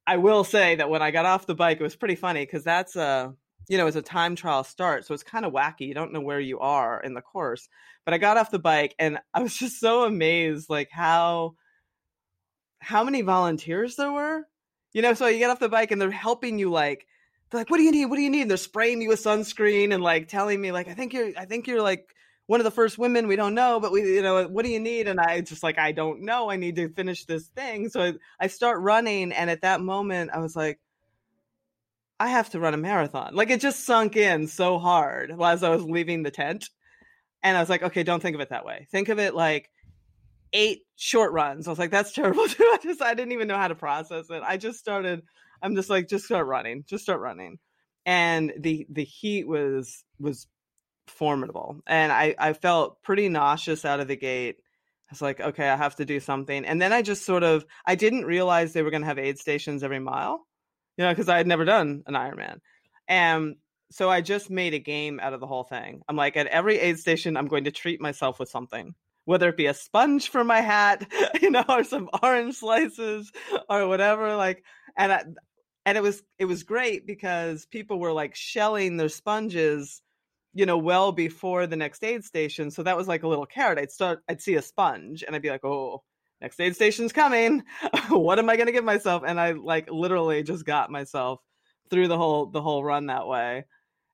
I 0.06 0.16
will 0.16 0.42
say 0.42 0.76
that 0.76 0.88
when 0.88 1.02
I 1.02 1.10
got 1.10 1.26
off 1.26 1.46
the 1.46 1.54
bike, 1.54 1.80
it 1.80 1.82
was 1.82 1.96
pretty 1.96 2.14
funny 2.14 2.44
because 2.44 2.64
that's 2.64 2.96
a 2.96 3.34
you 3.68 3.76
know, 3.76 3.86
it's 3.86 3.96
a 3.96 4.02
time 4.02 4.34
trial 4.34 4.64
start, 4.64 5.04
so 5.04 5.12
it's 5.12 5.22
kind 5.22 5.44
of 5.44 5.52
wacky. 5.52 5.82
You 5.82 5.92
don't 5.94 6.12
know 6.14 6.22
where 6.22 6.40
you 6.40 6.58
are 6.60 7.00
in 7.00 7.12
the 7.12 7.20
course. 7.20 7.68
But 8.06 8.14
I 8.14 8.18
got 8.18 8.38
off 8.38 8.50
the 8.50 8.58
bike 8.58 8.94
and 8.98 9.18
I 9.34 9.42
was 9.42 9.54
just 9.58 9.80
so 9.80 10.04
amazed 10.04 10.70
like 10.70 10.88
how 10.90 11.54
how 12.80 13.04
many 13.04 13.22
volunteers 13.22 13.96
there 13.96 14.12
were. 14.12 14.46
You 14.94 15.02
know, 15.02 15.14
so 15.14 15.26
you 15.26 15.38
get 15.38 15.50
off 15.50 15.60
the 15.60 15.68
bike 15.68 15.90
and 15.90 16.00
they're 16.00 16.10
helping 16.10 16.58
you 16.58 16.70
like 16.70 17.06
they're 17.50 17.60
like, 17.60 17.70
"What 17.70 17.78
do 17.78 17.82
you 17.82 17.92
need? 17.92 18.06
What 18.06 18.16
do 18.16 18.22
you 18.22 18.30
need?" 18.30 18.42
And 18.42 18.50
they're 18.50 18.56
spraying 18.56 18.98
me 18.98 19.08
with 19.08 19.22
sunscreen 19.22 19.92
and 19.92 20.02
like 20.02 20.28
telling 20.28 20.60
me 20.60 20.72
like, 20.72 20.88
"I 20.88 20.94
think 20.94 21.12
you're, 21.12 21.32
I 21.36 21.44
think 21.44 21.66
you're 21.66 21.82
like 21.82 22.14
one 22.46 22.60
of 22.60 22.64
the 22.64 22.70
first 22.70 22.98
women 22.98 23.28
we 23.28 23.36
don't 23.36 23.54
know, 23.54 23.80
but 23.80 23.92
we, 23.92 24.02
you 24.16 24.22
know, 24.22 24.46
what 24.48 24.64
do 24.64 24.70
you 24.70 24.80
need?" 24.80 25.08
And 25.08 25.20
I 25.20 25.40
just 25.40 25.62
like, 25.62 25.78
I 25.78 25.92
don't 25.92 26.22
know. 26.22 26.50
I 26.50 26.56
need 26.56 26.76
to 26.76 26.88
finish 26.90 27.24
this 27.24 27.48
thing. 27.48 27.88
So 27.88 28.00
I, 28.02 28.14
I 28.40 28.46
start 28.48 28.80
running, 28.80 29.32
and 29.32 29.50
at 29.50 29.62
that 29.62 29.80
moment, 29.80 30.30
I 30.32 30.38
was 30.38 30.56
like, 30.56 30.78
I 32.20 32.28
have 32.28 32.50
to 32.50 32.60
run 32.60 32.74
a 32.74 32.78
marathon. 32.78 33.34
Like 33.34 33.50
it 33.50 33.60
just 33.60 33.84
sunk 33.84 34.16
in 34.16 34.46
so 34.46 34.78
hard 34.78 35.30
as 35.40 35.62
I 35.62 35.70
was 35.70 35.84
leaving 35.84 36.22
the 36.22 36.30
tent, 36.30 36.68
and 37.42 37.56
I 37.56 37.60
was 37.60 37.70
like, 37.70 37.82
okay, 37.82 38.02
don't 38.02 38.20
think 38.20 38.34
of 38.34 38.40
it 38.40 38.50
that 38.50 38.64
way. 38.64 38.86
Think 38.90 39.08
of 39.08 39.18
it 39.18 39.34
like 39.34 39.70
eight 40.52 40.82
short 40.96 41.32
runs. 41.32 41.66
I 41.66 41.70
was 41.70 41.78
like, 41.78 41.90
that's 41.90 42.12
terrible. 42.12 42.42
I 42.58 42.78
just 42.82 43.02
I 43.02 43.14
didn't 43.14 43.32
even 43.32 43.48
know 43.48 43.56
how 43.56 43.68
to 43.68 43.74
process 43.74 44.30
it. 44.30 44.42
I 44.44 44.56
just 44.56 44.78
started 44.78 45.22
I'm 45.62 45.76
just 45.76 45.90
like, 45.90 46.08
just 46.08 46.24
start 46.24 46.46
running, 46.46 46.84
just 46.86 47.04
start 47.04 47.20
running. 47.20 47.58
And 48.06 48.52
the 48.58 48.86
the 48.90 49.04
heat 49.04 49.46
was 49.46 50.04
was 50.18 50.46
formidable, 51.06 51.80
and 51.86 52.10
I 52.10 52.34
I 52.38 52.52
felt 52.54 53.02
pretty 53.02 53.28
nauseous 53.28 53.84
out 53.84 54.00
of 54.00 54.08
the 54.08 54.16
gate. 54.16 54.56
I 55.10 55.12
was 55.12 55.22
like, 55.22 55.40
okay, 55.40 55.68
I 55.68 55.76
have 55.76 55.96
to 55.96 56.04
do 56.04 56.20
something. 56.20 56.64
And 56.64 56.80
then 56.80 56.92
I 56.92 57.02
just 57.02 57.24
sort 57.24 57.42
of 57.42 57.64
I 57.86 57.94
didn't 57.96 58.24
realize 58.24 58.72
they 58.72 58.82
were 58.82 58.90
going 58.90 59.02
to 59.02 59.08
have 59.08 59.18
aid 59.18 59.38
stations 59.38 59.82
every 59.82 60.00
mile, 60.00 60.46
you 60.96 61.04
know, 61.04 61.10
because 61.10 61.28
I 61.28 61.36
had 61.36 61.46
never 61.46 61.64
done 61.64 62.02
an 62.06 62.14
Ironman, 62.14 62.60
and 63.08 63.56
so 63.90 64.10
I 64.10 64.20
just 64.20 64.50
made 64.50 64.74
a 64.74 64.78
game 64.78 65.20
out 65.20 65.32
of 65.34 65.40
the 65.40 65.46
whole 65.46 65.64
thing. 65.64 66.02
I'm 66.08 66.16
like, 66.16 66.36
at 66.36 66.46
every 66.46 66.78
aid 66.78 66.98
station, 66.98 67.36
I'm 67.36 67.48
going 67.48 67.64
to 67.64 67.70
treat 67.70 68.00
myself 68.00 68.38
with 68.38 68.50
something 68.50 68.94
whether 69.28 69.50
it 69.50 69.58
be 69.58 69.66
a 69.66 69.74
sponge 69.74 70.30
for 70.30 70.42
my 70.42 70.62
hat, 70.62 71.06
you 71.42 71.50
know, 71.50 71.62
or 71.68 71.84
some 71.84 72.08
orange 72.22 72.54
slices 72.54 73.30
or 73.68 73.86
whatever. 73.86 74.34
Like, 74.36 74.64
and 74.96 75.12
I, 75.12 75.24
and 75.88 75.96
it 75.96 76.02
was 76.02 76.22
it 76.38 76.44
was 76.44 76.64
great 76.64 77.06
because 77.06 77.64
people 77.64 77.98
were 77.98 78.12
like 78.12 78.34
shelling 78.34 78.98
their 78.98 79.08
sponges 79.08 80.02
you 80.52 80.66
know 80.66 80.76
well 80.76 81.12
before 81.12 81.66
the 81.66 81.76
next 81.76 82.04
aid 82.04 82.22
station 82.22 82.70
so 82.70 82.82
that 82.82 82.96
was 82.96 83.08
like 83.08 83.22
a 83.22 83.28
little 83.28 83.46
carrot. 83.46 83.78
I'd 83.78 83.90
start 83.90 84.22
i'd 84.28 84.42
see 84.42 84.56
a 84.56 84.62
sponge 84.62 85.24
and 85.26 85.34
i'd 85.34 85.40
be 85.40 85.48
like 85.48 85.64
oh 85.64 86.02
next 86.42 86.60
aid 86.60 86.74
station's 86.74 87.12
coming. 87.12 87.64
What 88.10 88.38
am 88.38 88.50
i 88.50 88.56
going 88.56 88.66
to 88.66 88.72
give 88.72 88.84
myself? 88.84 89.22
And 89.26 89.40
i 89.40 89.52
like 89.52 89.90
literally 89.90 90.42
just 90.42 90.66
got 90.66 90.90
myself 90.90 91.40
through 91.88 92.08
the 92.08 92.18
whole 92.18 92.46
the 92.46 92.62
whole 92.62 92.84
run 92.84 93.06
that 93.06 93.26
way. 93.26 93.64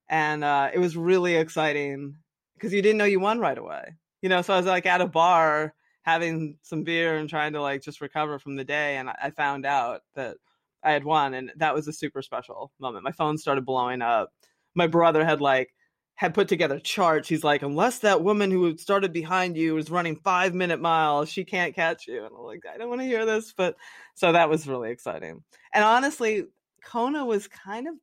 And 0.08 0.44
uh, 0.44 0.70
it 0.72 0.78
was 0.78 0.96
really 0.96 1.34
exciting 1.34 2.16
because 2.54 2.72
you 2.72 2.82
didn't 2.82 2.98
know 2.98 3.04
you 3.04 3.18
won 3.18 3.40
right 3.40 3.58
away 3.58 3.96
you 4.22 4.28
know 4.28 4.40
so 4.42 4.54
i 4.54 4.56
was 4.56 4.66
like 4.66 4.86
at 4.86 5.00
a 5.00 5.06
bar 5.06 5.74
having 6.02 6.56
some 6.62 6.82
beer 6.84 7.16
and 7.16 7.28
trying 7.28 7.52
to 7.52 7.60
like 7.60 7.82
just 7.82 8.00
recover 8.00 8.38
from 8.38 8.56
the 8.56 8.64
day 8.64 8.96
and 8.96 9.10
i 9.10 9.30
found 9.30 9.66
out 9.66 10.00
that 10.14 10.36
I 10.84 10.92
had 10.92 11.04
won, 11.04 11.34
and 11.34 11.52
that 11.56 11.74
was 11.74 11.88
a 11.88 11.92
super 11.92 12.22
special 12.22 12.72
moment. 12.78 13.04
My 13.04 13.12
phone 13.12 13.38
started 13.38 13.64
blowing 13.64 14.02
up. 14.02 14.30
My 14.74 14.86
brother 14.86 15.24
had 15.24 15.40
like 15.40 15.74
had 16.16 16.34
put 16.34 16.48
together 16.48 16.78
charts. 16.78 17.28
He's 17.28 17.42
like, 17.42 17.62
unless 17.62 18.00
that 18.00 18.22
woman 18.22 18.50
who 18.50 18.76
started 18.76 19.12
behind 19.12 19.56
you 19.56 19.74
was 19.74 19.90
running 19.90 20.16
five 20.16 20.54
minute 20.54 20.80
miles, 20.80 21.28
she 21.28 21.44
can't 21.44 21.74
catch 21.74 22.06
you. 22.06 22.18
And 22.18 22.34
I'm 22.36 22.44
like, 22.44 22.62
I 22.72 22.76
don't 22.78 22.88
want 22.88 23.00
to 23.00 23.06
hear 23.06 23.26
this, 23.26 23.52
but 23.56 23.76
so 24.14 24.32
that 24.32 24.48
was 24.48 24.68
really 24.68 24.90
exciting. 24.90 25.42
And 25.72 25.84
honestly, 25.84 26.44
Kona 26.84 27.24
was 27.24 27.48
kind 27.48 27.88
of 27.88 27.94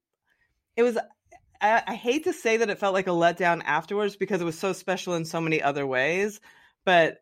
it 0.76 0.84
was. 0.84 0.98
I, 1.62 1.84
I 1.88 1.94
hate 1.94 2.24
to 2.24 2.34
say 2.34 2.58
that 2.58 2.70
it 2.70 2.80
felt 2.80 2.94
like 2.94 3.08
a 3.08 3.12
letdown 3.12 3.62
afterwards 3.63 4.15
because 4.15 4.41
it 4.41 4.46
was 4.46 4.58
so 4.58 4.74
special 4.74 5.13
in 5.13 5.26
so 5.26 5.39
many 5.39 5.62
other 5.62 5.86
ways, 5.86 6.41
but 6.86 7.20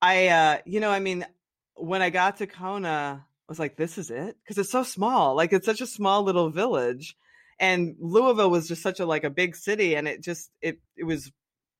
I, 0.00 0.28
uh, 0.28 0.58
you 0.64 0.78
know, 0.78 0.90
I 0.90 1.00
mean, 1.00 1.26
when 1.74 2.02
I 2.02 2.10
got 2.10 2.36
to 2.36 2.46
Kona, 2.46 3.26
was 3.48 3.58
like, 3.58 3.76
this 3.76 3.98
is 3.98 4.10
it? 4.10 4.36
Because 4.42 4.58
it's 4.58 4.70
so 4.70 4.82
small. 4.82 5.34
Like 5.34 5.52
it's 5.52 5.66
such 5.66 5.80
a 5.80 5.86
small 5.86 6.22
little 6.22 6.50
village. 6.50 7.16
And 7.58 7.96
Louisville 7.98 8.50
was 8.50 8.68
just 8.68 8.82
such 8.82 9.00
a 9.00 9.06
like 9.06 9.24
a 9.24 9.30
big 9.30 9.56
city 9.56 9.96
and 9.96 10.06
it 10.06 10.22
just 10.22 10.50
it 10.60 10.78
it 10.96 11.04
was 11.04 11.32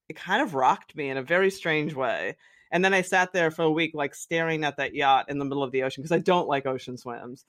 it 0.09 0.15
kind 0.15 0.41
of 0.41 0.55
rocked 0.55 0.95
me 0.95 1.09
in 1.09 1.17
a 1.17 1.23
very 1.23 1.51
strange 1.51 1.93
way. 1.93 2.35
And 2.71 2.83
then 2.83 2.93
I 2.93 3.01
sat 3.01 3.33
there 3.33 3.51
for 3.51 3.63
a 3.63 3.71
week 3.71 3.91
like 3.93 4.13
staring 4.13 4.63
at 4.63 4.77
that 4.77 4.93
yacht 4.93 5.29
in 5.29 5.39
the 5.39 5.45
middle 5.45 5.63
of 5.63 5.71
the 5.71 5.83
ocean 5.83 6.03
because 6.03 6.11
I 6.15 6.19
don't 6.19 6.47
like 6.47 6.65
ocean 6.65 6.97
swims 6.97 7.45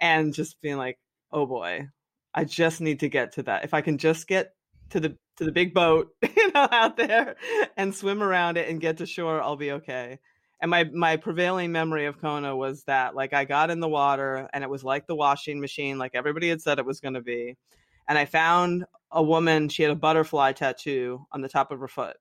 and 0.00 0.34
just 0.34 0.60
being 0.60 0.76
like, 0.78 0.98
"Oh 1.32 1.46
boy, 1.46 1.88
I 2.34 2.44
just 2.44 2.80
need 2.80 3.00
to 3.00 3.08
get 3.08 3.32
to 3.32 3.42
that. 3.44 3.64
If 3.64 3.74
I 3.74 3.82
can 3.82 3.98
just 3.98 4.26
get 4.26 4.54
to 4.90 5.00
the 5.00 5.16
to 5.36 5.44
the 5.44 5.52
big 5.52 5.74
boat, 5.74 6.10
you 6.36 6.52
know, 6.52 6.68
out 6.70 6.96
there 6.96 7.36
and 7.76 7.94
swim 7.94 8.22
around 8.22 8.56
it 8.56 8.68
and 8.68 8.80
get 8.80 8.98
to 8.98 9.06
shore, 9.06 9.40
I'll 9.42 9.56
be 9.56 9.72
okay." 9.72 10.18
And 10.64 10.70
my 10.70 10.84
my 10.84 11.18
prevailing 11.18 11.72
memory 11.72 12.06
of 12.06 12.18
Kona 12.18 12.56
was 12.56 12.84
that 12.84 13.14
like 13.14 13.34
I 13.34 13.44
got 13.44 13.70
in 13.70 13.80
the 13.80 13.88
water 13.88 14.48
and 14.54 14.64
it 14.64 14.70
was 14.70 14.82
like 14.82 15.06
the 15.06 15.14
washing 15.14 15.60
machine, 15.60 15.98
like 15.98 16.12
everybody 16.14 16.48
had 16.48 16.62
said 16.62 16.78
it 16.78 16.86
was 16.86 17.00
going 17.00 17.12
to 17.12 17.20
be. 17.20 17.58
And 18.08 18.16
I 18.16 18.24
found 18.24 18.86
a 19.10 19.22
woman, 19.22 19.68
she 19.68 19.82
had 19.82 19.92
a 19.92 19.94
butterfly 19.94 20.52
tattoo 20.52 21.26
on 21.32 21.42
the 21.42 21.50
top 21.50 21.70
of 21.70 21.80
her 21.80 21.86
foot. 21.86 22.16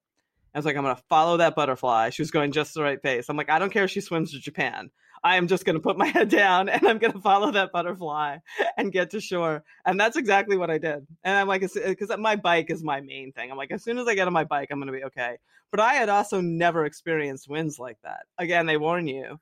I 0.53 0.57
was 0.57 0.65
like, 0.65 0.75
I'm 0.75 0.83
going 0.83 0.93
to 0.93 1.03
follow 1.07 1.37
that 1.37 1.55
butterfly. 1.55 2.09
She 2.09 2.21
was 2.21 2.31
going 2.31 2.51
just 2.51 2.73
the 2.73 2.83
right 2.83 3.01
pace. 3.01 3.29
I'm 3.29 3.37
like, 3.37 3.49
I 3.49 3.59
don't 3.59 3.71
care 3.71 3.85
if 3.85 3.91
she 3.91 4.01
swims 4.01 4.33
to 4.33 4.39
Japan. 4.39 4.91
I 5.23 5.37
am 5.37 5.47
just 5.47 5.63
going 5.63 5.75
to 5.75 5.81
put 5.81 5.97
my 5.97 6.07
head 6.07 6.29
down 6.29 6.69
and 6.69 6.85
I'm 6.85 6.97
going 6.97 7.13
to 7.13 7.21
follow 7.21 7.51
that 7.51 7.71
butterfly 7.71 8.37
and 8.77 8.91
get 8.91 9.11
to 9.11 9.21
shore. 9.21 9.63
And 9.85 9.99
that's 9.99 10.17
exactly 10.17 10.57
what 10.57 10.69
I 10.69 10.77
did. 10.77 11.07
And 11.23 11.37
I'm 11.37 11.47
like, 11.47 11.61
because 11.61 12.11
my 12.19 12.35
bike 12.35 12.69
is 12.69 12.83
my 12.83 13.01
main 13.01 13.31
thing. 13.31 13.49
I'm 13.49 13.57
like, 13.57 13.71
as 13.71 13.83
soon 13.83 13.97
as 13.97 14.07
I 14.07 14.15
get 14.15 14.27
on 14.27 14.33
my 14.33 14.43
bike, 14.43 14.67
I'm 14.71 14.79
going 14.79 14.91
to 14.91 14.97
be 14.97 15.05
okay. 15.05 15.37
But 15.71 15.79
I 15.79 15.93
had 15.93 16.09
also 16.09 16.41
never 16.41 16.85
experienced 16.85 17.47
winds 17.47 17.79
like 17.79 17.97
that. 18.03 18.25
Again, 18.37 18.65
they 18.65 18.77
warn 18.77 19.07
you. 19.07 19.39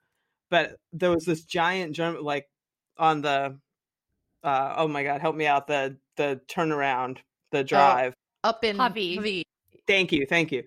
But 0.50 0.78
there 0.94 1.10
was 1.10 1.26
this 1.26 1.44
giant 1.44 1.96
German, 1.96 2.24
like 2.24 2.48
on 2.98 3.22
the, 3.22 3.58
uh, 4.44 4.74
oh 4.78 4.88
my 4.88 5.04
God, 5.04 5.22
help 5.22 5.36
me 5.36 5.48
out. 5.48 5.68
The, 5.68 5.98
the 6.18 6.42
turnaround, 6.48 7.18
the 7.52 7.60
oh, 7.60 7.64
drive. 7.64 8.14
Oh, 8.44 8.50
up 8.50 8.64
in 8.64 8.78
Hawi. 8.78 9.44
Thank 9.88 10.12
you. 10.12 10.26
Thank 10.28 10.52
you. 10.52 10.64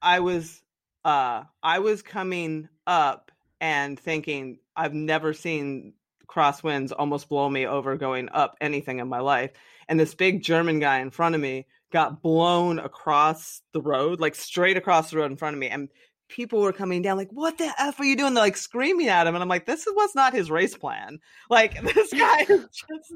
I 0.00 0.20
was, 0.20 0.62
uh, 1.04 1.44
I 1.62 1.78
was 1.80 2.02
coming 2.02 2.68
up 2.86 3.31
and 3.62 3.98
thinking 3.98 4.58
I've 4.76 4.92
never 4.92 5.32
seen 5.32 5.94
crosswinds 6.26 6.92
almost 6.96 7.28
blow 7.28 7.48
me 7.48 7.64
over 7.66 7.96
going 7.96 8.28
up 8.30 8.56
anything 8.60 8.98
in 8.98 9.08
my 9.08 9.20
life. 9.20 9.52
And 9.88 9.98
this 9.98 10.14
big 10.14 10.42
German 10.42 10.80
guy 10.80 10.98
in 10.98 11.10
front 11.10 11.36
of 11.36 11.40
me 11.40 11.66
got 11.92 12.22
blown 12.22 12.80
across 12.80 13.62
the 13.72 13.80
road, 13.80 14.18
like 14.18 14.34
straight 14.34 14.76
across 14.76 15.10
the 15.10 15.18
road 15.18 15.30
in 15.30 15.36
front 15.36 15.54
of 15.54 15.60
me. 15.60 15.68
And 15.68 15.88
people 16.28 16.60
were 16.60 16.72
coming 16.72 17.02
down, 17.02 17.18
like, 17.18 17.30
what 17.30 17.56
the 17.58 17.72
F 17.78 18.00
are 18.00 18.04
you 18.04 18.16
doing? 18.16 18.34
They're 18.34 18.42
like 18.42 18.56
screaming 18.56 19.08
at 19.08 19.28
him. 19.28 19.36
And 19.36 19.42
I'm 19.42 19.48
like, 19.48 19.66
this 19.66 19.86
was 19.86 20.10
not 20.14 20.34
his 20.34 20.50
race 20.50 20.76
plan. 20.76 21.20
Like 21.48 21.80
this 21.94 22.12
guy 22.12 22.44
just 22.46 23.14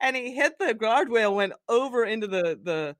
and 0.00 0.16
he 0.16 0.34
hit 0.34 0.58
the 0.58 0.74
guardrail, 0.74 1.36
went 1.36 1.52
over 1.68 2.04
into 2.04 2.26
the 2.26 2.58
the 2.60 2.96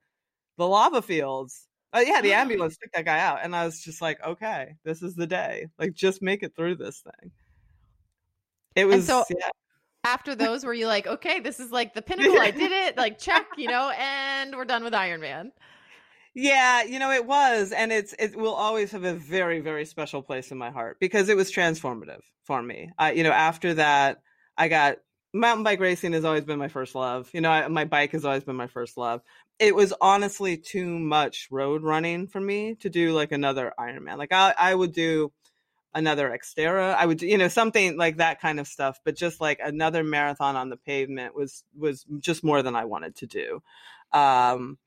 the 0.57 0.67
lava 0.67 1.01
fields 1.01 1.67
uh, 1.95 1.99
yeah, 1.99 2.21
the 2.21 2.33
ambulance 2.33 2.77
took 2.77 2.91
that 2.91 3.05
guy 3.05 3.19
out, 3.19 3.39
and 3.43 3.55
I 3.55 3.65
was 3.65 3.81
just 3.81 4.01
like, 4.01 4.23
okay, 4.25 4.75
this 4.83 5.01
is 5.01 5.15
the 5.15 5.27
day. 5.27 5.67
Like, 5.79 5.93
just 5.93 6.21
make 6.21 6.43
it 6.43 6.55
through 6.55 6.75
this 6.75 7.01
thing. 7.01 7.31
It 8.75 8.85
was 8.85 8.95
and 8.95 9.03
so. 9.03 9.23
Yeah. 9.29 9.49
after 10.03 10.35
those 10.35 10.65
were 10.65 10.73
you 10.73 10.87
like, 10.87 11.07
okay, 11.07 11.39
this 11.39 11.59
is 11.59 11.71
like 11.71 11.93
the 11.93 12.01
pinnacle. 12.01 12.39
I 12.39 12.51
did 12.51 12.71
it. 12.71 12.97
Like 12.97 13.17
check, 13.19 13.45
you 13.57 13.69
know, 13.69 13.91
and 13.97 14.55
we're 14.55 14.65
done 14.65 14.83
with 14.83 14.93
Iron 14.93 15.21
Man. 15.21 15.51
Yeah, 16.37 16.83
you 16.83 16.99
know 16.99 17.11
it 17.11 17.25
was, 17.25 17.71
and 17.71 17.93
it's 17.93 18.13
it 18.19 18.35
will 18.35 18.53
always 18.53 18.91
have 18.91 19.05
a 19.05 19.13
very 19.13 19.61
very 19.61 19.85
special 19.85 20.21
place 20.21 20.51
in 20.51 20.57
my 20.57 20.69
heart 20.69 20.97
because 20.99 21.29
it 21.29 21.37
was 21.37 21.49
transformative 21.49 22.19
for 22.43 22.61
me. 22.61 22.91
I, 22.99 23.13
you 23.13 23.23
know, 23.23 23.31
after 23.31 23.75
that, 23.75 24.21
I 24.57 24.67
got 24.67 24.97
mountain 25.35 25.63
bike 25.63 25.79
racing 25.79 26.13
has 26.13 26.25
always 26.25 26.45
been 26.45 26.59
my 26.59 26.67
first 26.67 26.95
love. 26.95 27.29
You 27.33 27.41
know, 27.41 27.51
I, 27.51 27.67
my 27.67 27.85
bike 27.85 28.11
has 28.11 28.25
always 28.25 28.43
been 28.43 28.55
my 28.55 28.67
first 28.67 28.97
love. 28.97 29.21
It 29.57 29.75
was 29.75 29.93
honestly 30.01 30.57
too 30.57 30.99
much 30.99 31.47
road 31.49 31.83
running 31.83 32.27
for 32.27 32.41
me 32.41 32.75
to 32.81 32.89
do 32.89 33.13
like 33.13 33.31
another 33.31 33.73
Ironman. 33.79 34.17
Like 34.17 34.33
I, 34.33 34.53
I 34.57 34.75
would 34.75 34.91
do 34.91 35.31
another 35.93 36.29
Xterra. 36.29 36.93
I 36.93 37.05
would, 37.05 37.19
do, 37.19 37.27
you 37.27 37.37
know, 37.37 37.47
something 37.47 37.97
like 37.97 38.17
that 38.17 38.41
kind 38.41 38.59
of 38.59 38.67
stuff. 38.67 38.99
But 39.05 39.15
just 39.15 39.39
like 39.39 39.59
another 39.63 40.03
marathon 40.03 40.57
on 40.57 40.69
the 40.69 40.77
pavement 40.77 41.35
was 41.35 41.63
was 41.77 42.05
just 42.19 42.43
more 42.43 42.61
than 42.61 42.75
I 42.75 42.85
wanted 42.85 43.15
to 43.17 43.27
do. 43.27 43.63
Um, 44.11 44.77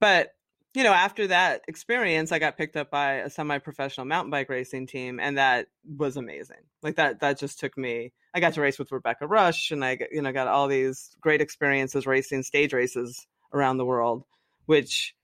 but 0.00 0.30
you 0.74 0.82
know, 0.82 0.92
after 0.92 1.28
that 1.28 1.62
experience, 1.68 2.32
I 2.32 2.40
got 2.40 2.56
picked 2.56 2.76
up 2.76 2.90
by 2.90 3.14
a 3.14 3.30
semi-professional 3.30 4.06
mountain 4.06 4.32
bike 4.32 4.48
racing 4.48 4.88
team, 4.88 5.20
and 5.20 5.38
that 5.38 5.68
was 5.86 6.16
amazing. 6.16 6.56
Like 6.82 6.96
that, 6.96 7.20
that 7.20 7.38
just 7.38 7.60
took 7.60 7.78
me. 7.78 8.12
I 8.34 8.40
got 8.40 8.54
to 8.54 8.60
race 8.60 8.76
with 8.76 8.90
Rebecca 8.90 9.28
Rusch, 9.28 9.70
and 9.70 9.84
I, 9.84 9.96
you 10.10 10.20
know, 10.20 10.32
got 10.32 10.48
all 10.48 10.66
these 10.66 11.16
great 11.20 11.40
experiences 11.40 12.06
racing 12.06 12.42
stage 12.42 12.72
races 12.72 13.24
around 13.54 13.78
the 13.78 13.84
world, 13.84 14.24
which, 14.66 15.14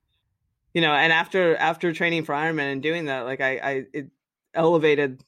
you 0.73 0.81
know, 0.81 0.93
and 0.93 1.13
after 1.13 1.57
after 1.57 1.93
training 1.93 2.25
for 2.25 2.35
Ironman 2.35 2.73
and 2.73 2.83
doing 2.83 3.07
that, 3.07 3.25
like 3.27 3.41
I, 3.41 3.57
I 3.59 3.85
it 3.93 4.07
elevated. 4.55 5.23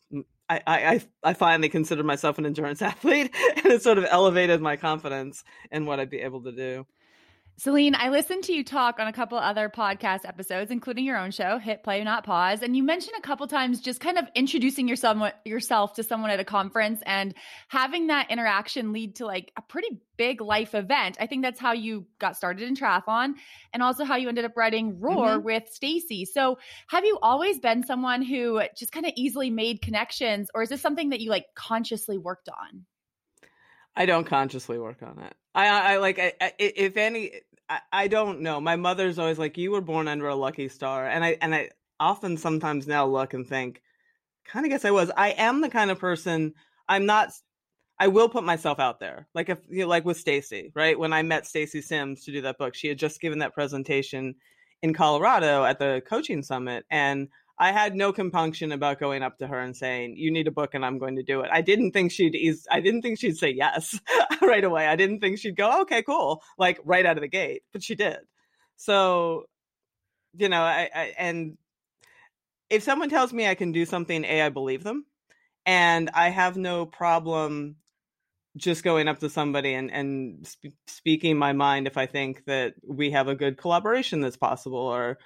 I, 0.48 0.61
I, 0.66 1.03
I 1.22 1.32
finally 1.32 1.70
considered 1.70 2.05
myself 2.05 2.36
an 2.36 2.44
endurance 2.44 2.82
athlete, 2.82 3.34
and 3.57 3.66
it 3.66 3.82
sort 3.82 3.98
of 3.98 4.07
elevated 4.09 4.61
my 4.61 4.76
confidence 4.76 5.44
in 5.70 5.86
what 5.86 5.98
I'd 5.98 6.11
be 6.11 6.20
able 6.20 6.42
to 6.42 6.53
do. 6.53 6.86
Selene, 7.59 7.94
I 7.94 8.09
listened 8.09 8.44
to 8.44 8.53
you 8.53 8.64
talk 8.64 8.98
on 8.98 9.07
a 9.07 9.12
couple 9.12 9.38
other 9.38 9.68
podcast 9.68 10.26
episodes, 10.26 10.70
including 10.70 11.05
your 11.05 11.18
own 11.18 11.30
show, 11.30 11.59
Hit 11.59 11.84
Play 11.84 12.03
Not 12.03 12.24
Pause, 12.24 12.62
and 12.62 12.76
you 12.76 12.82
mentioned 12.82 13.14
a 13.18 13.22
couple 13.22 13.46
times 13.46 13.80
just 13.80 14.00
kind 14.00 14.18
of 14.18 14.24
introducing 14.34 14.88
yourself 14.88 15.32
yourself 15.44 15.94
to 15.94 16.03
someone 16.03 16.30
at 16.30 16.40
a 16.40 16.44
conference 16.44 17.00
and 17.05 17.34
having 17.68 18.07
that 18.07 18.30
interaction 18.30 18.92
lead 18.92 19.16
to 19.16 19.26
like 19.26 19.53
a 19.57 19.62
pretty 19.62 20.00
big 20.16 20.40
life 20.40 20.74
event. 20.74 21.18
I 21.20 21.26
think 21.26 21.42
that's 21.42 21.61
how 21.61 21.72
you 21.72 22.07
got 22.18 22.36
started 22.36 22.66
in 22.66 22.74
triathlon 22.74 23.34
and 23.72 23.82
also 23.82 24.05
how 24.05 24.16
you 24.16 24.28
ended 24.28 24.46
up 24.46 24.57
writing 24.57 24.98
Roar 24.98 25.36
mm-hmm. 25.36 25.44
with 25.44 25.68
Stacy. 25.70 26.24
So, 26.24 26.59
have 26.88 27.05
you 27.05 27.18
always 27.20 27.61
been 27.61 27.84
someone 27.84 28.22
who 28.22 28.62
just 28.76 28.92
kind 28.92 29.07
of 29.07 29.12
easily 29.14 29.50
made 29.50 29.82
connections 29.82 30.48
or 30.55 30.62
is 30.62 30.70
this 30.70 30.80
something 30.80 31.11
that 31.11 31.20
you 31.20 31.30
like 31.30 31.46
consciously 31.55 32.16
worked 32.16 32.48
on? 32.48 32.86
I 33.95 34.07
don't 34.07 34.24
consciously 34.24 34.78
work 34.78 35.03
on 35.03 35.18
it. 35.18 35.34
I, 35.55 35.95
I, 35.95 35.97
like, 35.99 36.18
I, 36.18 36.32
I, 36.40 36.53
if 36.59 36.97
any, 36.97 37.32
I, 37.68 37.80
I 37.93 38.09
don't 38.09 38.40
know. 38.40 38.61
My 38.61 38.76
mother's 38.76 39.18
always 39.18 39.38
like, 39.38 39.59
"You 39.59 39.70
were 39.70 39.80
born 39.80 40.09
under 40.09 40.28
a 40.28 40.34
lucky 40.34 40.68
star," 40.68 41.07
and 41.07 41.24
I, 41.24 41.36
and 41.40 41.55
I 41.55 41.70
often 42.01 42.36
sometimes 42.36 42.86
now 42.86 43.07
look 43.07 43.34
and 43.34 43.47
think, 43.47 43.82
kind 44.47 44.64
of 44.64 44.70
guess 44.70 44.84
I 44.84 44.90
was. 44.90 45.11
I 45.16 45.30
am 45.30 45.61
the 45.61 45.68
kind 45.68 45.90
of 45.90 45.99
person. 45.99 46.55
I'm 46.88 47.07
not. 47.07 47.30
I 47.99 48.09
will 48.09 48.28
put 48.28 48.45
myself 48.45 48.80
out 48.80 48.99
there. 48.99 49.28
Like 49.34 49.49
if 49.49 49.59
you 49.68 49.82
know, 49.82 49.88
like 49.88 50.05
with 50.05 50.16
Stacy, 50.16 50.72
right? 50.74 50.99
When 50.99 51.12
I 51.12 51.22
met 51.22 51.47
Stacy 51.47 51.82
Sims 51.82 52.24
to 52.24 52.32
do 52.32 52.40
that 52.43 52.59
book, 52.59 52.74
she 52.74 52.88
had 52.88 52.99
just 52.99 53.20
given 53.20 53.40
that 53.40 53.55
presentation 53.55 54.36
in 54.82 54.95
Colorado 54.95 55.64
at 55.64 55.78
the 55.78 56.03
coaching 56.07 56.43
summit, 56.43 56.84
and 56.90 57.28
I 57.59 57.72
had 57.72 57.94
no 57.94 58.12
compunction 58.12 58.72
about 58.72 58.98
going 58.98 59.22
up 59.22 59.38
to 59.38 59.46
her 59.46 59.59
and 59.59 59.76
saying, 59.76 60.16
"You 60.16 60.30
need 60.30 60.48
a 60.48 60.53
book, 60.53 60.74
and 60.74 60.84
I'm 60.84 60.98
going 60.98 61.16
to 61.16 61.22
do 61.22 61.40
it." 61.42 61.50
I 61.53 61.61
didn't 61.61 61.92
think 61.92 62.11
she'd. 62.11 62.34
Ease, 62.34 62.66
I 62.70 62.80
didn't 62.80 63.03
think 63.03 63.18
she'd 63.18 63.36
say 63.36 63.50
yes 63.50 63.98
right 64.42 64.64
away. 64.64 64.86
I 64.86 64.96
didn't 64.96 65.20
think 65.20 65.38
she'd 65.38 65.57
go, 65.57 65.82
"Okay, 65.82 66.03
cool," 66.03 66.42
like 66.59 66.80
right 66.84 67.07
out 67.07 67.16
of 67.16 67.22
the 67.22 67.28
gate. 67.28 67.62
But 67.72 67.82
she 67.82 67.94
did. 67.94 68.18
So, 68.76 69.44
you 70.36 70.48
know, 70.48 70.62
I, 70.62 70.90
I 70.94 71.14
and 71.18 71.59
if 72.70 72.82
someone 72.82 73.11
tells 73.11 73.32
me 73.32 73.46
I 73.46 73.55
can 73.55 73.72
do 73.72 73.84
something, 73.84 74.24
a 74.24 74.42
I 74.42 74.48
believe 74.48 74.82
them, 74.82 75.05
and 75.66 76.11
I 76.14 76.30
have 76.30 76.57
no 76.57 76.86
problem 76.86 77.76
just 78.57 78.84
going 78.84 79.09
up 79.09 79.18
to 79.20 79.30
somebody 79.30 79.74
and 79.74 79.90
and 79.90 80.46
sp- 80.48 80.76
speaking 80.86 81.38
my 81.38 81.53
mind 81.53 81.86
if 81.86 81.96
I 81.96 82.07
think 82.07 82.44
that 82.46 82.74
we 82.86 83.11
have 83.12 83.28
a 83.28 83.34
good 83.34 83.59
collaboration 83.59 84.20
that's 84.20 84.36
possible, 84.36 84.78
or 84.78 85.18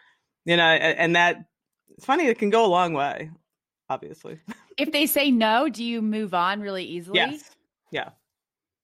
you 0.44 0.56
know, 0.56 0.64
and 0.64 1.16
that 1.16 1.44
it's 1.96 2.06
funny. 2.06 2.26
It 2.26 2.38
can 2.38 2.50
go 2.50 2.64
a 2.64 2.68
long 2.68 2.92
way, 2.92 3.30
obviously. 3.88 4.40
If 4.78 4.92
they 4.92 5.06
say 5.06 5.30
no, 5.30 5.70
do 5.70 5.82
you 5.82 6.02
move 6.02 6.34
on 6.34 6.60
really 6.60 6.84
easily? 6.84 7.18
Yes. 7.18 7.50
Yeah. 7.90 8.10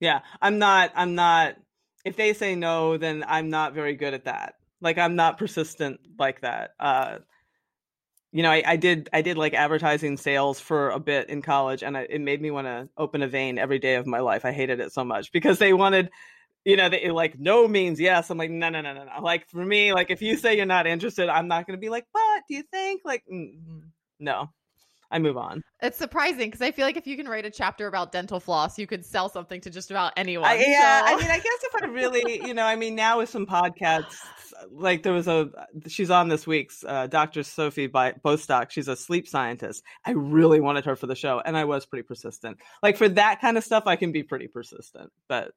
Yeah. 0.01 0.21
I'm 0.41 0.59
not, 0.59 0.91
I'm 0.95 1.15
not, 1.15 1.57
if 2.03 2.17
they 2.17 2.33
say 2.33 2.55
no, 2.55 2.97
then 2.97 3.23
I'm 3.29 3.51
not 3.51 3.75
very 3.75 3.95
good 3.95 4.15
at 4.15 4.25
that. 4.25 4.55
Like 4.81 4.97
I'm 4.97 5.17
not 5.17 5.37
persistent 5.37 6.01
like 6.19 6.41
that. 6.41 6.71
Uh, 6.81 7.19
you 8.33 8.43
know, 8.43 8.51
I, 8.51 8.63
I, 8.67 8.77
did 8.77 9.11
I 9.13 9.21
did 9.21 9.37
like 9.37 9.53
advertising 9.53 10.17
sales 10.17 10.59
for 10.59 10.89
a 10.89 10.99
bit 10.99 11.29
in 11.29 11.43
college, 11.43 11.83
and 11.83 11.95
I, 11.95 12.07
it 12.09 12.23
made 12.23 12.41
me 12.41 12.51
want 12.51 12.67
to 12.67 12.89
open 12.97 13.21
a 13.21 13.29
vein 13.29 13.59
every 13.59 13.79
day 13.79 13.97
of 13.97 14.07
my 14.07 14.21
life. 14.21 14.47
I 14.47 14.53
hated 14.53 14.81
it 14.81 14.93
so 14.93 15.05
much 15.05 15.31
because 15.31 15.59
they 15.59 15.75
wanted 15.75 16.09
you 16.65 16.77
know, 16.77 16.89
they, 16.89 17.11
like 17.11 17.39
no 17.39 17.67
means 17.67 18.01
yes. 18.01 18.31
I'm 18.31 18.39
like, 18.39 18.51
no, 18.51 18.69
no, 18.69 18.81
no, 18.81 18.93
no, 18.93 19.05
no. 19.05 19.23
Like 19.23 19.49
for 19.49 19.65
me, 19.65 19.93
like 19.93 20.11
if 20.11 20.23
you 20.23 20.37
say 20.37 20.57
you're 20.57 20.67
not 20.67 20.87
interested, 20.87 21.29
I'm 21.29 21.49
not 21.49 21.67
going 21.67 21.77
to 21.77 21.81
be 21.81 21.89
like, 21.89 22.07
what 22.13 22.43
do 22.49 22.55
you 22.55 22.63
think? 22.71 23.03
Like, 23.05 23.25
mm, 23.33 23.83
no, 24.21 24.49
I 25.11 25.19
move 25.19 25.37
on. 25.37 25.63
It's 25.83 25.99
surprising 25.99 26.49
because 26.49 26.63
I 26.63 26.71
feel 26.71 26.87
like 26.87 26.97
if 26.97 27.07
you 27.07 27.17
can 27.17 27.29
write 27.29 27.45
a 27.45 27.51
chapter 27.51 27.87
about 27.87 28.13
dental 28.13 28.41
floss, 28.41 28.79
you 28.79 28.87
could 28.87 29.05
sell 29.05 29.29
something 29.29 29.61
to 29.61 29.71
just 29.71 29.91
about 29.91 30.13
anyone. 30.17 30.49
I, 30.49 30.65
yeah, 30.67 31.07
so. 31.07 31.15
I 31.15 31.17
mean, 31.17 31.31
I 31.31 31.37
guess 31.37 31.65
if 31.65 31.83
I 31.83 31.87
really, 31.87 32.47
you 32.47 32.55
know, 32.55 32.65
I 32.65 32.77
mean, 32.77 32.95
now 32.95 33.19
with 33.19 33.29
some 33.29 33.45
podcasts, 33.45 34.17
like 34.71 35.03
there 35.03 35.13
was 35.13 35.29
a, 35.29 35.51
she's 35.89 36.11
on 36.11 36.29
this 36.29 36.47
week's 36.47 36.85
uh, 36.85 37.09
Dr. 37.09 37.43
Sophie 37.43 37.89
by 37.89 38.13
Bostock. 38.23 38.71
She's 38.71 38.89
a 38.89 38.97
sleep 38.97 39.29
scientist. 39.29 39.83
I 40.07 40.13
really 40.13 40.61
wanted 40.61 40.85
her 40.87 40.97
for 40.97 41.07
the 41.07 41.17
show, 41.17 41.43
and 41.45 41.57
I 41.57 41.65
was 41.65 41.85
pretty 41.85 42.05
persistent. 42.05 42.59
Like 42.83 42.97
for 42.97 43.09
that 43.11 43.41
kind 43.41 43.59
of 43.59 43.65
stuff, 43.65 43.85
I 43.87 43.97
can 43.97 44.13
be 44.13 44.23
pretty 44.23 44.47
persistent, 44.47 45.11
but 45.29 45.53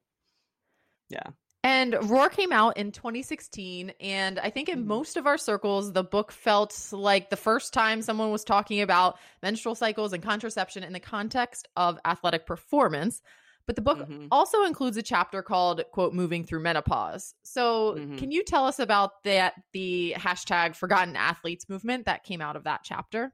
yeah. 1.08 1.30
And 1.66 1.96
Roar 2.08 2.28
came 2.28 2.52
out 2.52 2.76
in 2.76 2.92
2016. 2.92 3.92
And 4.00 4.38
I 4.38 4.50
think 4.50 4.68
in 4.68 4.80
mm-hmm. 4.80 4.88
most 4.88 5.16
of 5.16 5.26
our 5.26 5.36
circles, 5.36 5.92
the 5.92 6.04
book 6.04 6.30
felt 6.30 6.92
like 6.92 7.28
the 7.28 7.36
first 7.36 7.72
time 7.72 8.02
someone 8.02 8.30
was 8.30 8.44
talking 8.44 8.82
about 8.82 9.18
menstrual 9.42 9.74
cycles 9.74 10.12
and 10.12 10.22
contraception 10.22 10.84
in 10.84 10.92
the 10.92 11.00
context 11.00 11.66
of 11.76 11.98
athletic 12.04 12.46
performance. 12.46 13.20
But 13.66 13.74
the 13.74 13.82
book 13.82 13.98
mm-hmm. 13.98 14.28
also 14.30 14.62
includes 14.62 14.96
a 14.96 15.02
chapter 15.02 15.42
called, 15.42 15.82
quote, 15.90 16.14
moving 16.14 16.44
through 16.44 16.60
menopause. 16.60 17.34
So 17.42 17.96
mm-hmm. 17.98 18.16
can 18.18 18.30
you 18.30 18.44
tell 18.44 18.64
us 18.64 18.78
about 18.78 19.24
that, 19.24 19.54
the 19.72 20.14
hashtag 20.16 20.76
forgotten 20.76 21.16
athletes 21.16 21.68
movement 21.68 22.06
that 22.06 22.22
came 22.22 22.40
out 22.40 22.54
of 22.54 22.62
that 22.62 22.82
chapter? 22.84 23.32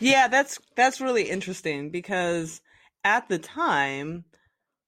Yeah, 0.00 0.26
that's 0.26 0.58
that's 0.76 1.00
really 1.00 1.30
interesting 1.30 1.90
because 1.90 2.60
at 3.04 3.28
the 3.28 3.38
time, 3.38 4.24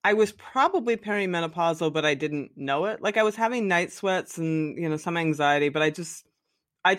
I 0.03 0.15
was 0.15 0.33
probably 0.33 0.97
perimenopausal, 0.97 1.93
but 1.93 2.07
I 2.07 2.15
didn't 2.15 2.53
know 2.57 2.87
it. 2.87 3.03
Like 3.03 3.17
I 3.17 3.23
was 3.23 3.37
having 3.37 3.69
night 3.69 3.93
sweats 3.93 4.39
and 4.39 4.77
you 4.79 4.89
know 4.89 4.97
some 4.97 5.17
anxiety, 5.17 5.69
but 5.69 5.83
I 5.83 5.91
just 5.91 6.27
I 6.85 6.99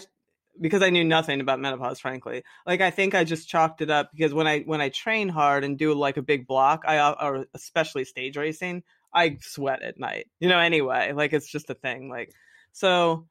because 0.60 0.84
I 0.84 0.90
knew 0.90 1.04
nothing 1.04 1.42
about 1.42 1.60
menopause, 1.60 2.00
frankly. 2.00 2.44
Like 2.68 2.82
I 2.82 2.92
think 2.92 3.16
I 3.16 3.24
just 3.24 3.50
chalked 3.50 3.82
it 3.82 3.90
up 3.90 4.12
because 4.14 4.34
when 4.34 4.48
I 4.48 4.60
when 4.62 4.82
I 4.82 4.90
train 4.90 5.30
hard 5.30 5.64
and 5.64 5.78
do 5.78 5.94
like 5.94 6.18
a 6.18 6.22
big 6.22 6.46
block, 6.48 6.84
I 6.88 6.98
uh, 6.98 7.16
or 7.20 7.46
especially 7.56 8.06
stage 8.06 8.38
racing, 8.38 8.84
I 9.14 9.38
sweat 9.42 9.82
at 9.82 10.00
night. 10.00 10.28
You 10.40 10.50
know, 10.50 10.60
anyway, 10.60 11.14
like 11.14 11.34
it's 11.34 11.52
just 11.52 11.70
a 11.70 11.76
thing. 11.76 12.10
Like 12.10 12.32
so, 12.72 13.28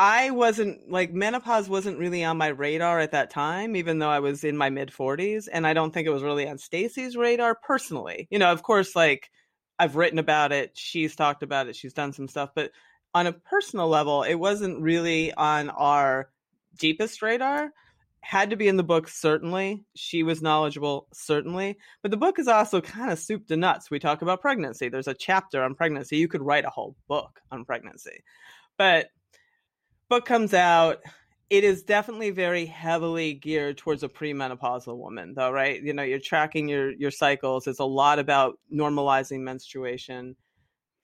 I 0.00 0.30
wasn't 0.30 0.90
like 0.90 1.12
menopause 1.12 1.68
wasn't 1.68 1.98
really 1.98 2.24
on 2.24 2.38
my 2.38 2.46
radar 2.46 3.00
at 3.00 3.12
that 3.12 3.28
time, 3.28 3.76
even 3.76 3.98
though 3.98 4.08
I 4.08 4.20
was 4.20 4.44
in 4.44 4.56
my 4.56 4.70
mid 4.70 4.88
40s. 4.88 5.46
And 5.52 5.66
I 5.66 5.74
don't 5.74 5.92
think 5.92 6.06
it 6.06 6.10
was 6.10 6.22
really 6.22 6.48
on 6.48 6.56
Stacy's 6.56 7.18
radar 7.18 7.54
personally. 7.54 8.26
You 8.30 8.38
know, 8.38 8.50
of 8.50 8.62
course, 8.62 8.96
like 8.96 9.30
I've 9.78 9.96
written 9.96 10.18
about 10.18 10.52
it, 10.52 10.70
she's 10.74 11.14
talked 11.14 11.42
about 11.42 11.68
it, 11.68 11.76
she's 11.76 11.92
done 11.92 12.14
some 12.14 12.28
stuff, 12.28 12.48
but 12.54 12.70
on 13.12 13.26
a 13.26 13.34
personal 13.34 13.88
level, 13.88 14.22
it 14.22 14.36
wasn't 14.36 14.80
really 14.80 15.34
on 15.34 15.68
our 15.68 16.30
deepest 16.78 17.20
radar. 17.20 17.70
Had 18.22 18.48
to 18.50 18.56
be 18.56 18.68
in 18.68 18.78
the 18.78 18.82
book, 18.82 19.06
certainly. 19.06 19.84
She 19.96 20.22
was 20.22 20.40
knowledgeable, 20.40 21.08
certainly. 21.12 21.76
But 22.00 22.10
the 22.10 22.16
book 22.16 22.38
is 22.38 22.48
also 22.48 22.80
kind 22.80 23.12
of 23.12 23.18
soup 23.18 23.48
to 23.48 23.56
nuts. 23.58 23.90
We 23.90 23.98
talk 23.98 24.22
about 24.22 24.40
pregnancy. 24.40 24.88
There's 24.88 25.08
a 25.08 25.14
chapter 25.14 25.62
on 25.62 25.74
pregnancy. 25.74 26.16
You 26.16 26.28
could 26.28 26.40
write 26.40 26.64
a 26.64 26.70
whole 26.70 26.96
book 27.06 27.38
on 27.50 27.66
pregnancy. 27.66 28.24
But 28.78 29.08
book 30.10 30.26
comes 30.26 30.52
out 30.52 30.98
it 31.50 31.64
is 31.64 31.82
definitely 31.82 32.30
very 32.30 32.64
heavily 32.64 33.34
geared 33.34 33.76
towards 33.76 34.04
a 34.04 34.08
premenopausal 34.08 34.96
woman 34.96 35.34
though 35.34 35.50
right? 35.50 35.82
You 35.82 35.92
know 35.92 36.04
you're 36.04 36.20
tracking 36.20 36.68
your 36.68 36.92
your 36.92 37.10
cycles. 37.10 37.66
It's 37.66 37.80
a 37.80 37.84
lot 37.84 38.18
about 38.18 38.58
normalizing 38.72 39.40
menstruation 39.40 40.36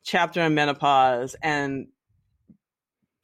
chapter 0.05 0.41
on 0.41 0.55
menopause 0.55 1.35
and 1.43 1.89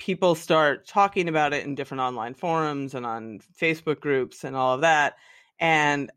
people 0.00 0.34
start 0.34 0.84
talking 0.88 1.28
about 1.28 1.52
it 1.52 1.64
in 1.64 1.76
different 1.76 2.00
online 2.00 2.34
forums 2.34 2.94
and 2.94 3.06
on 3.06 3.38
facebook 3.60 4.00
groups 4.00 4.42
and 4.42 4.56
all 4.56 4.74
of 4.74 4.80
that. 4.80 5.14
And 5.60 6.10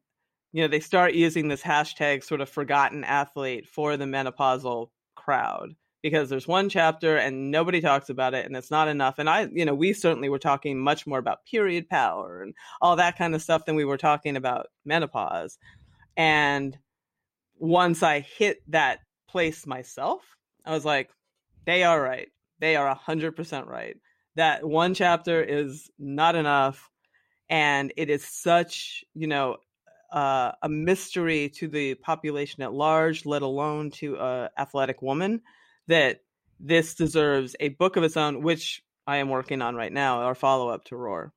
you 0.53 0.63
know, 0.63 0.68
they 0.68 0.80
start 0.80 1.13
using 1.13 1.49
this 1.49 1.61
hashtag 1.61 2.24
sort 2.24 2.41
of 2.41 2.49
forgotten 2.49 3.03
athlete 3.03 3.68
for 3.68 3.95
the 3.95 4.05
menopausal 4.05 4.89
crowd 5.16 5.76
because 6.05 6.29
there's 6.29 6.47
one 6.47 6.69
chapter 6.69 7.17
and 7.17 7.49
nobody 7.49 7.81
talks 7.81 8.09
about 8.09 8.35
it 8.35 8.45
and 8.45 8.55
it's 8.55 8.69
not 8.69 8.87
enough. 8.87 9.17
And 9.17 9.27
I, 9.27 9.49
you 9.51 9.65
know, 9.65 9.73
we 9.73 9.91
certainly 9.91 10.29
were 10.29 10.37
talking 10.37 10.79
much 10.79 11.07
more 11.07 11.17
about 11.17 11.47
period 11.47 11.89
power 11.89 12.43
and 12.43 12.53
all 12.79 12.97
that 12.97 13.17
kind 13.17 13.33
of 13.33 13.41
stuff 13.41 13.65
than 13.65 13.75
we 13.75 13.85
were 13.85 13.97
talking 13.97 14.37
about 14.37 14.67
menopause. 14.85 15.57
And 16.15 16.77
once 17.57 18.03
I 18.03 18.19
hit 18.19 18.61
that 18.67 18.99
place 19.27 19.65
myself, 19.65 20.21
I 20.63 20.73
was 20.73 20.85
like, 20.85 21.09
they 21.65 21.81
are 21.81 21.99
right. 21.99 22.27
They 22.59 22.75
are 22.75 22.95
100% 22.95 23.65
right. 23.65 23.97
That 24.35 24.63
one 24.63 24.93
chapter 24.93 25.41
is 25.41 25.89
not 25.97 26.35
enough. 26.35 26.87
And 27.49 27.91
it 27.97 28.11
is 28.11 28.23
such, 28.23 29.03
you 29.15 29.25
know, 29.25 29.57
uh, 30.11 30.51
a 30.61 30.69
mystery 30.69 31.49
to 31.55 31.67
the 31.67 31.95
population 31.95 32.61
at 32.61 32.73
large, 32.73 33.25
let 33.25 33.41
alone 33.41 33.89
to 33.89 34.17
a 34.17 34.51
athletic 34.55 35.01
woman, 35.01 35.41
that 35.88 36.21
this 36.59 36.95
deserves 36.95 37.55
a 37.59 37.69
book 37.69 37.95
of 37.95 38.03
its 38.03 38.17
own, 38.17 38.41
which 38.41 38.83
I 39.07 39.17
am 39.17 39.29
working 39.29 39.61
on 39.61 39.75
right 39.75 39.91
now, 39.91 40.21
our 40.21 40.36
follow 40.36 40.69
up 40.69 40.86
to 40.86 40.95
Roar. 40.95 41.33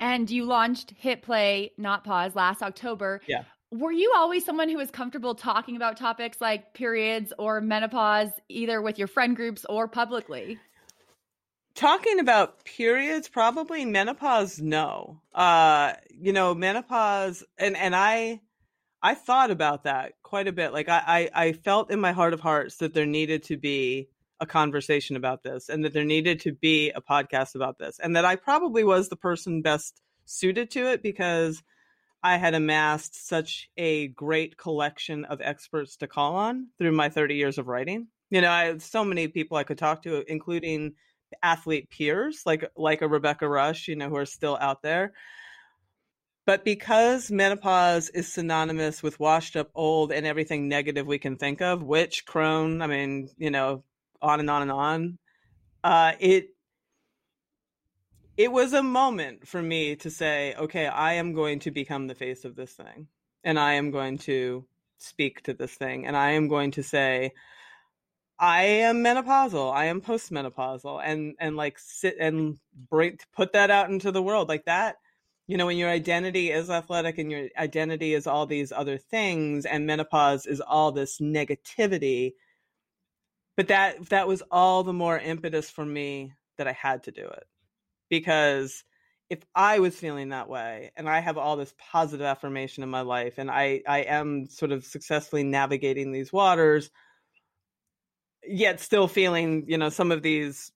And 0.00 0.30
you 0.30 0.44
launched 0.44 0.92
Hit 0.96 1.22
Play 1.22 1.72
Not 1.76 2.04
Pause 2.04 2.36
last 2.36 2.62
October. 2.62 3.20
Yeah. 3.26 3.44
Were 3.70 3.92
you 3.92 4.12
always 4.16 4.44
someone 4.44 4.68
who 4.68 4.76
was 4.76 4.90
comfortable 4.90 5.34
talking 5.34 5.76
about 5.76 5.96
topics 5.96 6.40
like 6.40 6.72
periods 6.72 7.32
or 7.38 7.60
menopause, 7.60 8.30
either 8.48 8.80
with 8.80 8.98
your 8.98 9.08
friend 9.08 9.36
groups 9.36 9.66
or 9.68 9.88
publicly? 9.88 10.58
talking 11.78 12.18
about 12.18 12.64
periods 12.64 13.28
probably 13.28 13.84
menopause 13.84 14.60
no 14.60 15.20
uh 15.32 15.92
you 16.10 16.32
know 16.32 16.52
menopause 16.52 17.44
and 17.56 17.76
and 17.76 17.94
i 17.94 18.40
i 19.00 19.14
thought 19.14 19.52
about 19.52 19.84
that 19.84 20.14
quite 20.28 20.46
a 20.46 20.52
bit 20.52 20.72
like 20.74 20.88
I, 20.90 21.30
I 21.34 21.46
i 21.46 21.52
felt 21.52 21.90
in 21.90 22.00
my 22.00 22.12
heart 22.12 22.34
of 22.34 22.40
hearts 22.40 22.76
that 22.76 22.92
there 22.92 23.06
needed 23.06 23.44
to 23.44 23.56
be 23.56 24.08
a 24.40 24.46
conversation 24.46 25.16
about 25.16 25.42
this 25.42 25.68
and 25.68 25.84
that 25.84 25.94
there 25.94 26.04
needed 26.04 26.40
to 26.40 26.52
be 26.52 26.90
a 26.90 27.00
podcast 27.00 27.54
about 27.54 27.78
this 27.78 27.98
and 27.98 28.14
that 28.14 28.26
i 28.26 28.36
probably 28.36 28.84
was 28.84 29.08
the 29.08 29.16
person 29.16 29.62
best 29.62 30.02
suited 30.26 30.70
to 30.72 30.86
it 30.90 31.02
because 31.02 31.62
i 32.22 32.36
had 32.36 32.54
amassed 32.54 33.26
such 33.26 33.70
a 33.78 34.08
great 34.08 34.58
collection 34.58 35.24
of 35.24 35.40
experts 35.40 35.96
to 35.96 36.06
call 36.06 36.36
on 36.36 36.68
through 36.76 36.92
my 36.92 37.08
30 37.08 37.34
years 37.34 37.56
of 37.56 37.66
writing 37.66 38.08
you 38.28 38.42
know 38.42 38.50
i 38.50 38.64
had 38.64 38.82
so 38.82 39.02
many 39.02 39.28
people 39.28 39.56
i 39.56 39.64
could 39.64 39.78
talk 39.78 40.02
to 40.02 40.22
including 40.30 40.92
athlete 41.42 41.90
peers 41.90 42.42
like 42.46 42.70
like 42.76 43.02
a 43.02 43.08
Rebecca 43.08 43.48
Rusch, 43.48 43.88
you 43.88 43.96
know, 43.96 44.08
who 44.08 44.16
are 44.16 44.26
still 44.26 44.56
out 44.60 44.82
there. 44.82 45.12
But 46.48 46.64
because 46.64 47.30
menopause 47.30 48.08
is 48.08 48.32
synonymous 48.32 49.02
with 49.02 49.20
washed 49.20 49.54
up 49.54 49.68
old 49.74 50.10
and 50.10 50.24
everything 50.24 50.66
negative 50.66 51.06
we 51.06 51.18
can 51.18 51.36
think 51.36 51.60
of, 51.60 51.82
which 51.82 52.24
crone, 52.24 52.80
I 52.80 52.86
mean, 52.86 53.28
you 53.36 53.50
know, 53.50 53.84
on 54.22 54.40
and 54.40 54.48
on 54.48 54.62
and 54.62 54.72
on, 54.72 55.18
uh, 55.84 56.12
it 56.18 56.46
it 58.38 58.50
was 58.50 58.72
a 58.72 58.82
moment 58.82 59.46
for 59.46 59.60
me 59.60 59.94
to 59.96 60.10
say, 60.10 60.54
okay, 60.54 60.86
I 60.86 61.12
am 61.12 61.34
going 61.34 61.58
to 61.58 61.70
become 61.70 62.06
the 62.06 62.14
face 62.14 62.46
of 62.46 62.56
this 62.56 62.72
thing, 62.72 63.08
and 63.44 63.58
I 63.58 63.74
am 63.74 63.90
going 63.90 64.16
to 64.20 64.64
speak 64.96 65.42
to 65.42 65.52
this 65.52 65.74
thing, 65.74 66.06
and 66.06 66.16
I 66.16 66.30
am 66.30 66.48
going 66.48 66.70
to 66.70 66.82
say, 66.82 67.32
I 68.38 68.62
am 68.62 69.04
menopausal. 69.04 69.70
I 69.70 69.84
am 69.84 70.00
postmenopausal, 70.00 71.02
and 71.04 71.34
and 71.38 71.58
like 71.58 71.78
sit 71.78 72.16
and 72.18 72.58
bring 72.88 73.18
put 73.36 73.52
that 73.52 73.70
out 73.70 73.90
into 73.90 74.10
the 74.12 74.22
world 74.22 74.48
like 74.48 74.64
that. 74.64 74.96
You 75.48 75.56
know, 75.56 75.66
when 75.66 75.78
your 75.78 75.90
identity 75.90 76.50
is 76.52 76.70
athletic 76.70 77.18
and 77.18 77.30
your 77.30 77.48
identity 77.58 78.14
is 78.14 78.26
all 78.28 78.46
these 78.46 78.70
other 78.70 78.98
things, 78.98 79.66
and 79.66 79.86
menopause 79.86 80.46
is 80.46 80.60
all 80.60 80.92
this 80.92 81.18
negativity. 81.18 82.34
But 83.56 83.68
that 83.68 84.10
that 84.10 84.28
was 84.28 84.42
all 84.52 84.84
the 84.84 84.92
more 84.92 85.18
impetus 85.18 85.70
for 85.70 85.84
me 85.84 86.34
that 86.58 86.68
I 86.68 86.72
had 86.72 87.04
to 87.04 87.12
do 87.12 87.22
it 87.26 87.44
because 88.08 88.84
if 89.30 89.40
I 89.54 89.78
was 89.78 89.96
feeling 89.96 90.30
that 90.30 90.48
way 90.48 90.92
and 90.96 91.08
I 91.08 91.20
have 91.20 91.38
all 91.38 91.56
this 91.56 91.74
positive 91.78 92.24
affirmation 92.24 92.82
in 92.82 92.88
my 92.88 93.02
life 93.02 93.38
and 93.38 93.50
I 93.50 93.82
I 93.86 94.00
am 94.00 94.46
sort 94.48 94.72
of 94.72 94.84
successfully 94.84 95.44
navigating 95.44 96.12
these 96.12 96.32
waters 96.32 96.90
yet 98.46 98.80
still 98.80 99.08
feeling 99.08 99.64
you 99.68 99.78
know 99.78 99.90
some 99.90 100.12
of 100.12 100.22
these 100.22 100.72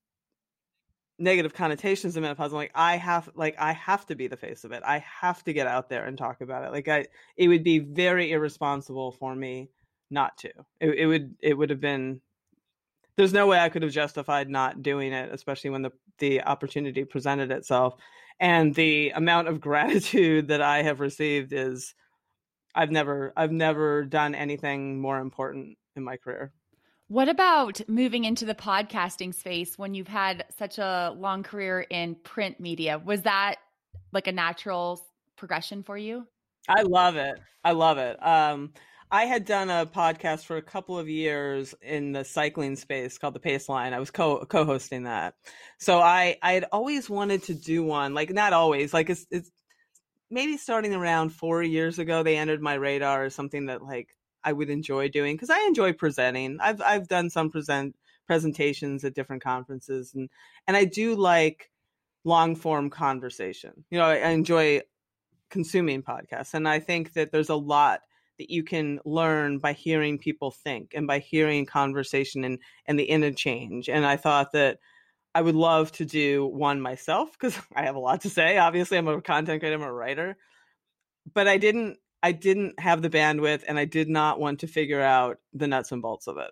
negative 1.22 1.54
connotations 1.54 2.16
of 2.16 2.22
menopause. 2.22 2.52
I'm 2.52 2.56
like 2.56 2.72
i 2.74 2.96
have 2.96 3.30
like 3.34 3.54
i 3.58 3.72
have 3.72 4.04
to 4.06 4.16
be 4.16 4.26
the 4.26 4.36
face 4.36 4.64
of 4.64 4.72
it. 4.72 4.82
I 4.84 4.98
have 4.98 5.42
to 5.44 5.52
get 5.52 5.66
out 5.66 5.88
there 5.88 6.04
and 6.04 6.18
talk 6.18 6.40
about 6.40 6.64
it. 6.64 6.72
Like 6.72 6.88
i 6.88 7.06
it 7.36 7.48
would 7.48 7.62
be 7.62 7.78
very 7.78 8.32
irresponsible 8.32 9.12
for 9.12 9.34
me 9.34 9.70
not 10.10 10.36
to. 10.38 10.50
It, 10.80 10.90
it 10.90 11.06
would 11.06 11.34
it 11.40 11.56
would 11.56 11.70
have 11.70 11.80
been 11.80 12.20
there's 13.16 13.32
no 13.32 13.46
way 13.46 13.60
i 13.60 13.68
could 13.68 13.82
have 13.82 13.92
justified 13.92 14.48
not 14.48 14.82
doing 14.82 15.12
it 15.12 15.30
especially 15.32 15.70
when 15.70 15.82
the 15.82 15.92
the 16.18 16.42
opportunity 16.42 17.04
presented 17.04 17.50
itself. 17.50 17.94
And 18.40 18.74
the 18.74 19.10
amount 19.10 19.48
of 19.48 19.60
gratitude 19.68 20.48
that 20.48 20.60
i 20.60 20.82
have 20.82 21.00
received 21.00 21.52
is 21.52 21.94
i've 22.74 22.90
never 22.90 23.32
i've 23.36 23.52
never 23.52 24.04
done 24.04 24.34
anything 24.34 25.00
more 25.00 25.20
important 25.20 25.78
in 25.94 26.02
my 26.02 26.16
career 26.16 26.52
what 27.12 27.28
about 27.28 27.78
moving 27.88 28.24
into 28.24 28.46
the 28.46 28.54
podcasting 28.54 29.34
space 29.34 29.76
when 29.76 29.92
you've 29.92 30.08
had 30.08 30.46
such 30.56 30.78
a 30.78 31.14
long 31.14 31.42
career 31.42 31.82
in 31.90 32.14
print 32.14 32.58
media? 32.58 32.98
Was 32.98 33.20
that 33.22 33.56
like 34.12 34.28
a 34.28 34.32
natural 34.32 34.98
progression 35.36 35.82
for 35.82 35.98
you? 35.98 36.26
I 36.70 36.80
love 36.80 37.16
it. 37.16 37.38
I 37.62 37.72
love 37.72 37.98
it. 37.98 38.16
Um, 38.26 38.72
I 39.10 39.26
had 39.26 39.44
done 39.44 39.68
a 39.68 39.84
podcast 39.84 40.46
for 40.46 40.56
a 40.56 40.62
couple 40.62 40.98
of 40.98 41.06
years 41.06 41.74
in 41.82 42.12
the 42.12 42.24
cycling 42.24 42.76
space 42.76 43.18
called 43.18 43.34
the 43.34 43.40
Pace 43.40 43.68
Line. 43.68 43.92
I 43.92 44.00
was 44.00 44.10
co 44.10 44.46
co-hosting 44.46 45.02
that. 45.02 45.34
So 45.78 46.00
I 46.00 46.38
I 46.40 46.52
had 46.52 46.64
always 46.72 47.10
wanted 47.10 47.42
to 47.42 47.54
do 47.54 47.84
one, 47.84 48.14
like 48.14 48.30
not 48.30 48.54
always, 48.54 48.94
like 48.94 49.10
it's 49.10 49.26
it's 49.30 49.50
maybe 50.30 50.56
starting 50.56 50.94
around 50.94 51.28
4 51.34 51.62
years 51.62 51.98
ago 51.98 52.22
they 52.22 52.38
entered 52.38 52.62
my 52.62 52.72
radar 52.72 53.24
as 53.24 53.34
something 53.34 53.66
that 53.66 53.82
like 53.82 54.08
I 54.45 54.53
would 54.53 54.70
enjoy 54.70 55.09
doing 55.09 55.36
because 55.36 55.51
I 55.51 55.61
enjoy 55.66 55.93
presenting. 55.93 56.59
I've 56.61 56.80
I've 56.80 57.09
done 57.09 57.30
some 57.30 57.51
present 57.51 57.97
presentations 58.26 59.05
at 59.05 59.14
different 59.14 59.43
conferences 59.43 60.14
and 60.14 60.28
and 60.66 60.76
I 60.76 60.84
do 60.84 61.14
like 61.14 61.70
long 62.24 62.55
form 62.57 62.90
conversation. 62.90 63.84
You 63.90 63.99
know, 63.99 64.05
I, 64.05 64.16
I 64.16 64.28
enjoy 64.30 64.82
consuming 65.51 66.03
podcasts 66.03 66.55
and 66.55 66.68
I 66.68 66.80
think 66.80 67.12
that 67.14 67.32
there's 67.32 67.51
a 67.51 67.55
lot 67.55 68.01
that 68.38 68.51
you 68.51 68.62
can 68.62 68.99
learn 69.05 69.59
by 69.59 69.72
hearing 69.72 70.18
people 70.18 70.51
think 70.51 70.93
and 70.95 71.07
by 71.07 71.18
hearing 71.18 71.66
conversation 71.66 72.45
and 72.45 72.59
and 72.86 72.99
the 72.99 73.05
interchange. 73.05 73.88
And 73.88 74.07
I 74.07 74.16
thought 74.16 74.53
that 74.53 74.78
I 75.34 75.43
would 75.43 75.55
love 75.55 75.93
to 75.93 76.05
do 76.05 76.47
one 76.47 76.80
myself 76.80 77.32
because 77.32 77.59
I 77.76 77.82
have 77.82 77.97
a 77.97 78.01
lot 78.01 78.22
to 78.22 78.30
say. 78.30 78.59
Obviously, 78.59 78.99
I'm 78.99 79.09
a 79.09 79.20
content 79.22 79.61
creator, 79.61 79.76
I'm 79.76 79.82
a 79.82 79.93
writer, 79.93 80.36
but 81.32 81.49
I 81.49 81.59
didn't 81.59 81.99
I 82.22 82.32
didn't 82.32 82.78
have 82.78 83.02
the 83.02 83.10
bandwidth 83.10 83.64
and 83.66 83.78
I 83.78 83.84
did 83.84 84.08
not 84.08 84.38
want 84.38 84.60
to 84.60 84.66
figure 84.66 85.00
out 85.00 85.38
the 85.52 85.66
nuts 85.66 85.92
and 85.92 86.00
bolts 86.00 86.26
of 86.26 86.38
it. 86.38 86.50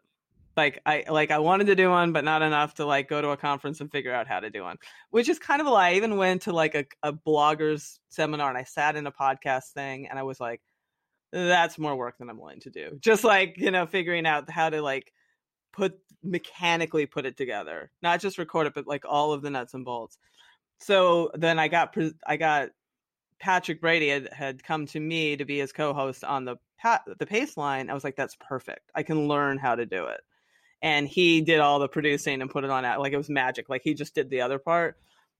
Like 0.57 0.81
I 0.85 1.05
like 1.09 1.31
I 1.31 1.39
wanted 1.39 1.69
to 1.69 1.77
do 1.77 1.91
one, 1.91 2.13
but 2.13 2.25
not 2.25 2.43
enough 2.43 2.75
to 2.75 2.85
like 2.85 3.09
go 3.09 3.23
to 3.23 3.29
a 3.31 3.37
conference 3.37 3.81
and 3.81 3.91
figure 3.91 4.13
out 4.13 4.27
how 4.27 4.41
to 4.41 4.51
do 4.51 4.63
one. 4.63 4.77
Which 5.11 5.29
is 5.29 5.39
kind 5.39 5.61
of 5.61 5.67
a 5.67 5.71
lie. 5.71 5.91
I 5.91 5.95
even 5.95 6.17
went 6.17 6.43
to 6.43 6.53
like 6.53 6.75
a, 6.75 6.85
a 7.03 7.13
blogger's 7.13 8.01
seminar 8.09 8.49
and 8.49 8.59
I 8.59 8.65
sat 8.65 8.97
in 8.97 9.07
a 9.07 9.13
podcast 9.13 9.73
thing 9.73 10.09
and 10.09 10.19
I 10.19 10.25
was 10.25 10.41
like, 10.41 10.61
that's 11.33 11.79
more 11.79 11.97
work 11.97 12.19
than 12.19 12.29
I'm 12.29 12.39
willing 12.39 12.61
to 12.61 12.71
do. 12.71 12.99
Just 13.01 13.23
like, 13.23 13.55
you 13.59 13.71
know, 13.71 13.87
figuring 13.87 14.27
out 14.27 14.51
how 14.51 14.71
to 14.71 14.83
like 14.83 15.13
put 15.73 15.99
mechanically 16.23 17.07
put 17.07 17.27
it 17.27 17.37
together. 17.37 17.91
Not 18.03 18.21
just 18.21 18.39
record 18.39 18.67
it, 18.67 18.75
but 18.75 18.87
like 18.87 19.05
all 19.09 19.33
of 19.33 19.43
the 19.43 19.51
nuts 19.51 19.75
and 19.75 19.85
bolts. 19.85 20.19
So 20.81 21.31
then 21.35 21.59
I 21.59 21.69
got 21.69 21.97
I 22.27 22.37
got 22.37 22.71
Patrick 23.41 23.81
Brady 23.81 24.09
had, 24.09 24.29
had 24.33 24.63
come 24.63 24.87
to 24.87 25.01
me 25.01 25.37
to 25.37 25.45
be 25.45 25.59
his 25.59 25.73
co-host 25.73 26.25
on 26.25 26.45
the 26.45 26.57
the 27.19 27.27
pace 27.27 27.57
line, 27.57 27.91
I 27.91 27.95
was 27.95 28.05
like, 28.05 28.17
that's 28.17 28.37
perfect. 28.37 28.91
I 28.95 29.03
can 29.03 29.29
learn 29.29 29.59
how 29.59 29.75
to 29.75 29.85
do 29.85 30.07
it. 30.07 30.21
And 30.83 31.07
he 31.07 31.43
did 31.43 31.61
all 31.61 31.79
the 31.79 31.89
producing 31.89 32.41
and 32.41 32.51
put 32.51 32.65
it 32.65 32.71
on 32.71 32.87
out 32.87 33.01
like 33.01 33.13
it 33.13 33.19
was 33.19 33.29
magic. 33.29 33.69
Like 33.69 33.83
he 33.85 33.93
just 33.93 34.15
did 34.15 34.31
the 34.31 34.41
other 34.41 34.59
part. 34.59 34.97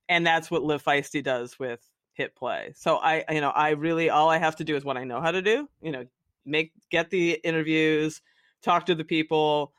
And 0.07 0.25
that's 0.25 0.51
what 0.51 0.61
Live 0.61 0.83
Feisty 0.83 1.23
does 1.23 1.57
with 1.57 1.79
hit 2.13 2.35
play. 2.35 2.73
So 2.75 2.97
I 2.97 3.23
you 3.29 3.41
know, 3.41 3.49
I 3.49 3.71
really 3.71 4.09
all 4.09 4.29
I 4.29 4.37
have 4.37 4.57
to 4.57 4.63
do 4.63 4.75
is 4.75 4.85
what 4.85 4.97
I 4.97 5.03
know 5.03 5.19
how 5.19 5.31
to 5.31 5.41
do, 5.41 5.67
you 5.81 5.91
know, 5.91 6.05
make 6.45 6.73
get 6.91 7.09
the 7.09 7.39
interviews, 7.43 8.21
talk 8.61 8.85
to 8.85 8.95
the 8.95 9.03
people, 9.03 9.73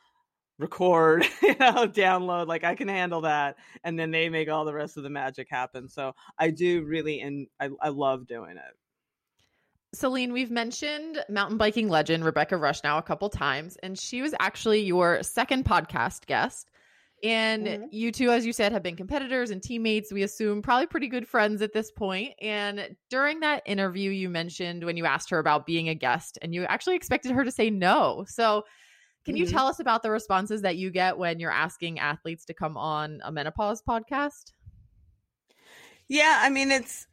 record, 0.62 1.26
you 1.42 1.54
know, 1.60 1.86
download. 1.86 2.46
Like 2.46 2.64
I 2.64 2.74
can 2.74 2.88
handle 2.88 3.22
that, 3.22 3.56
and 3.84 3.98
then 3.98 4.10
they 4.10 4.28
make 4.30 4.48
all 4.48 4.64
the 4.64 4.72
rest 4.72 4.96
of 4.96 5.02
the 5.02 5.10
magic 5.10 5.48
happen. 5.50 5.88
So 5.88 6.14
I 6.38 6.50
do 6.50 6.82
really, 6.84 7.20
and 7.20 7.48
I, 7.60 7.68
I 7.80 7.88
love 7.90 8.26
doing 8.26 8.56
it. 8.56 8.76
Selene, 9.94 10.32
we've 10.32 10.50
mentioned 10.50 11.22
mountain 11.28 11.58
biking 11.58 11.88
legend 11.90 12.24
Rebecca 12.24 12.56
Rusch 12.56 12.82
now 12.82 12.96
a 12.96 13.02
couple 13.02 13.28
times, 13.28 13.76
and 13.82 13.98
she 13.98 14.22
was 14.22 14.34
actually 14.40 14.80
your 14.80 15.22
second 15.22 15.66
podcast 15.66 16.24
guest. 16.26 16.70
And 17.22 17.66
Mhm. 17.68 17.88
you 17.92 18.10
two, 18.10 18.30
as 18.30 18.44
you 18.44 18.52
said, 18.52 18.72
have 18.72 18.82
been 18.82 18.96
competitors 18.96 19.50
and 19.50 19.62
teammates. 19.62 20.10
We 20.12 20.22
assume 20.24 20.60
probably 20.62 20.86
pretty 20.86 21.06
good 21.08 21.28
friends 21.28 21.62
at 21.62 21.72
this 21.72 21.92
point. 21.92 22.32
And 22.40 22.96
during 23.10 23.40
that 23.40 23.62
interview, 23.64 24.10
you 24.10 24.28
mentioned 24.28 24.82
when 24.84 24.96
you 24.96 25.04
asked 25.04 25.30
her 25.30 25.38
about 25.38 25.66
being 25.66 25.88
a 25.88 25.94
guest, 25.94 26.38
and 26.42 26.52
you 26.54 26.64
actually 26.64 26.96
expected 26.96 27.30
her 27.32 27.44
to 27.44 27.52
say 27.52 27.70
no. 27.70 28.24
So, 28.26 28.64
can 29.24 29.36
you 29.36 29.44
Mhm. 29.44 29.46
tell 29.46 29.66
us 29.66 29.80
about 29.80 30.02
the 30.02 30.10
responses 30.10 30.62
that 30.62 30.76
you 30.76 30.90
get 30.90 31.18
when 31.18 31.40
you're 31.40 31.50
asking 31.50 31.98
athletes 31.98 32.44
to 32.46 32.54
come 32.54 32.76
on 32.76 33.20
a 33.24 33.32
menopause 33.32 33.82
podcast? 33.82 34.52
Yeah, 36.08 36.38
I 36.42 36.50
mean 36.50 36.70
it's 36.70 37.06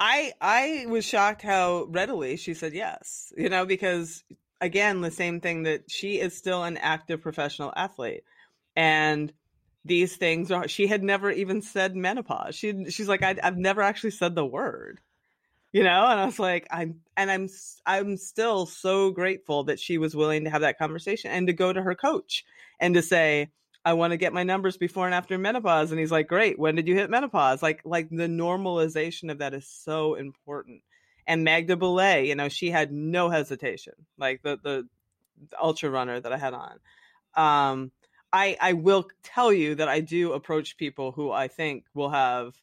I 0.00 0.32
I 0.40 0.86
was 0.88 1.04
shocked 1.04 1.42
how 1.42 1.84
readily 1.90 2.36
she 2.36 2.54
said 2.54 2.74
yes. 2.74 3.32
You 3.36 3.48
know, 3.48 3.66
because 3.66 4.24
again, 4.60 5.00
the 5.00 5.10
same 5.10 5.40
thing 5.40 5.64
that 5.64 5.90
she 5.90 6.20
is 6.20 6.36
still 6.36 6.64
an 6.64 6.76
active 6.78 7.22
professional 7.22 7.72
athlete. 7.76 8.24
And 8.76 9.32
these 9.84 10.16
things 10.16 10.50
are 10.52 10.68
she 10.68 10.86
had 10.86 11.02
never 11.04 11.30
even 11.30 11.62
said 11.62 11.96
menopause. 11.96 12.54
She 12.56 12.90
she's 12.90 13.08
like 13.08 13.22
I 13.24 13.36
I've 13.42 13.58
never 13.58 13.82
actually 13.82 14.12
said 14.12 14.34
the 14.34 14.46
word. 14.46 15.00
You 15.76 15.82
know, 15.82 16.06
and 16.06 16.18
I 16.18 16.24
was 16.24 16.38
like 16.38 16.66
I'm 16.70 17.02
and 17.18 17.30
I'm 17.30 17.50
i'm 17.84 18.16
still 18.16 18.64
so 18.64 19.10
grateful 19.10 19.64
that 19.64 19.78
she 19.78 19.98
was 19.98 20.16
willing 20.16 20.44
to 20.44 20.50
have 20.50 20.62
that 20.62 20.78
conversation 20.78 21.30
and 21.30 21.48
to 21.48 21.52
go 21.52 21.70
to 21.70 21.82
her 21.82 21.94
coach 21.94 22.46
and 22.80 22.94
to 22.94 23.02
say 23.02 23.50
I 23.84 23.92
want 23.92 24.12
to 24.12 24.16
get 24.16 24.32
my 24.32 24.42
numbers 24.42 24.78
before 24.78 25.04
and 25.04 25.14
after 25.14 25.36
menopause. 25.36 25.90
And 25.90 26.00
he's 26.00 26.10
like, 26.10 26.28
Great, 26.28 26.58
when 26.58 26.76
did 26.76 26.88
you 26.88 26.94
hit 26.94 27.10
menopause? 27.10 27.62
Like 27.62 27.82
like 27.84 28.08
the 28.08 28.26
normalization 28.26 29.30
of 29.30 29.36
that 29.40 29.52
is 29.52 29.68
so 29.68 30.14
important. 30.14 30.80
And 31.26 31.44
Magda 31.44 31.76
Boulet, 31.76 32.26
you 32.26 32.36
know, 32.36 32.48
she 32.48 32.70
had 32.70 32.90
no 32.90 33.28
hesitation, 33.28 33.92
like 34.16 34.40
the 34.42 34.58
the, 34.62 34.88
the 35.50 35.62
ultra 35.62 35.90
runner 35.90 36.18
that 36.18 36.32
I 36.32 36.38
had 36.38 36.54
on. 36.54 36.78
Um 37.34 37.92
I 38.32 38.56
I 38.62 38.72
will 38.72 39.10
tell 39.22 39.52
you 39.52 39.74
that 39.74 39.88
I 39.88 40.00
do 40.00 40.32
approach 40.32 40.78
people 40.78 41.12
who 41.12 41.30
I 41.30 41.48
think 41.48 41.84
will 41.92 42.08
have 42.08 42.54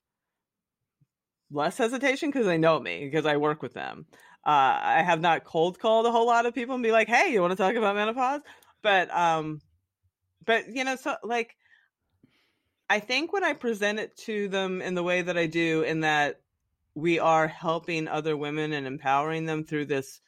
less 1.53 1.77
hesitation 1.77 2.29
because 2.29 2.45
they 2.45 2.57
know 2.57 2.79
me 2.79 3.05
because 3.05 3.25
I 3.25 3.37
work 3.37 3.61
with 3.61 3.73
them. 3.73 4.05
Uh, 4.45 4.77
I 4.81 5.03
have 5.05 5.21
not 5.21 5.45
cold 5.45 5.79
called 5.79 6.05
a 6.05 6.11
whole 6.11 6.27
lot 6.27 6.45
of 6.45 6.53
people 6.53 6.75
and 6.75 6.83
be 6.83 6.91
like, 6.91 7.07
"Hey, 7.07 7.31
you 7.31 7.41
want 7.41 7.51
to 7.51 7.57
talk 7.57 7.75
about 7.75 7.95
menopause?" 7.95 8.41
But 8.81 9.15
um, 9.15 9.61
but 10.45 10.65
you 10.73 10.83
know, 10.83 10.95
so 10.97 11.15
like, 11.23 11.55
I 12.89 12.99
think 12.99 13.31
when 13.31 13.43
I 13.43 13.53
present 13.53 13.99
it 13.99 14.17
to 14.25 14.49
them 14.49 14.81
in 14.81 14.95
the 14.95 15.03
way 15.03 15.21
that 15.21 15.37
I 15.37 15.45
do, 15.47 15.83
in 15.83 16.01
that 16.01 16.41
we 16.95 17.19
are 17.19 17.47
helping 17.47 18.07
other 18.07 18.35
women 18.35 18.73
and 18.73 18.85
empowering 18.85 19.45
them 19.45 19.63
through 19.63 19.85
this 19.85 20.19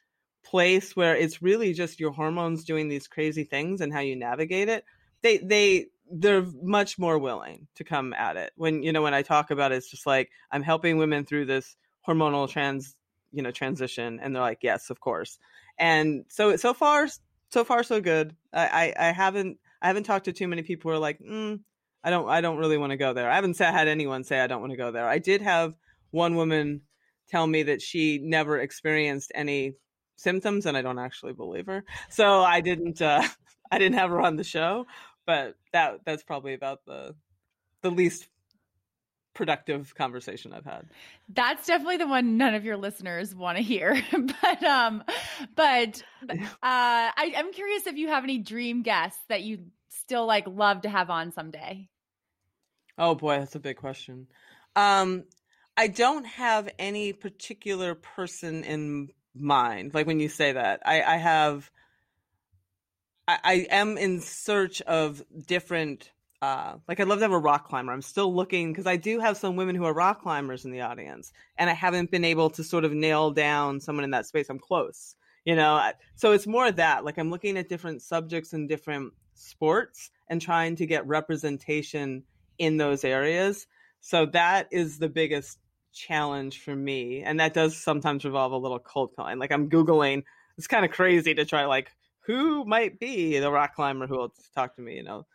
place 0.44 0.96
where 0.96 1.16
it's 1.16 1.42
really 1.42 1.72
just 1.72 2.00
your 2.00 2.12
hormones 2.12 2.64
doing 2.64 2.88
these 2.88 3.08
crazy 3.08 3.44
things 3.44 3.80
and 3.80 3.92
how 3.92 4.00
you 4.00 4.16
navigate 4.16 4.68
it. 4.68 4.84
They 5.22 5.38
they 5.38 5.86
they're 6.10 6.46
much 6.62 6.98
more 6.98 7.18
willing 7.18 7.66
to 7.76 7.84
come 7.84 8.12
at 8.14 8.36
it. 8.36 8.52
When 8.56 8.82
you 8.82 8.92
know 8.92 9.02
when 9.02 9.14
I 9.14 9.22
talk 9.22 9.50
about 9.50 9.72
it, 9.72 9.76
it's 9.76 9.90
just 9.90 10.06
like 10.06 10.30
I'm 10.50 10.62
helping 10.62 10.98
women 10.98 11.24
through 11.24 11.46
this 11.46 11.76
hormonal 12.06 12.48
trans 12.48 12.94
you 13.32 13.42
know 13.42 13.50
transition, 13.50 14.20
and 14.22 14.34
they're 14.34 14.42
like, 14.42 14.60
yes, 14.62 14.90
of 14.90 15.00
course. 15.00 15.38
And 15.78 16.24
so 16.28 16.56
so 16.56 16.74
far 16.74 17.08
so 17.50 17.64
far 17.64 17.82
so 17.82 18.00
good. 18.00 18.34
I 18.52 18.94
I, 18.98 19.08
I 19.08 19.12
haven't 19.12 19.58
I 19.82 19.88
haven't 19.88 20.04
talked 20.04 20.26
to 20.26 20.32
too 20.32 20.48
many 20.48 20.62
people 20.62 20.90
who 20.90 20.96
are 20.96 21.00
like, 21.00 21.18
mm, 21.20 21.60
I 22.02 22.10
don't 22.10 22.28
I 22.28 22.40
don't 22.40 22.58
really 22.58 22.78
want 22.78 22.90
to 22.90 22.96
go 22.96 23.12
there. 23.12 23.30
I 23.30 23.34
haven't 23.34 23.58
had 23.58 23.88
anyone 23.88 24.24
say 24.24 24.40
I 24.40 24.46
don't 24.46 24.60
want 24.60 24.72
to 24.72 24.76
go 24.76 24.90
there. 24.90 25.08
I 25.08 25.18
did 25.18 25.42
have 25.42 25.74
one 26.10 26.36
woman 26.36 26.82
tell 27.28 27.46
me 27.46 27.64
that 27.64 27.82
she 27.82 28.20
never 28.22 28.58
experienced 28.58 29.32
any 29.34 29.74
symptoms, 30.16 30.66
and 30.66 30.76
I 30.76 30.82
don't 30.82 30.98
actually 30.98 31.32
believe 31.32 31.66
her. 31.66 31.84
So 32.08 32.40
I 32.40 32.60
didn't 32.60 33.02
uh, 33.02 33.22
I 33.70 33.78
didn't 33.78 33.98
have 33.98 34.10
her 34.10 34.20
on 34.20 34.36
the 34.36 34.44
show, 34.44 34.86
but 35.26 35.56
that 35.72 36.00
that's 36.04 36.22
probably 36.22 36.54
about 36.54 36.84
the 36.86 37.14
the 37.82 37.90
least 37.90 38.28
productive 39.34 39.94
conversation 39.94 40.52
I've 40.52 40.64
had. 40.64 40.86
That's 41.28 41.66
definitely 41.66 41.98
the 41.98 42.06
one 42.06 42.38
none 42.38 42.54
of 42.54 42.64
your 42.64 42.76
listeners 42.76 43.34
want 43.34 43.58
to 43.58 43.62
hear. 43.62 44.02
but 44.42 44.62
um 44.64 45.04
but 45.54 46.02
uh 46.28 46.32
I, 46.62 47.34
I'm 47.36 47.52
curious 47.52 47.86
if 47.86 47.96
you 47.96 48.08
have 48.08 48.24
any 48.24 48.38
dream 48.38 48.82
guests 48.82 49.20
that 49.28 49.42
you 49.42 49.58
still 49.88 50.26
like 50.26 50.46
love 50.46 50.82
to 50.82 50.88
have 50.88 51.10
on 51.10 51.32
someday. 51.32 51.88
Oh 52.98 53.14
boy, 53.14 53.38
that's 53.38 53.54
a 53.54 53.60
big 53.60 53.76
question. 53.76 54.26
Um, 54.74 55.24
I 55.76 55.88
don't 55.88 56.24
have 56.24 56.70
any 56.78 57.12
particular 57.12 57.94
person 57.94 58.64
in 58.64 59.08
mind. 59.34 59.92
Like 59.92 60.06
when 60.06 60.20
you 60.20 60.28
say 60.28 60.52
that, 60.52 60.80
I, 60.84 61.02
I 61.02 61.16
have. 61.16 61.70
I, 63.28 63.38
I 63.42 63.66
am 63.70 63.98
in 63.98 64.20
search 64.20 64.82
of 64.82 65.22
different. 65.46 66.10
Uh, 66.42 66.74
like 66.86 67.00
I'd 67.00 67.08
love 67.08 67.18
to 67.18 67.24
have 67.24 67.32
a 67.32 67.38
rock 67.38 67.66
climber. 67.66 67.92
I'm 67.92 68.02
still 68.02 68.34
looking 68.34 68.70
because 68.70 68.86
I 68.86 68.96
do 68.96 69.20
have 69.20 69.38
some 69.38 69.56
women 69.56 69.74
who 69.74 69.84
are 69.84 69.94
rock 69.94 70.22
climbers 70.22 70.64
in 70.64 70.70
the 70.70 70.82
audience, 70.82 71.32
and 71.56 71.70
I 71.70 71.72
haven't 71.72 72.10
been 72.10 72.24
able 72.24 72.50
to 72.50 72.64
sort 72.64 72.84
of 72.84 72.92
nail 72.92 73.30
down 73.30 73.80
someone 73.80 74.04
in 74.04 74.10
that 74.10 74.26
space. 74.26 74.50
I'm 74.50 74.58
close, 74.58 75.16
you 75.44 75.56
know. 75.56 75.92
So 76.14 76.32
it's 76.32 76.46
more 76.46 76.66
of 76.66 76.76
that. 76.76 77.04
Like 77.04 77.18
I'm 77.18 77.30
looking 77.30 77.56
at 77.56 77.68
different 77.68 78.02
subjects 78.02 78.52
and 78.52 78.68
different 78.68 79.14
sports 79.34 80.10
and 80.28 80.40
trying 80.40 80.76
to 80.76 80.86
get 80.86 81.06
representation 81.06 82.24
in 82.58 82.76
those 82.76 83.04
areas. 83.04 83.66
So 84.00 84.26
that 84.26 84.68
is 84.70 84.98
the 84.98 85.08
biggest 85.08 85.58
challenge 85.92 86.60
for 86.60 86.76
me. 86.76 87.22
And 87.22 87.40
that 87.40 87.54
does 87.54 87.76
sometimes 87.76 88.24
revolve 88.24 88.52
a 88.52 88.56
little 88.56 88.78
cold 88.78 89.14
calling. 89.16 89.38
Like 89.38 89.52
I'm 89.52 89.70
Googling, 89.70 90.24
it's 90.58 90.66
kind 90.66 90.84
of 90.84 90.90
crazy 90.90 91.34
to 91.34 91.44
try 91.44 91.64
like 91.64 91.90
who 92.26 92.64
might 92.64 92.98
be 92.98 93.38
the 93.38 93.50
rock 93.50 93.74
climber 93.74 94.06
who 94.06 94.16
will 94.16 94.34
talk 94.54 94.76
to 94.76 94.82
me, 94.82 94.96
you 94.96 95.02
know. 95.02 95.26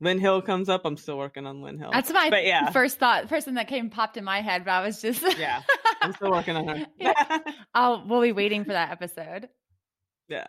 Lynn 0.00 0.20
Hill 0.20 0.40
comes 0.42 0.68
up. 0.68 0.82
I'm 0.84 0.96
still 0.96 1.18
working 1.18 1.44
on 1.44 1.60
Lynn 1.60 1.76
Hill. 1.78 1.90
That's 1.92 2.12
my 2.12 2.30
But 2.30 2.46
yeah. 2.46 2.70
first 2.70 2.98
thought, 3.00 3.28
person 3.28 3.54
that 3.54 3.66
came 3.66 3.90
popped 3.90 4.16
in 4.16 4.22
my 4.22 4.40
head, 4.40 4.64
but 4.64 4.70
I 4.70 4.84
was 4.86 5.02
just 5.02 5.22
Yeah. 5.36 5.62
I'm 6.00 6.12
still 6.12 6.30
working 6.30 6.54
on 6.56 6.68
her. 6.68 6.86
Yeah. 6.98 7.38
I'll 7.74 8.06
we'll 8.06 8.22
be 8.22 8.30
waiting 8.32 8.64
for 8.64 8.72
that 8.72 8.92
episode. 8.92 9.48
yeah. 10.28 10.46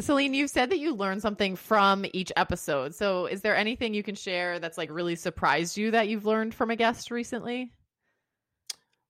Selene, 0.00 0.32
you've 0.32 0.50
said 0.50 0.70
that 0.70 0.78
you 0.78 0.94
learned 0.94 1.20
something 1.20 1.56
from 1.56 2.06
each 2.14 2.32
episode. 2.34 2.94
So, 2.94 3.26
is 3.26 3.42
there 3.42 3.54
anything 3.54 3.92
you 3.92 4.02
can 4.02 4.14
share 4.14 4.58
that's 4.58 4.78
like 4.78 4.90
really 4.90 5.14
surprised 5.14 5.76
you 5.76 5.90
that 5.90 6.08
you've 6.08 6.24
learned 6.24 6.54
from 6.54 6.70
a 6.70 6.76
guest 6.76 7.10
recently? 7.10 7.70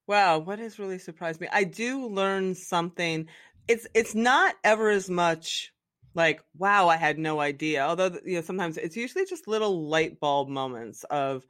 Wow, 0.08 0.38
what 0.40 0.58
has 0.58 0.80
really 0.80 0.98
surprised 0.98 1.40
me? 1.40 1.46
I 1.52 1.62
do 1.62 2.06
learn 2.06 2.56
something. 2.56 3.28
It's 3.70 3.86
it's 3.94 4.16
not 4.16 4.56
ever 4.64 4.90
as 4.90 5.08
much 5.08 5.72
like 6.12 6.42
wow, 6.58 6.88
I 6.88 6.96
had 6.96 7.20
no 7.20 7.38
idea. 7.38 7.82
Although 7.82 8.18
you 8.24 8.34
know 8.34 8.40
sometimes 8.42 8.76
it's 8.76 8.96
usually 8.96 9.26
just 9.26 9.46
little 9.46 9.88
light 9.88 10.18
bulb 10.18 10.48
moments 10.48 11.04
of 11.04 11.46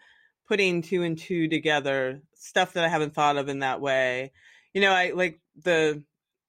putting 0.47 0.83
two 0.83 1.03
and 1.03 1.17
two 1.17 1.49
together, 1.49 2.21
stuff 2.35 2.75
that 2.75 2.85
I 2.85 2.89
haven't 2.89 3.15
thought 3.15 3.39
of 3.39 3.49
in 3.49 3.61
that 3.61 3.81
way. 3.81 4.33
You 4.75 4.83
know, 4.83 4.93
I 4.93 5.13
like 5.13 5.41
the 5.65 6.05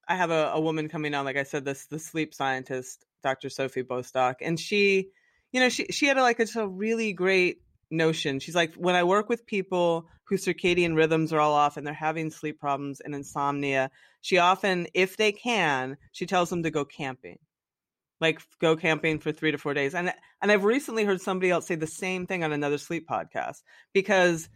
I 0.10 0.16
have 0.18 0.30
a, 0.30 0.52
a 0.56 0.60
woman 0.60 0.90
coming 0.90 1.14
on, 1.14 1.24
like 1.24 1.38
I 1.38 1.44
said, 1.44 1.64
this 1.64 1.86
the 1.86 2.00
sleep 2.00 2.34
scientist, 2.34 3.06
Dr. 3.24 3.50
Sophie 3.50 3.82
Bostock, 3.82 4.42
and 4.42 4.60
she, 4.60 5.12
you 5.54 5.62
know, 5.62 5.70
she 5.70 5.86
she 5.86 6.08
had 6.08 6.18
a, 6.18 6.22
like 6.22 6.42
a, 6.42 6.48
a 6.60 6.68
really 6.68 7.14
great 7.14 7.62
notion. 7.92 8.40
She's 8.40 8.56
like, 8.56 8.74
when 8.76 8.96
I 8.96 9.04
work 9.04 9.30
with 9.30 9.46
people 9.46 10.08
whose 10.26 10.46
circadian 10.46 10.96
rhythms 10.96 11.34
are 11.34 11.40
all 11.40 11.54
off 11.54 11.78
and 11.78 11.86
they're 11.86 11.94
having 11.94 12.32
sleep 12.32 12.60
problems 12.60 13.02
and 13.02 13.14
insomnia, 13.14 13.92
she 14.22 14.38
often, 14.38 14.88
if 14.94 15.18
they 15.18 15.32
can, 15.32 15.98
she 16.12 16.26
tells 16.26 16.50
them 16.50 16.64
to 16.64 16.72
go 16.72 16.86
camping. 16.86 17.40
Like 18.20 18.40
go 18.60 18.76
camping 18.76 19.20
for 19.20 19.32
three 19.32 19.52
to 19.52 19.58
four 19.58 19.74
days. 19.74 19.96
And 19.96 20.14
and 20.42 20.52
I've 20.52 20.64
recently 20.64 21.06
heard 21.06 21.22
somebody 21.22 21.50
else 21.50 21.66
say 21.66 21.74
the 21.74 21.88
same 21.88 22.28
thing 22.28 22.44
on 22.44 22.52
another 22.52 22.78
sleep 22.78 23.08
podcast 23.10 23.64
because 23.94 24.48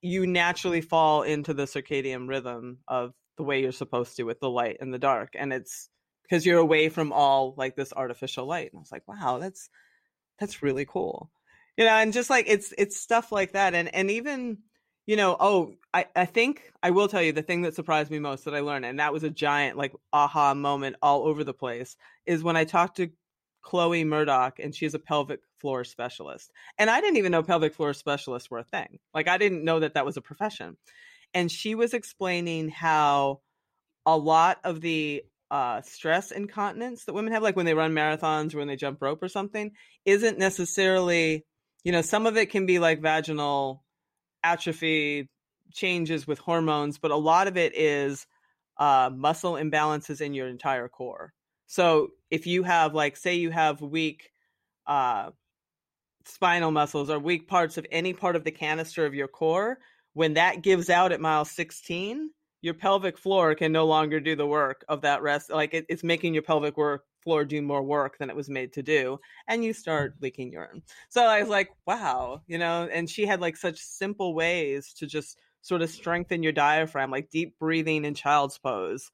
you 0.00 0.26
naturally 0.26 0.80
fall 0.80 1.22
into 1.22 1.52
the 1.52 1.64
circadian 1.64 2.26
rhythm 2.26 2.78
of 2.88 3.12
the 3.36 3.42
way 3.42 3.60
you're 3.60 3.72
supposed 3.72 4.16
to 4.16 4.22
with 4.22 4.40
the 4.40 4.48
light 4.48 4.78
and 4.80 4.94
the 4.94 4.98
dark. 4.98 5.34
And 5.38 5.52
it's 5.52 5.90
because 6.22 6.46
you're 6.46 6.58
away 6.58 6.88
from 6.88 7.12
all 7.12 7.54
like 7.58 7.76
this 7.76 7.92
artificial 7.94 8.46
light. 8.46 8.72
And 8.72 8.78
I 8.78 8.80
was 8.80 8.92
like, 8.92 9.06
wow, 9.06 9.38
that's 9.38 9.68
that's 10.38 10.62
really 10.62 10.86
cool 10.86 11.30
you 11.76 11.84
know 11.84 11.90
and 11.90 12.12
just 12.12 12.30
like 12.30 12.46
it's 12.48 12.72
it's 12.78 13.00
stuff 13.00 13.32
like 13.32 13.52
that 13.52 13.74
and 13.74 13.94
and 13.94 14.10
even 14.10 14.58
you 15.06 15.16
know 15.16 15.36
oh 15.38 15.74
i 15.92 16.06
i 16.14 16.24
think 16.24 16.72
i 16.82 16.90
will 16.90 17.08
tell 17.08 17.22
you 17.22 17.32
the 17.32 17.42
thing 17.42 17.62
that 17.62 17.74
surprised 17.74 18.10
me 18.10 18.18
most 18.18 18.44
that 18.44 18.54
i 18.54 18.60
learned 18.60 18.84
and 18.84 19.00
that 19.00 19.12
was 19.12 19.22
a 19.24 19.30
giant 19.30 19.76
like 19.76 19.92
aha 20.12 20.54
moment 20.54 20.96
all 21.02 21.24
over 21.24 21.44
the 21.44 21.54
place 21.54 21.96
is 22.26 22.42
when 22.42 22.56
i 22.56 22.64
talked 22.64 22.96
to 22.96 23.10
chloe 23.62 24.04
murdoch 24.04 24.58
and 24.58 24.74
she's 24.74 24.94
a 24.94 24.98
pelvic 24.98 25.40
floor 25.60 25.84
specialist 25.84 26.50
and 26.78 26.90
i 26.90 27.00
didn't 27.00 27.16
even 27.16 27.32
know 27.32 27.42
pelvic 27.42 27.74
floor 27.74 27.94
specialists 27.94 28.50
were 28.50 28.58
a 28.58 28.64
thing 28.64 28.98
like 29.14 29.28
i 29.28 29.38
didn't 29.38 29.64
know 29.64 29.80
that 29.80 29.94
that 29.94 30.04
was 30.04 30.16
a 30.16 30.22
profession 30.22 30.76
and 31.34 31.50
she 31.50 31.74
was 31.74 31.94
explaining 31.94 32.68
how 32.68 33.40
a 34.06 34.16
lot 34.16 34.58
of 34.64 34.80
the 34.80 35.22
uh, 35.50 35.82
stress 35.82 36.30
incontinence 36.30 37.04
that 37.04 37.12
women 37.12 37.32
have, 37.32 37.42
like 37.42 37.56
when 37.56 37.66
they 37.66 37.74
run 37.74 37.92
marathons 37.92 38.54
or 38.54 38.58
when 38.58 38.68
they 38.68 38.76
jump 38.76 39.00
rope 39.02 39.22
or 39.22 39.28
something, 39.28 39.72
isn't 40.04 40.38
necessarily, 40.38 41.44
you 41.84 41.92
know, 41.92 42.02
some 42.02 42.26
of 42.26 42.36
it 42.36 42.50
can 42.50 42.66
be 42.66 42.78
like 42.78 43.00
vaginal 43.00 43.82
atrophy 44.44 45.28
changes 45.72 46.26
with 46.26 46.38
hormones, 46.38 46.98
but 46.98 47.10
a 47.10 47.16
lot 47.16 47.48
of 47.48 47.56
it 47.56 47.76
is 47.76 48.26
uh, 48.78 49.10
muscle 49.14 49.54
imbalances 49.54 50.20
in 50.20 50.34
your 50.34 50.48
entire 50.48 50.88
core. 50.88 51.32
So 51.66 52.08
if 52.30 52.46
you 52.46 52.62
have, 52.64 52.94
like, 52.94 53.16
say 53.16 53.36
you 53.36 53.50
have 53.50 53.80
weak, 53.80 54.30
uh, 54.86 55.30
spinal 56.26 56.70
muscles 56.70 57.10
or 57.10 57.18
weak 57.18 57.48
parts 57.48 57.78
of 57.78 57.86
any 57.90 58.12
part 58.12 58.36
of 58.36 58.44
the 58.44 58.50
canister 58.50 59.06
of 59.06 59.14
your 59.14 59.28
core, 59.28 59.78
when 60.14 60.34
that 60.34 60.62
gives 60.62 60.90
out 60.90 61.12
at 61.12 61.20
mile 61.20 61.44
16, 61.44 62.30
your 62.60 62.74
pelvic 62.74 63.18
floor 63.18 63.54
can 63.54 63.72
no 63.72 63.86
longer 63.86 64.20
do 64.20 64.36
the 64.36 64.46
work 64.46 64.84
of 64.88 65.00
that 65.00 65.22
rest. 65.22 65.50
Like 65.50 65.74
it, 65.74 65.86
it's 65.88 66.04
making 66.04 66.34
your 66.34 66.42
pelvic 66.42 66.76
work 66.76 67.04
floor 67.22 67.44
do 67.44 67.62
more 67.62 67.82
work 67.82 68.18
than 68.18 68.30
it 68.30 68.36
was 68.36 68.48
made 68.48 68.72
to 68.74 68.82
do. 68.82 69.18
And 69.48 69.64
you 69.64 69.72
start 69.72 70.14
mm-hmm. 70.14 70.24
leaking 70.24 70.52
urine. 70.52 70.82
So 71.08 71.22
I 71.22 71.40
was 71.40 71.48
like, 71.48 71.70
wow, 71.86 72.42
you 72.46 72.58
know, 72.58 72.88
and 72.92 73.08
she 73.08 73.26
had 73.26 73.40
like 73.40 73.56
such 73.56 73.78
simple 73.78 74.34
ways 74.34 74.92
to 74.94 75.06
just 75.06 75.38
sort 75.62 75.82
of 75.82 75.90
strengthen 75.90 76.42
your 76.42 76.52
diaphragm, 76.52 77.10
like 77.10 77.30
deep 77.30 77.58
breathing 77.58 78.04
in 78.04 78.14
child's 78.14 78.58
pose. 78.58 79.10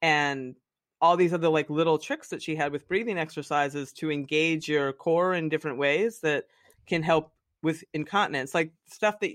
And 0.00 0.56
all 1.00 1.16
these 1.16 1.32
other 1.32 1.48
like 1.48 1.68
little 1.68 1.98
tricks 1.98 2.28
that 2.28 2.42
she 2.42 2.54
had 2.54 2.72
with 2.72 2.88
breathing 2.88 3.18
exercises 3.18 3.92
to 3.92 4.10
engage 4.10 4.68
your 4.68 4.92
core 4.92 5.34
in 5.34 5.48
different 5.48 5.78
ways 5.78 6.20
that 6.20 6.44
can 6.86 7.02
help 7.02 7.32
with 7.62 7.82
incontinence, 7.92 8.54
like 8.54 8.72
stuff 8.86 9.18
that 9.20 9.32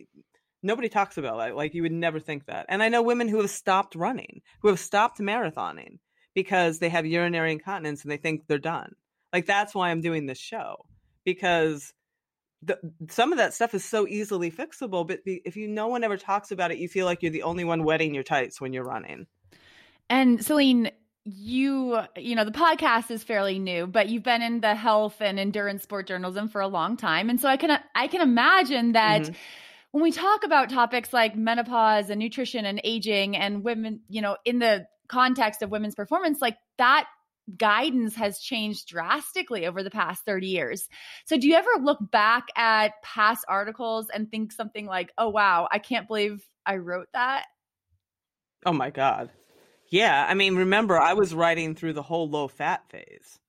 nobody 0.64 0.90
talks 0.90 1.18
about. 1.18 1.38
Like, 1.38 1.54
like 1.54 1.74
you 1.74 1.82
would 1.84 1.92
never 1.92 2.20
think 2.20 2.46
that. 2.46 2.66
And 2.70 2.82
I 2.84 2.90
know 2.90 3.02
women 3.02 3.28
who 3.28 3.42
have 3.42 3.50
stopped 3.50 3.96
running, 3.96 4.42
who 4.62 4.70
have 4.70 4.80
stopped 4.80 5.20
marathoning 5.20 6.00
because 6.38 6.78
they 6.78 6.90
have 6.90 7.04
urinary 7.04 7.52
incontinence 7.52 8.04
and 8.04 8.12
they 8.12 8.18
think 8.18 8.46
they're 8.46 8.60
done. 8.60 8.94
Like 9.34 9.48
that's 9.48 9.74
why 9.74 9.90
I'm 9.90 10.02
doing 10.02 10.28
this 10.28 10.38
show 10.38 10.86
because 11.26 11.96
the, 12.62 12.78
some 13.10 13.32
of 13.32 13.40
that 13.40 13.56
stuff 13.56 13.74
is 13.74 13.84
so 13.84 14.08
easily 14.08 14.52
fixable. 14.52 15.08
But 15.08 15.24
the, 15.26 15.42
if 15.46 15.58
you 15.58 15.68
no 15.68 15.88
one 15.88 16.04
ever 16.04 16.16
talks 16.16 16.52
about 16.52 16.70
it, 16.70 16.78
you 16.78 16.88
feel 16.90 17.08
like 17.08 17.24
you're 17.24 17.32
the 17.32 17.42
only 17.42 17.64
one 17.64 17.84
wetting 17.84 18.14
your 18.14 18.24
tights 18.24 18.62
when 18.62 18.72
you're 18.72 18.84
running. 18.84 19.26
And 20.12 20.46
Selene, 20.46 20.92
you 21.26 22.00
you 22.16 22.36
know 22.36 22.46
the 22.46 22.52
podcast 22.52 23.10
is 23.12 23.22
fairly 23.22 23.60
new 23.60 23.86
but 23.86 24.08
you've 24.08 24.24
been 24.24 24.42
in 24.42 24.62
the 24.62 24.74
health 24.74 25.20
and 25.20 25.38
endurance 25.38 25.84
sport 25.84 26.08
journalism 26.08 26.48
for 26.48 26.62
a 26.62 26.70
long 26.70 26.96
time 26.96 27.30
and 27.30 27.42
so 27.42 27.50
i 27.50 27.58
can 27.58 27.78
i 27.96 28.08
can 28.08 28.22
imagine 28.22 28.94
that 28.94 29.24
mm-hmm. 29.24 29.34
when 29.92 30.02
we 30.02 30.10
talk 30.10 30.46
about 30.46 30.70
topics 30.70 31.12
like 31.12 31.36
menopause 31.36 32.10
and 32.10 32.20
nutrition 32.20 32.66
and 32.66 32.80
aging 32.86 33.36
and 33.36 33.62
women 33.62 34.00
you 34.08 34.22
know 34.22 34.38
in 34.46 34.60
the 34.60 34.88
context 35.08 35.62
of 35.62 35.72
women's 35.72 35.96
performance 35.96 36.42
like 36.42 36.58
that 36.78 37.08
guidance 37.56 38.16
has 38.16 38.40
changed 38.40 38.88
drastically 38.88 39.66
over 39.66 39.82
the 39.82 39.90
past 39.90 40.26
30 40.26 40.48
years. 40.48 40.90
So 41.26 41.38
do 41.38 41.48
you 41.48 41.56
ever 41.56 41.70
look 41.82 42.00
back 42.12 42.48
at 42.58 42.92
past 43.04 43.46
articles 43.48 44.08
and 44.14 44.30
think 44.30 44.52
something 44.52 44.86
like, 44.86 45.14
"Oh 45.18 45.30
wow, 45.30 45.68
I 45.72 45.80
can't 45.80 46.08
believe 46.08 46.46
I 46.66 46.78
wrote 46.78 47.08
that?" 47.14 47.46
Oh 48.66 48.74
my 48.74 48.90
god. 48.90 49.32
Yeah, 49.90 50.26
I 50.28 50.34
mean, 50.34 50.56
remember, 50.58 51.00
I 51.00 51.14
was 51.14 51.34
writing 51.34 51.76
through 51.76 51.94
the 51.94 52.04
whole 52.04 52.30
low 52.30 52.48
fat 52.50 52.90
phase. 52.90 53.40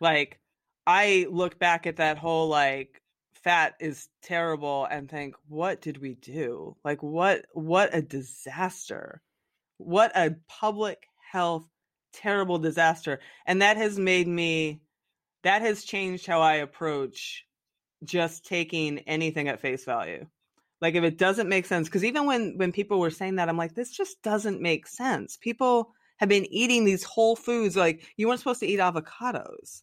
Like, 0.00 0.38
I 0.86 1.26
look 1.30 1.58
back 1.58 1.86
at 1.86 1.96
that 1.96 2.18
whole 2.18 2.48
like 2.48 3.02
fat 3.32 3.74
is 3.80 4.08
terrible 4.22 4.86
and 4.86 5.10
think, 5.10 5.34
what 5.48 5.80
did 5.80 5.98
we 5.98 6.14
do? 6.14 6.76
Like, 6.84 7.02
what 7.02 7.46
what 7.52 7.94
a 7.94 8.02
disaster! 8.02 9.22
What 9.78 10.12
a 10.16 10.36
public 10.48 11.06
health 11.32 11.66
terrible 12.12 12.58
disaster, 12.58 13.20
and 13.46 13.62
that 13.62 13.76
has 13.76 13.98
made 13.98 14.28
me. 14.28 14.80
That 15.44 15.62
has 15.62 15.84
changed 15.84 16.26
how 16.26 16.40
I 16.40 16.54
approach 16.56 17.46
just 18.04 18.44
taking 18.44 18.98
anything 19.00 19.48
at 19.48 19.60
face 19.60 19.84
value. 19.84 20.26
Like 20.80 20.94
if 20.94 21.04
it 21.04 21.18
doesn't 21.18 21.48
make 21.48 21.66
sense 21.66 21.88
because 21.88 22.04
even 22.04 22.26
when 22.26 22.54
when 22.56 22.72
people 22.72 23.00
were 23.00 23.10
saying 23.10 23.36
that 23.36 23.48
i'm 23.48 23.56
like 23.56 23.74
this 23.74 23.90
just 23.90 24.22
doesn't 24.22 24.60
make 24.60 24.86
sense. 24.86 25.36
People 25.36 25.92
have 26.18 26.28
been 26.28 26.46
eating 26.52 26.84
these 26.84 27.04
whole 27.04 27.36
foods 27.36 27.76
like 27.76 28.02
you 28.16 28.28
weren't 28.28 28.40
supposed 28.40 28.60
to 28.60 28.66
eat 28.66 28.80
avocados 28.80 29.82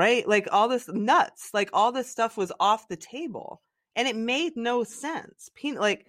right? 0.00 0.26
Like 0.26 0.48
all 0.50 0.68
this 0.68 0.88
nuts 0.88 1.50
like 1.52 1.70
all 1.74 1.92
this 1.92 2.10
stuff 2.10 2.36
was 2.38 2.50
off 2.58 2.88
the 2.88 2.96
table 2.96 3.60
and 3.94 4.08
it 4.08 4.16
made 4.16 4.56
no 4.56 4.82
sense. 4.82 5.50
Like 5.62 6.06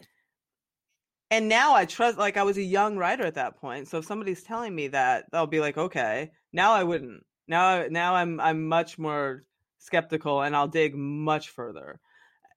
and 1.32 1.47
now 1.49 1.73
i 1.73 1.86
trust 1.86 2.17
like 2.17 2.38
i 2.38 2.43
was 2.43 2.57
a 2.57 2.61
young 2.61 2.97
writer 2.97 3.25
at 3.25 3.36
that 3.36 3.57
point 3.59 3.88
so 3.88 3.97
if 3.97 4.05
somebody's 4.05 4.43
telling 4.43 4.75
me 4.75 4.88
that 4.89 5.25
i'll 5.34 5.47
be 5.47 5.59
like 5.59 5.77
okay. 5.77 6.32
Now 6.53 6.73
i 6.73 6.84
wouldn't. 6.84 7.25
Now 7.47 7.86
now 7.89 8.15
i'm 8.15 8.39
i'm 8.39 8.67
much 8.67 8.99
more 8.99 9.45
skeptical 9.79 10.41
and 10.41 10.55
i'll 10.55 10.67
dig 10.67 10.95
much 10.95 11.49
further. 11.49 11.99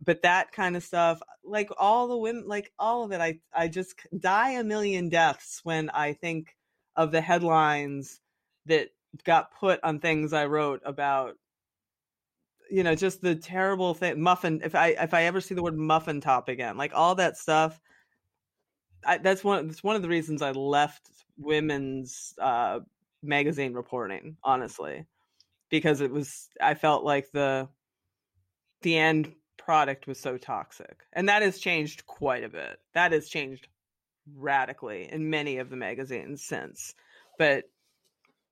But 0.05 0.23
that 0.23 0.53
kind 0.53 0.77
of 0.77 0.83
stuff 0.83 1.23
like 1.45 1.71
all 1.79 2.09
the 2.09 2.17
women 2.17 2.45
like 2.47 2.73
all 2.79 3.05
of 3.05 3.13
it 3.13 3.21
i 3.21 3.39
i 3.55 3.69
just 3.69 3.95
die 4.19 4.51
a 4.51 4.65
million 4.65 5.09
deaths 5.09 5.61
when 5.63 5.91
i 5.91 6.13
think 6.13 6.57
of 6.97 7.13
the 7.13 7.21
headlines 7.21 8.21
that 8.67 8.89
got 9.25 9.55
put 9.55 9.81
on 9.85 10.01
things 10.01 10.33
i 10.33 10.45
wrote 10.47 10.81
about 10.85 11.37
you 12.71 12.83
know 12.83 12.95
just 12.95 13.21
the 13.21 13.35
terrible 13.35 13.95
thing 13.95 14.21
muffin 14.21 14.61
if 14.65 14.75
i 14.75 14.89
if 14.89 15.15
i 15.15 15.25
ever 15.25 15.41
see 15.41 15.55
the 15.55 15.63
word 15.63 15.77
muffin 15.77 16.21
top 16.21 16.49
again 16.49 16.77
like 16.77 16.93
all 16.95 17.15
that 17.15 17.37
stuff 17.37 17.81
I, 19.07 19.19
that's 19.19 19.45
one 19.45 19.67
that's 19.69 19.85
one 19.85 19.97
of 19.97 20.03
the 20.03 20.09
reasons 20.09 20.43
i 20.43 20.51
left 20.51 21.09
women's 21.37 22.35
uh 22.41 22.81
magazine 23.23 23.75
reporting 23.75 24.37
honestly 24.45 25.07
because 25.71 26.01
it 26.01 26.11
was 26.11 26.49
i 26.61 26.75
felt 26.75 27.05
like 27.05 27.31
the 27.33 27.69
the 28.83 28.97
end 28.97 29.33
product 29.57 30.07
was 30.07 30.21
so 30.21 30.37
toxic. 30.37 31.05
And 31.13 31.29
that 31.29 31.43
has 31.43 31.59
changed 31.59 32.07
quite 32.07 32.45
a 32.45 32.49
bit. 32.49 32.79
That 32.93 33.13
has 33.13 33.29
changed 33.29 33.67
radically 34.37 35.11
in 35.11 35.31
many 35.31 35.59
of 35.59 35.71
the 35.71 35.77
magazines 35.77 36.45
since. 36.45 36.95
But 37.39 37.65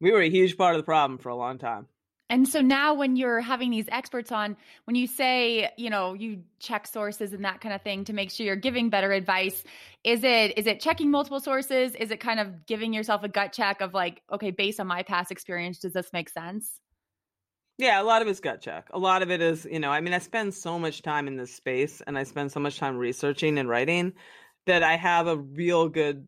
we 0.00 0.10
were 0.10 0.22
a 0.22 0.30
huge 0.30 0.56
part 0.56 0.74
of 0.74 0.80
the 0.80 0.84
problem 0.84 1.18
for 1.18 1.28
a 1.28 1.36
long 1.36 1.58
time. 1.58 1.86
And 2.32 2.48
so 2.48 2.62
now 2.62 2.94
when 2.94 3.16
you're 3.16 3.42
having 3.42 3.70
these 3.70 3.84
experts 3.88 4.32
on, 4.32 4.56
when 4.84 4.94
you 4.94 5.06
say, 5.06 5.68
you 5.76 5.90
know, 5.90 6.14
you 6.14 6.44
check 6.60 6.86
sources 6.86 7.34
and 7.34 7.44
that 7.44 7.60
kind 7.60 7.74
of 7.74 7.82
thing 7.82 8.06
to 8.06 8.14
make 8.14 8.30
sure 8.30 8.46
you're 8.46 8.56
giving 8.56 8.88
better 8.88 9.12
advice, 9.12 9.62
is 10.02 10.24
it 10.24 10.56
is 10.56 10.66
it 10.66 10.80
checking 10.80 11.10
multiple 11.10 11.40
sources? 11.40 11.94
Is 11.94 12.10
it 12.10 12.20
kind 12.20 12.40
of 12.40 12.64
giving 12.64 12.94
yourself 12.94 13.22
a 13.22 13.28
gut 13.28 13.52
check 13.52 13.82
of 13.82 13.92
like, 13.92 14.22
okay, 14.32 14.50
based 14.50 14.80
on 14.80 14.86
my 14.86 15.02
past 15.02 15.30
experience, 15.30 15.80
does 15.80 15.92
this 15.92 16.10
make 16.14 16.30
sense? 16.30 16.80
Yeah, 17.76 18.00
a 18.00 18.02
lot 18.02 18.22
of 18.22 18.28
it's 18.28 18.40
gut 18.40 18.62
check. 18.62 18.88
A 18.94 18.98
lot 18.98 19.20
of 19.20 19.30
it 19.30 19.42
is, 19.42 19.68
you 19.70 19.78
know, 19.78 19.90
I 19.90 20.00
mean, 20.00 20.14
I 20.14 20.18
spend 20.18 20.54
so 20.54 20.78
much 20.78 21.02
time 21.02 21.28
in 21.28 21.36
this 21.36 21.54
space 21.54 22.00
and 22.06 22.16
I 22.16 22.22
spend 22.22 22.50
so 22.50 22.60
much 22.60 22.78
time 22.78 22.96
researching 22.96 23.58
and 23.58 23.68
writing 23.68 24.14
that 24.64 24.82
I 24.82 24.96
have 24.96 25.26
a 25.26 25.36
real 25.36 25.90
good 25.90 26.26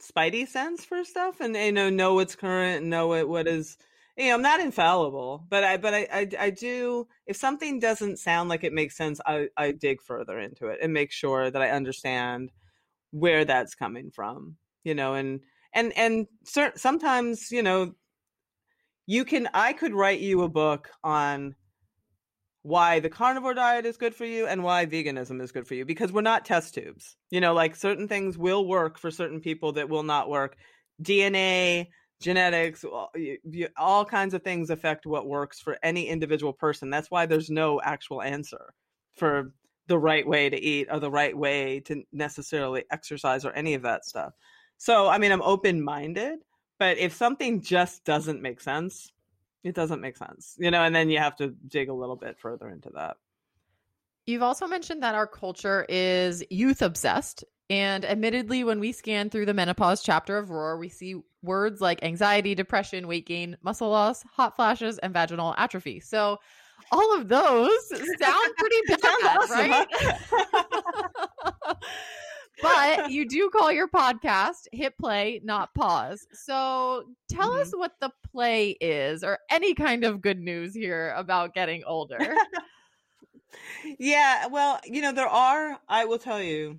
spidey 0.00 0.48
sense 0.48 0.82
for 0.82 1.04
stuff 1.04 1.40
and 1.40 1.54
you 1.54 1.72
know 1.72 1.90
know 1.90 2.14
what's 2.14 2.36
current, 2.36 2.86
know 2.86 3.08
what 3.08 3.28
what 3.28 3.46
is 3.46 3.76
you 4.16 4.28
know, 4.28 4.34
I'm 4.34 4.42
not 4.42 4.60
infallible, 4.60 5.46
but 5.48 5.64
I 5.64 5.76
but 5.76 5.94
I, 5.94 6.08
I 6.12 6.28
I 6.38 6.50
do 6.50 7.06
if 7.26 7.36
something 7.36 7.78
doesn't 7.78 8.18
sound 8.18 8.48
like 8.48 8.64
it 8.64 8.72
makes 8.72 8.96
sense, 8.96 9.20
I 9.26 9.48
I 9.56 9.72
dig 9.72 10.02
further 10.02 10.38
into 10.38 10.66
it 10.66 10.78
and 10.82 10.92
make 10.92 11.12
sure 11.12 11.50
that 11.50 11.62
I 11.62 11.70
understand 11.70 12.52
where 13.10 13.44
that's 13.44 13.74
coming 13.74 14.10
from, 14.10 14.56
you 14.84 14.94
know, 14.94 15.14
and 15.14 15.40
and 15.74 15.92
and 15.96 16.26
cert- 16.44 16.78
sometimes, 16.78 17.50
you 17.50 17.62
know, 17.62 17.94
you 19.06 19.24
can 19.24 19.48
I 19.54 19.72
could 19.72 19.94
write 19.94 20.20
you 20.20 20.42
a 20.42 20.48
book 20.48 20.90
on 21.02 21.54
why 22.62 23.00
the 23.00 23.10
carnivore 23.10 23.54
diet 23.54 23.86
is 23.86 23.96
good 23.96 24.14
for 24.14 24.24
you 24.24 24.46
and 24.46 24.62
why 24.62 24.86
veganism 24.86 25.40
is 25.42 25.50
good 25.52 25.66
for 25.66 25.74
you 25.74 25.84
because 25.84 26.12
we're 26.12 26.20
not 26.20 26.44
test 26.44 26.74
tubes. 26.74 27.16
You 27.30 27.40
know, 27.40 27.54
like 27.54 27.74
certain 27.74 28.08
things 28.08 28.38
will 28.38 28.66
work 28.66 28.98
for 28.98 29.10
certain 29.10 29.40
people 29.40 29.72
that 29.72 29.88
will 29.88 30.04
not 30.04 30.30
work. 30.30 30.56
DNA, 31.02 31.88
genetics, 32.22 32.84
all 33.76 34.04
kinds 34.04 34.32
of 34.32 34.42
things 34.42 34.70
affect 34.70 35.04
what 35.04 35.26
works 35.26 35.60
for 35.60 35.78
any 35.82 36.08
individual 36.08 36.52
person. 36.52 36.88
That's 36.88 37.10
why 37.10 37.26
there's 37.26 37.50
no 37.50 37.80
actual 37.82 38.22
answer 38.22 38.72
for 39.14 39.52
the 39.88 39.98
right 39.98 40.26
way 40.26 40.48
to 40.48 40.56
eat 40.58 40.88
or 40.90 41.00
the 41.00 41.10
right 41.10 41.36
way 41.36 41.80
to 41.80 42.02
necessarily 42.12 42.84
exercise 42.90 43.44
or 43.44 43.52
any 43.52 43.74
of 43.74 43.82
that 43.82 44.04
stuff. 44.04 44.32
So, 44.78 45.08
I 45.08 45.18
mean, 45.18 45.32
I'm 45.32 45.42
open 45.42 45.82
minded, 45.82 46.38
but 46.78 46.98
if 46.98 47.12
something 47.12 47.60
just 47.60 48.04
doesn't 48.04 48.40
make 48.40 48.60
sense, 48.60 49.12
it 49.64 49.74
doesn't 49.74 50.00
make 50.00 50.16
sense, 50.16 50.56
you 50.58 50.70
know, 50.70 50.82
and 50.82 50.94
then 50.94 51.10
you 51.10 51.18
have 51.18 51.36
to 51.36 51.54
dig 51.68 51.88
a 51.88 51.94
little 51.94 52.16
bit 52.16 52.38
further 52.38 52.68
into 52.68 52.90
that. 52.94 53.16
You've 54.26 54.42
also 54.42 54.66
mentioned 54.66 55.02
that 55.02 55.14
our 55.14 55.26
culture 55.26 55.84
is 55.88 56.44
youth 56.48 56.80
obsessed. 56.82 57.44
And 57.72 58.04
admittedly, 58.04 58.64
when 58.64 58.80
we 58.80 58.92
scan 58.92 59.30
through 59.30 59.46
the 59.46 59.54
menopause 59.54 60.02
chapter 60.02 60.36
of 60.36 60.50
Roar, 60.50 60.76
we 60.76 60.90
see 60.90 61.22
words 61.42 61.80
like 61.80 62.02
anxiety, 62.02 62.54
depression, 62.54 63.08
weight 63.08 63.24
gain, 63.24 63.56
muscle 63.62 63.88
loss, 63.88 64.22
hot 64.24 64.54
flashes, 64.56 64.98
and 64.98 65.14
vaginal 65.14 65.54
atrophy. 65.56 65.98
So 65.98 66.38
all 66.90 67.16
of 67.16 67.28
those 67.28 67.70
sound 67.88 68.54
pretty 68.58 68.76
bad, 68.88 69.38
awesome, 69.38 69.70
right? 69.70 69.88
Huh? 69.90 71.74
but 72.60 73.10
you 73.10 73.26
do 73.26 73.48
call 73.48 73.72
your 73.72 73.88
podcast 73.88 74.68
hit 74.72 74.96
play 74.98 75.40
not 75.42 75.72
pause 75.74 76.26
so 76.32 77.04
tell 77.26 77.52
mm-hmm. 77.52 77.62
us 77.62 77.72
what 77.72 77.92
the 78.00 78.10
play 78.30 78.76
is 78.82 79.24
or 79.24 79.38
any 79.50 79.74
kind 79.74 80.04
of 80.04 80.20
good 80.20 80.38
news 80.38 80.74
here 80.74 81.14
about 81.16 81.54
getting 81.54 81.82
older 81.84 82.36
yeah 83.98 84.46
well 84.46 84.78
you 84.84 85.00
know 85.00 85.12
there 85.12 85.26
are 85.26 85.78
i 85.88 86.04
will 86.04 86.18
tell 86.18 86.40
you 86.40 86.78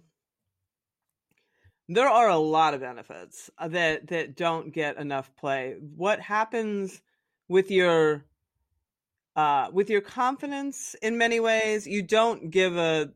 there 1.90 2.08
are 2.08 2.30
a 2.30 2.38
lot 2.38 2.74
of 2.74 2.82
benefits 2.82 3.50
uh, 3.58 3.68
that 3.68 4.08
that 4.08 4.36
don't 4.36 4.74
get 4.74 4.98
enough 4.98 5.36
play 5.36 5.76
what 5.96 6.20
happens 6.20 7.02
with 7.48 7.70
your 7.70 8.26
uh, 9.36 9.70
with 9.72 9.90
your 9.90 10.02
confidence 10.02 10.96
in 11.02 11.18
many 11.18 11.40
ways, 11.40 11.88
you 11.88 12.04
don't 12.04 12.52
give 12.52 12.78
a 12.78 13.12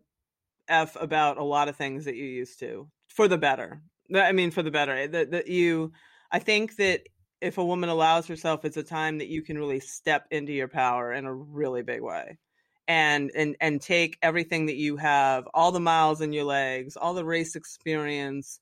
f 0.68 0.98
about 1.00 1.38
a 1.38 1.44
lot 1.44 1.70
of 1.70 1.76
things 1.76 2.06
that 2.06 2.16
you 2.16 2.26
used 2.26 2.60
to 2.60 2.90
for 3.08 3.28
the 3.28 3.38
better. 3.38 3.82
I 4.14 4.32
mean, 4.32 4.52
for 4.52 4.64
the 4.64 4.72
better. 4.72 5.08
That 5.08 5.32
that 5.32 5.48
you, 5.48 5.92
I 6.32 6.40
think 6.40 6.78
that 6.78 7.04
if 7.40 7.58
a 7.58 7.66
woman 7.66 7.90
allows 7.90 8.28
herself, 8.28 8.66
it's 8.66 8.78
a 8.78 8.84
time 8.84 9.20
that 9.20 9.28
you 9.28 9.44
can 9.44 9.58
really 9.58 9.80
step 9.80 10.28
into 10.32 10.54
your 10.54 10.68
power 10.68 11.14
in 11.14 11.26
a 11.26 11.34
really 11.34 11.84
big 11.84 12.02
way. 12.02 12.38
And, 12.90 13.32
and 13.36 13.58
and 13.60 13.82
take 13.82 14.18
everything 14.22 14.68
that 14.68 14.78
you 14.78 14.96
have, 14.96 15.46
all 15.54 15.74
the 15.74 15.80
miles 15.82 16.22
in 16.22 16.32
your 16.32 16.46
legs, 16.46 16.96
all 16.96 17.14
the 17.14 17.26
race 17.26 17.58
experience, 17.58 18.62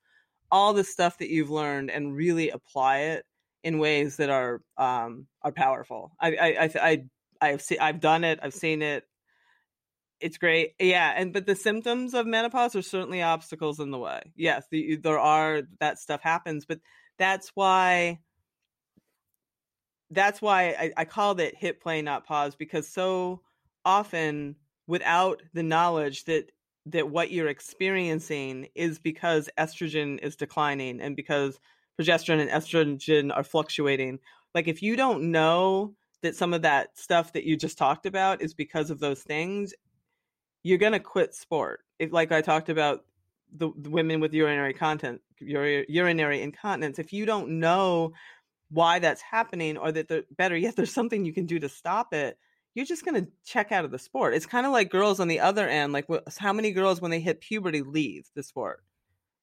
all 0.52 0.74
the 0.74 0.84
stuff 0.84 1.20
that 1.20 1.30
you've 1.30 1.52
learned, 1.52 1.92
and 1.92 2.16
really 2.16 2.50
apply 2.50 3.00
it 3.00 3.26
in 3.64 3.80
ways 3.80 4.18
that 4.18 4.30
are 4.30 4.62
um, 4.78 5.28
are 5.42 5.52
powerful. 5.52 6.12
I 6.20 6.36
I 6.36 6.48
I, 6.48 6.70
I 6.82 7.04
I've 7.42 7.62
seen 7.62 7.80
I've 7.80 8.00
done 8.00 8.24
it. 8.24 8.40
I've 8.42 8.54
seen 8.54 8.82
it. 8.82 9.04
It's 10.20 10.38
great. 10.38 10.74
Yeah, 10.80 11.14
and 11.16 11.34
but 11.34 11.46
the 11.46 11.56
symptoms 11.56 12.14
of 12.14 12.26
menopause 12.26 12.76
are 12.76 12.82
certainly 12.82 13.22
obstacles 13.22 13.80
in 13.80 13.92
the 13.92 13.98
way. 13.98 14.22
Yes, 14.36 14.66
the, 14.72 14.96
there 14.98 15.20
are 15.20 15.64
that 15.80 16.00
stuff 16.00 16.22
happens, 16.22 16.66
but 16.66 16.80
that's 17.18 17.50
why 17.56 18.20
that's 20.12 20.42
why 20.42 20.70
I, 20.80 20.92
I 20.98 21.06
called 21.06 21.40
it 21.40 21.56
hit 21.56 21.82
play 21.82 22.02
not 22.02 22.26
pause 22.26 22.56
because 22.56 22.88
so 22.88 23.42
often 23.86 24.56
without 24.88 25.42
the 25.54 25.64
knowledge 25.64 26.26
that 26.26 26.52
that 26.88 27.10
what 27.10 27.32
you're 27.32 27.48
experiencing 27.48 28.68
is 28.76 29.00
because 29.00 29.50
estrogen 29.58 30.20
is 30.20 30.36
declining 30.36 31.02
and 31.02 31.16
because 31.16 31.60
progesterone 32.00 32.42
and 32.42 32.52
estrogen 32.52 33.36
are 33.36 33.44
fluctuating. 33.44 34.20
Like 34.54 34.68
if 34.68 34.84
you 34.84 34.96
don't 34.96 35.32
know 35.32 35.96
that 36.22 36.36
some 36.36 36.54
of 36.54 36.62
that 36.62 36.98
stuff 36.98 37.34
that 37.34 37.44
you 37.44 37.58
just 37.58 37.78
talked 37.78 38.06
about 38.06 38.42
is 38.42 38.54
because 38.54 38.90
of 38.92 39.00
those 39.00 39.22
things 39.24 39.74
you're 40.64 40.80
going 40.80 40.94
to 40.94 41.00
quit 41.00 41.36
sport. 41.36 41.82
If 42.00 42.12
like 42.12 42.32
i 42.32 42.42
talked 42.42 42.70
about 42.70 43.06
the, 43.56 43.72
the 43.78 43.90
women 43.90 44.20
with 44.20 44.34
urinary 44.34 44.74
content 44.74 45.22
urinary 45.40 46.42
incontinence 46.42 47.00
if 47.00 47.14
you 47.14 47.26
don't 47.26 47.60
know 47.60 48.14
why 48.70 49.00
that's 49.00 49.22
happening 49.22 49.78
or 49.78 49.92
that 49.92 50.26
better 50.36 50.58
yet 50.58 50.76
there's 50.76 50.92
something 50.92 51.24
you 51.24 51.34
can 51.34 51.46
do 51.46 51.60
to 51.60 51.70
stop 51.70 52.14
it 52.14 52.38
you're 52.76 52.86
just 52.86 53.06
going 53.06 53.26
to 53.26 53.32
check 53.46 53.72
out 53.72 53.86
of 53.86 53.92
the 53.92 53.98
sport. 53.98 54.36
It's 54.36 54.46
kind 54.46 54.66
of 54.66 54.72
like 54.72 54.92
girls 54.92 55.20
on 55.20 55.28
the 55.28 55.40
other 55.40 55.68
end 55.68 55.94
like 55.94 56.08
how 56.38 56.54
many 56.54 56.72
girls 56.72 57.02
when 57.02 57.10
they 57.10 57.20
hit 57.20 57.42
puberty 57.42 57.82
leave 57.82 58.28
the 58.36 58.44
sport? 58.44 58.84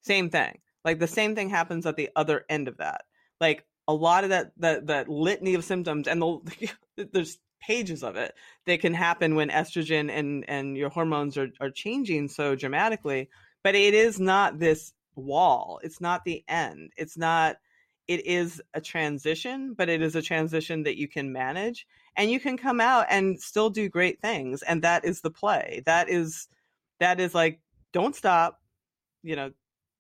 Same 0.03 0.31
thing. 0.31 0.59
Like 0.85 1.01
the 1.01 1.09
same 1.09 1.35
thing 1.35 1.51
happens 1.51 1.87
at 1.87 1.97
the 1.97 2.11
other 2.15 2.45
end 2.49 2.69
of 2.69 2.77
that. 2.77 3.03
Like 3.41 3.65
a 3.89 3.95
lot 3.95 4.25
of 4.25 4.31
that 4.31 4.53
that 4.59 4.87
that 4.87 5.09
litany 5.09 5.55
of 5.55 5.65
symptoms 5.65 6.07
and 6.07 6.23
the 6.97 7.09
there's 7.13 7.39
pages 7.61 8.03
of 8.03 8.17
it 8.17 8.35
that 8.67 8.81
can 8.81 8.95
happen 8.95 9.35
when 9.35 9.49
estrogen 9.49 10.11
and 10.11 10.45
and 10.49 10.77
your 10.77 10.91
hormones 10.91 11.39
are 11.39 11.51
are 11.61 11.71
changing 11.71 12.29
so 12.29 12.57
dramatically 12.57 13.29
but 13.63 13.77
it 13.77 13.95
is 13.95 14.19
not 14.19 14.59
this 14.59 14.93
wall. 15.15 15.81
It's 15.83 16.01
not 16.01 16.25
the 16.25 16.45
end. 16.49 16.93
It's 16.97 17.17
not 17.17 17.57
it 18.09 18.27
is 18.27 18.61
a 18.75 18.81
transition, 18.81 19.75
but 19.75 19.89
it 19.89 20.03
is 20.03 20.17
a 20.17 20.23
transition 20.23 20.83
that 20.83 20.99
you 20.99 21.07
can 21.07 21.33
manage 21.33 21.87
and 22.17 22.31
you 22.31 22.41
can 22.41 22.57
come 22.57 22.81
out 22.81 23.07
and 23.09 23.41
still 23.41 23.71
do 23.71 23.89
great 23.89 24.21
things. 24.21 24.63
And 24.63 24.83
that 24.83 25.05
is 25.05 25.21
the 25.21 25.31
play. 25.31 25.83
That 25.87 26.09
is, 26.09 26.49
that 27.01 27.21
is 27.21 27.35
like, 27.35 27.61
don't 27.93 28.15
stop, 28.15 28.61
you 29.23 29.37
know, 29.37 29.51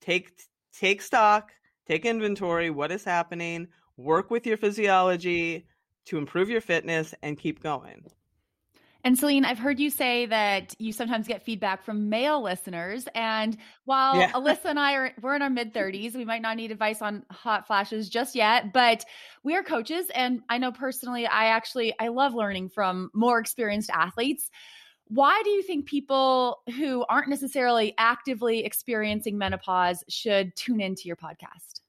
take, 0.00 0.32
take 0.72 1.02
stock, 1.02 1.52
take 1.86 2.04
inventory, 2.04 2.70
what 2.70 2.92
is 2.92 3.04
happening, 3.04 3.68
work 3.96 4.30
with 4.30 4.46
your 4.46 4.56
physiology 4.56 5.66
to 6.06 6.18
improve 6.18 6.48
your 6.48 6.60
fitness 6.60 7.14
and 7.22 7.38
keep 7.38 7.62
going. 7.62 8.04
And 9.04 9.18
Selene, 9.18 9.44
I've 9.44 9.58
heard 9.58 9.80
you 9.80 9.90
say 9.90 10.26
that 10.26 10.76
you 10.78 10.92
sometimes 10.92 11.26
get 11.26 11.42
feedback 11.42 11.82
from 11.84 12.08
male 12.08 12.40
listeners. 12.40 13.08
And 13.16 13.56
while 13.84 14.16
yeah. 14.16 14.30
Alyssa 14.32 14.66
and 14.66 14.78
I 14.78 14.94
are 14.94 15.12
we're 15.20 15.34
in 15.34 15.42
our 15.42 15.50
mid 15.50 15.74
30s, 15.74 16.14
we 16.14 16.24
might 16.24 16.42
not 16.42 16.56
need 16.56 16.70
advice 16.70 17.02
on 17.02 17.24
hot 17.30 17.66
flashes 17.66 18.08
just 18.08 18.36
yet, 18.36 18.72
but 18.72 19.04
we 19.42 19.56
are 19.56 19.62
coaches. 19.64 20.06
And 20.14 20.42
I 20.48 20.58
know 20.58 20.70
personally, 20.70 21.26
I 21.26 21.46
actually 21.46 21.94
I 21.98 22.08
love 22.08 22.34
learning 22.34 22.68
from 22.68 23.10
more 23.12 23.40
experienced 23.40 23.90
athletes. 23.90 24.50
Why 25.08 25.42
do 25.44 25.50
you 25.50 25.62
think 25.62 25.86
people 25.86 26.62
who 26.76 27.04
aren't 27.08 27.28
necessarily 27.28 27.94
actively 27.98 28.64
experiencing 28.64 29.36
menopause 29.36 30.04
should 30.08 30.54
tune 30.54 30.80
into 30.80 31.02
your 31.04 31.16
podcast? 31.16 31.81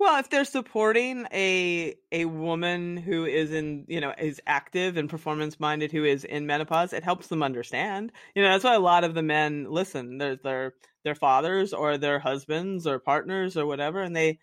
Well, 0.00 0.18
if 0.18 0.30
they're 0.30 0.44
supporting 0.46 1.26
a 1.32 1.94
a 2.10 2.24
woman 2.24 2.96
who 2.96 3.24
is 3.26 3.52
in, 3.52 3.84
you 3.88 4.00
know, 4.00 4.14
is 4.18 4.40
active 4.46 4.96
and 4.96 5.10
performance 5.10 5.60
minded 5.60 5.92
who 5.92 6.04
is 6.04 6.24
in 6.24 6.46
menopause, 6.46 6.92
it 6.94 7.04
helps 7.04 7.28
them 7.28 7.42
understand. 7.42 8.10
You 8.34 8.42
know, 8.42 8.48
that's 8.50 8.64
why 8.64 8.74
a 8.74 8.80
lot 8.80 9.04
of 9.04 9.14
the 9.14 9.22
men 9.22 9.66
listen. 9.70 10.18
There's 10.18 10.40
their 10.42 10.74
their 11.04 11.14
fathers 11.14 11.72
or 11.74 11.98
their 11.98 12.18
husbands 12.18 12.86
or 12.86 12.98
partners 12.98 13.56
or 13.58 13.66
whatever, 13.66 14.00
and 14.02 14.16
they 14.16 14.38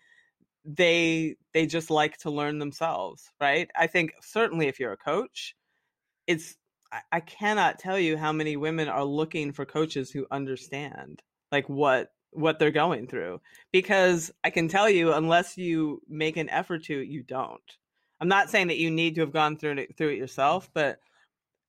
they 0.64 1.36
they 1.54 1.66
just 1.66 1.90
like 1.90 2.18
to 2.18 2.30
learn 2.30 2.58
themselves, 2.60 3.30
right? 3.40 3.70
I 3.76 3.86
think 3.88 4.12
certainly 4.22 4.68
if 4.68 4.80
you're 4.80 4.92
a 4.92 4.98
coach, 4.98 5.56
it's 6.26 6.56
I, 6.92 7.02
I 7.12 7.20
cannot 7.20 7.78
tell 7.78 7.98
you 7.98 8.16
how 8.16 8.32
many 8.32 8.56
women 8.56 8.88
are 8.88 9.04
looking 9.04 9.52
for 9.52 9.66
coaches 9.66 10.10
who 10.10 10.26
understand 10.30 11.22
like 11.52 11.68
what 11.68 12.10
what 12.32 12.58
they're 12.58 12.70
going 12.70 13.06
through 13.06 13.40
because 13.72 14.30
I 14.44 14.50
can 14.50 14.68
tell 14.68 14.88
you 14.88 15.12
unless 15.12 15.56
you 15.56 16.02
make 16.08 16.36
an 16.36 16.50
effort 16.50 16.84
to 16.84 16.98
you 16.98 17.22
don't. 17.22 17.60
I'm 18.20 18.28
not 18.28 18.50
saying 18.50 18.68
that 18.68 18.78
you 18.78 18.90
need 18.90 19.14
to 19.14 19.22
have 19.22 19.32
gone 19.32 19.56
through 19.56 19.78
it 19.78 19.96
through 19.96 20.10
it 20.10 20.18
yourself, 20.18 20.68
but 20.74 20.98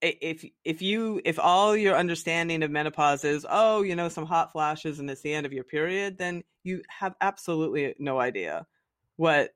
if 0.02 0.46
if 0.64 0.82
you 0.82 1.22
if 1.26 1.40
all 1.40 1.76
your 1.76 1.96
understanding 1.96 2.64
of 2.64 2.72
menopause 2.72 3.24
is 3.26 3.46
oh 3.50 3.82
you 3.82 3.96
know 3.96 4.08
some 4.08 4.26
hot 4.26 4.52
flashes 4.52 5.00
and 5.00 5.10
it's 5.10 5.22
the 5.22 5.34
end 5.34 5.46
of 5.46 5.52
your 5.52 5.64
period 5.64 6.18
then 6.18 6.42
you 6.64 6.82
have 6.88 7.16
absolutely 7.20 7.94
no 8.00 8.20
idea 8.20 8.66
what 9.18 9.50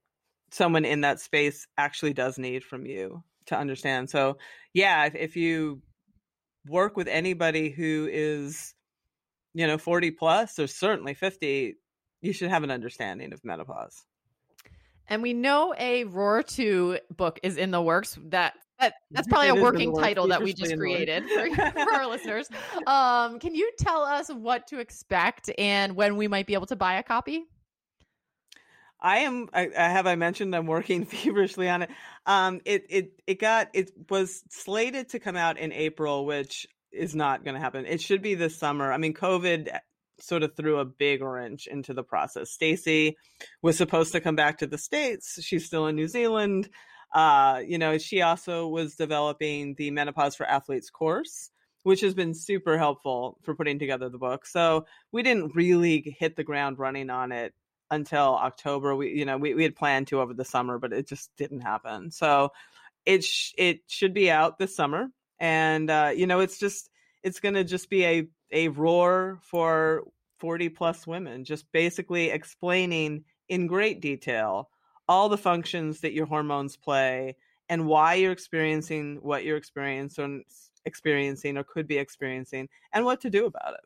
someone 0.51 0.83
in 0.85 1.01
that 1.01 1.21
space 1.21 1.65
actually 1.77 2.13
does 2.13 2.37
need 2.37 2.63
from 2.63 2.85
you 2.85 3.23
to 3.45 3.57
understand 3.57 4.09
so 4.09 4.37
yeah 4.73 5.05
if, 5.05 5.15
if 5.15 5.35
you 5.37 5.81
work 6.67 6.97
with 6.97 7.07
anybody 7.07 7.69
who 7.69 8.09
is 8.11 8.73
you 9.53 9.67
know 9.67 9.77
40 9.77 10.11
plus 10.11 10.59
or 10.59 10.67
certainly 10.67 11.13
50 11.13 11.75
you 12.21 12.33
should 12.33 12.49
have 12.49 12.63
an 12.63 12.71
understanding 12.71 13.33
of 13.33 13.43
menopause 13.43 14.03
and 15.07 15.21
we 15.21 15.33
know 15.33 15.73
a 15.77 16.05
roar 16.05 16.43
2 16.43 16.99
book 17.15 17.39
is 17.43 17.57
in 17.57 17.71
the 17.71 17.81
works 17.81 18.17
that, 18.25 18.53
that 18.79 18.93
that's 19.11 19.27
probably 19.27 19.49
it 19.49 19.57
a 19.57 19.61
working 19.61 19.95
title 19.95 20.27
that 20.27 20.41
we 20.41 20.53
just 20.53 20.77
created 20.77 21.23
for, 21.29 21.55
for 21.71 21.93
our 21.93 22.07
listeners 22.07 22.49
um 22.87 23.39
can 23.39 23.55
you 23.55 23.71
tell 23.77 24.03
us 24.03 24.29
what 24.29 24.67
to 24.67 24.79
expect 24.79 25.49
and 25.57 25.95
when 25.95 26.17
we 26.17 26.27
might 26.27 26.47
be 26.47 26.53
able 26.53 26.67
to 26.67 26.75
buy 26.75 26.95
a 26.95 27.03
copy 27.03 27.45
I 29.03 29.17
am. 29.17 29.49
I, 29.53 29.69
I, 29.77 29.89
have. 29.89 30.07
I 30.07 30.15
mentioned 30.15 30.55
I'm 30.55 30.65
working 30.65 31.05
feverishly 31.05 31.67
on 31.67 31.81
it. 31.81 31.89
Um, 32.25 32.61
it 32.63 32.85
it 32.89 33.21
it 33.27 33.39
got. 33.39 33.67
It 33.73 33.91
was 34.09 34.43
slated 34.49 35.09
to 35.09 35.19
come 35.19 35.35
out 35.35 35.59
in 35.59 35.73
April, 35.73 36.25
which 36.25 36.65
is 36.93 37.15
not 37.15 37.43
going 37.43 37.55
to 37.55 37.61
happen. 37.61 37.85
It 37.85 38.01
should 38.01 38.21
be 38.21 38.35
this 38.35 38.57
summer. 38.57 38.91
I 38.91 38.97
mean, 38.97 39.13
COVID 39.13 39.77
sort 40.19 40.43
of 40.43 40.55
threw 40.55 40.79
a 40.79 40.85
big 40.85 41.21
wrench 41.21 41.67
into 41.67 41.93
the 41.93 42.03
process. 42.03 42.51
Stacy 42.51 43.17
was 43.61 43.77
supposed 43.77 44.11
to 44.13 44.21
come 44.21 44.35
back 44.35 44.59
to 44.59 44.67
the 44.67 44.77
States. 44.77 45.41
She's 45.41 45.65
still 45.65 45.87
in 45.87 45.95
New 45.95 46.07
Zealand. 46.07 46.69
Uh, 47.13 47.61
you 47.65 47.77
know, 47.77 47.97
she 47.97 48.21
also 48.21 48.67
was 48.67 48.95
developing 48.95 49.75
the 49.75 49.91
Menopause 49.91 50.35
for 50.35 50.45
Athletes 50.45 50.89
course, 50.89 51.51
which 51.83 52.01
has 52.01 52.13
been 52.13 52.33
super 52.33 52.77
helpful 52.77 53.37
for 53.43 53.55
putting 53.55 53.79
together 53.79 54.09
the 54.09 54.17
book. 54.17 54.45
So 54.45 54.85
we 55.11 55.23
didn't 55.23 55.55
really 55.55 56.15
hit 56.19 56.35
the 56.35 56.43
ground 56.43 56.79
running 56.79 57.09
on 57.09 57.31
it 57.31 57.53
until 57.91 58.35
October. 58.35 58.95
We, 58.95 59.11
you 59.11 59.25
know, 59.25 59.37
we, 59.37 59.53
we 59.53 59.63
had 59.63 59.75
planned 59.75 60.07
to 60.07 60.21
over 60.21 60.33
the 60.33 60.45
summer, 60.45 60.79
but 60.79 60.93
it 60.93 61.07
just 61.07 61.29
didn't 61.37 61.61
happen. 61.61 62.11
So 62.11 62.51
it 63.05 63.23
sh- 63.23 63.53
it 63.57 63.81
should 63.87 64.13
be 64.13 64.31
out 64.31 64.57
this 64.57 64.75
summer 64.75 65.09
and 65.39 65.89
uh, 65.89 66.11
you 66.15 66.27
know 66.27 66.39
it's 66.39 66.57
just 66.57 66.89
it's 67.23 67.39
going 67.39 67.55
to 67.55 67.63
just 67.63 67.89
be 67.89 68.05
a 68.05 68.27
a 68.51 68.67
roar 68.69 69.39
for 69.41 70.03
40 70.39 70.69
plus 70.69 71.07
women 71.07 71.43
just 71.43 71.65
basically 71.71 72.29
explaining 72.29 73.23
in 73.49 73.67
great 73.67 74.01
detail 74.01 74.69
all 75.07 75.29
the 75.29 75.37
functions 75.37 76.01
that 76.01 76.13
your 76.13 76.25
hormones 76.25 76.77
play 76.77 77.35
and 77.69 77.85
why 77.85 78.15
you're 78.15 78.31
experiencing 78.31 79.19
what 79.21 79.43
you're 79.43 79.57
experiencing 79.57 80.43
experiencing 80.85 81.57
or 81.57 81.63
could 81.63 81.87
be 81.87 81.97
experiencing 81.97 82.67
and 82.91 83.05
what 83.05 83.21
to 83.21 83.29
do 83.29 83.45
about 83.45 83.73
it. 83.73 83.79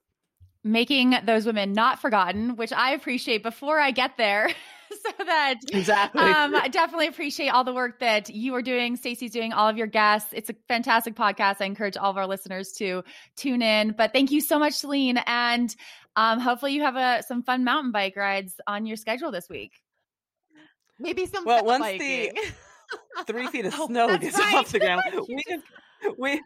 Making 0.64 1.16
those 1.24 1.46
women 1.46 1.74
not 1.74 2.00
forgotten 2.00 2.56
which 2.56 2.74
i 2.74 2.92
appreciate 2.92 3.44
before 3.44 3.80
i 3.80 3.92
get 3.92 4.18
there 4.18 4.50
so 5.18 5.24
that 5.26 5.56
exactly. 5.72 6.22
Um, 6.22 6.56
I 6.56 6.68
definitely 6.68 7.08
appreciate 7.08 7.50
all 7.50 7.64
the 7.64 7.74
work 7.74 8.00
that 8.00 8.30
you 8.30 8.54
are 8.56 8.62
doing. 8.62 8.96
Stacy's 8.96 9.32
doing, 9.32 9.54
all 9.54 9.68
of 9.68 9.78
your 9.78 9.88
guests. 9.88 10.30
It's 10.34 10.50
a 10.50 10.56
fantastic 10.68 11.16
podcast. 11.16 11.58
I 11.60 11.66
encourage 11.66 11.98
all 11.98 12.10
of 12.12 12.18
our 12.18 12.28
listeners 12.28 12.72
to 12.74 13.04
tune 13.36 13.62
in. 13.62 13.94
But 13.98 14.14
thank 14.14 14.32
you 14.32 14.42
so 14.42 14.58
much, 14.60 14.74
Selene, 14.74 15.18
and 15.28 15.76
um, 16.16 16.40
hopefully 16.40 16.74
you 16.74 16.82
have 16.84 16.96
a, 16.96 17.24
some 17.24 17.44
fun 17.44 17.64
mountain 17.64 17.92
bike 17.92 18.16
rides 18.16 18.56
on 18.68 18.86
your 18.86 18.98
schedule 18.98 19.32
this 19.32 19.50
week. 19.50 19.74
Maybe 21.00 21.26
some 21.26 21.46
well 21.46 21.64
once 21.64 21.82
biking. 21.84 22.34
the 23.18 23.24
three 23.28 23.48
feet 23.48 23.66
of 23.66 23.74
Oh, 23.78 23.88
snow 23.88 24.08
that's 24.08 24.24
gets 24.24 24.40
right. 24.40 24.56
off 24.56 24.72
the 24.72 24.80
ground. 24.80 25.04
We, 25.28 25.44
just- 25.48 25.64
we 26.18 26.42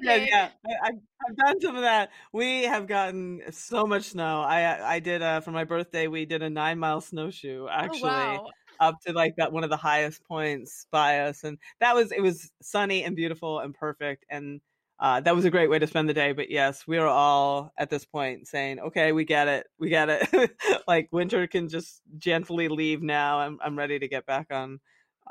yeah, 0.00 0.16
yeah. 0.16 0.48
I, 0.66 0.88
I've, 0.88 0.94
I've 1.28 1.36
done 1.36 1.60
some 1.60 1.76
of 1.76 1.82
that. 1.82 2.10
We 2.32 2.64
have 2.64 2.86
gotten 2.86 3.42
so 3.50 3.86
much 3.86 4.04
snow. 4.04 4.40
I 4.42 4.94
I 4.96 4.98
did 5.00 5.22
uh 5.22 5.40
for 5.40 5.50
my 5.52 5.64
birthday. 5.64 6.06
We 6.08 6.26
did 6.26 6.42
a 6.42 6.50
nine 6.50 6.78
mile 6.78 7.00
snowshoe 7.00 7.66
actually 7.68 8.40
Oh, 8.40 8.42
wow. 8.44 8.50
up 8.80 8.96
to 9.06 9.12
like 9.12 9.34
that 9.36 9.52
one 9.52 9.64
of 9.64 9.70
the 9.70 9.76
highest 9.76 10.24
points 10.24 10.86
by 10.90 11.20
us, 11.20 11.44
and 11.44 11.58
that 11.80 11.94
was 11.94 12.12
it 12.12 12.20
was 12.20 12.50
sunny 12.62 13.04
and 13.04 13.16
beautiful 13.16 13.60
and 13.60 13.74
perfect, 13.74 14.24
and 14.30 14.60
uh, 14.98 15.20
that 15.20 15.34
was 15.34 15.44
a 15.44 15.50
great 15.50 15.70
way 15.70 15.78
to 15.78 15.86
spend 15.86 16.08
the 16.08 16.14
day. 16.14 16.32
But 16.32 16.50
yes, 16.50 16.86
we 16.86 16.98
are 16.98 17.06
all 17.08 17.72
at 17.78 17.90
this 17.90 18.04
point 18.04 18.46
saying, 18.48 18.80
okay, 18.80 19.12
we 19.12 19.24
get 19.24 19.48
it, 19.48 19.66
we 19.78 19.88
get 19.88 20.08
it. 20.08 20.52
like 20.88 21.08
winter 21.12 21.46
can 21.46 21.68
just 21.68 22.02
gently 22.18 22.68
leave 22.68 23.02
now. 23.02 23.38
I'm 23.40 23.58
I'm 23.62 23.76
ready 23.78 23.98
to 23.98 24.08
get 24.08 24.26
back 24.26 24.48
on 24.52 24.80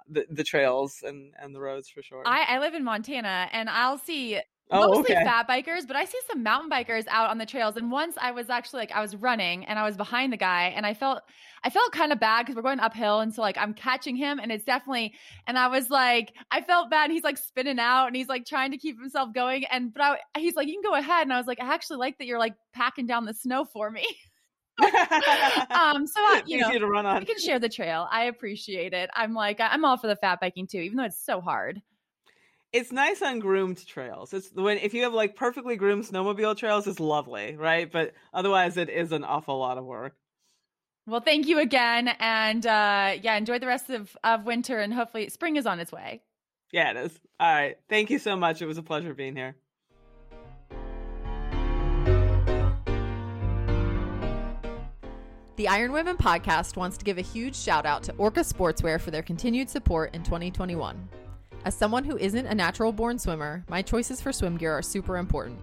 the 0.09 0.25
the 0.29 0.43
trails 0.43 1.03
and 1.03 1.33
and 1.39 1.53
the 1.53 1.59
roads 1.59 1.89
for 1.89 2.01
sure. 2.01 2.23
I, 2.25 2.55
I 2.55 2.59
live 2.59 2.73
in 2.73 2.83
Montana 2.83 3.49
and 3.51 3.69
I'll 3.69 3.97
see 3.97 4.39
Oh, 4.73 4.87
mostly 4.87 5.13
okay. 5.15 5.25
fat 5.25 5.49
bikers, 5.49 5.85
but 5.85 5.97
I 5.97 6.05
see 6.05 6.17
some 6.29 6.43
mountain 6.43 6.69
bikers 6.69 7.05
out 7.09 7.29
on 7.29 7.37
the 7.37 7.45
trails. 7.45 7.75
And 7.75 7.91
once 7.91 8.15
I 8.17 8.31
was 8.31 8.49
actually 8.49 8.79
like 8.79 8.91
I 8.93 9.01
was 9.01 9.15
running 9.17 9.65
and 9.65 9.77
I 9.77 9.83
was 9.83 9.97
behind 9.97 10.31
the 10.31 10.37
guy 10.37 10.67
and 10.73 10.85
I 10.85 10.93
felt 10.93 11.23
I 11.63 11.69
felt 11.69 11.91
kind 11.91 12.13
of 12.13 12.21
bad 12.21 12.43
because 12.43 12.55
we're 12.55 12.61
going 12.61 12.79
uphill 12.79 13.19
and 13.19 13.33
so 13.33 13.41
like 13.41 13.57
I'm 13.57 13.73
catching 13.73 14.15
him 14.15 14.39
and 14.39 14.49
it's 14.49 14.63
definitely 14.63 15.13
and 15.45 15.59
I 15.59 15.67
was 15.67 15.89
like 15.89 16.33
I 16.51 16.61
felt 16.61 16.89
bad. 16.89 17.05
And 17.05 17.11
he's 17.13 17.23
like 17.23 17.37
spinning 17.37 17.79
out 17.79 18.07
and 18.07 18.15
he's 18.15 18.29
like 18.29 18.45
trying 18.45 18.71
to 18.71 18.77
keep 18.77 18.97
himself 18.97 19.33
going 19.33 19.65
and 19.65 19.93
but 19.93 20.03
I, 20.03 20.39
he's 20.39 20.55
like 20.55 20.67
you 20.69 20.79
can 20.81 20.89
go 20.89 20.95
ahead 20.95 21.23
and 21.23 21.33
I 21.33 21.37
was 21.37 21.47
like 21.47 21.59
I 21.59 21.73
actually 21.73 21.97
like 21.97 22.17
that 22.19 22.25
you're 22.25 22.39
like 22.39 22.55
packing 22.71 23.07
down 23.07 23.25
the 23.25 23.33
snow 23.33 23.65
for 23.65 23.91
me. 23.91 24.05
um, 24.81 26.07
so 26.07 26.19
I, 26.19 26.41
you 26.45 26.59
know 26.59 26.71
to 26.71 26.87
run 26.87 27.05
on. 27.05 27.19
we 27.19 27.25
can 27.25 27.39
share 27.39 27.59
the 27.59 27.69
trail. 27.69 28.07
I 28.11 28.23
appreciate 28.25 28.93
it. 28.93 29.09
I'm 29.15 29.33
like 29.33 29.59
I'm 29.59 29.85
all 29.85 29.97
for 29.97 30.07
the 30.07 30.15
fat 30.15 30.39
biking 30.39 30.67
too, 30.67 30.79
even 30.79 30.97
though 30.97 31.05
it's 31.05 31.23
so 31.23 31.41
hard. 31.41 31.81
it's 32.73 32.91
nice 32.91 33.21
on 33.21 33.39
groomed 33.39 33.85
trails. 33.85 34.33
It's 34.33 34.51
when 34.53 34.77
if 34.77 34.93
you 34.93 35.03
have 35.03 35.13
like 35.13 35.35
perfectly 35.35 35.75
groomed 35.75 36.05
snowmobile 36.05 36.57
trails, 36.57 36.87
it's 36.87 36.99
lovely, 36.99 37.55
right? 37.55 37.91
But 37.91 38.13
otherwise, 38.33 38.77
it 38.77 38.89
is 38.89 39.11
an 39.11 39.23
awful 39.23 39.57
lot 39.59 39.77
of 39.77 39.85
work. 39.85 40.15
Well, 41.07 41.21
thank 41.21 41.47
you 41.47 41.59
again. 41.59 42.09
And 42.19 42.65
uh, 42.65 43.15
yeah, 43.21 43.35
enjoy 43.35 43.59
the 43.59 43.67
rest 43.67 43.89
of, 43.89 44.15
of 44.23 44.45
winter 44.45 44.79
and 44.79 44.93
hopefully 44.93 45.29
spring 45.29 45.55
is 45.55 45.65
on 45.65 45.79
its 45.79 45.91
way. 45.91 46.21
Yeah, 46.71 46.91
it 46.91 46.97
is. 46.97 47.19
All 47.39 47.53
right, 47.53 47.77
thank 47.89 48.09
you 48.09 48.19
so 48.19 48.35
much. 48.35 48.61
It 48.61 48.67
was 48.67 48.77
a 48.77 48.83
pleasure 48.83 49.13
being 49.13 49.35
here. 49.35 49.55
The 55.61 55.67
Iron 55.67 55.91
Women 55.91 56.17
podcast 56.17 56.75
wants 56.75 56.97
to 56.97 57.05
give 57.05 57.19
a 57.19 57.21
huge 57.21 57.55
shout 57.55 57.85
out 57.85 58.01
to 58.05 58.15
Orca 58.17 58.39
Sportswear 58.39 58.99
for 58.99 59.11
their 59.11 59.21
continued 59.21 59.69
support 59.69 60.15
in 60.15 60.23
2021. 60.23 61.07
As 61.65 61.75
someone 61.75 62.03
who 62.03 62.17
isn't 62.17 62.47
a 62.47 62.55
natural 62.55 62.91
born 62.91 63.19
swimmer, 63.19 63.63
my 63.69 63.83
choices 63.83 64.19
for 64.19 64.33
swim 64.33 64.57
gear 64.57 64.75
are 64.75 64.81
super 64.81 65.17
important. 65.17 65.59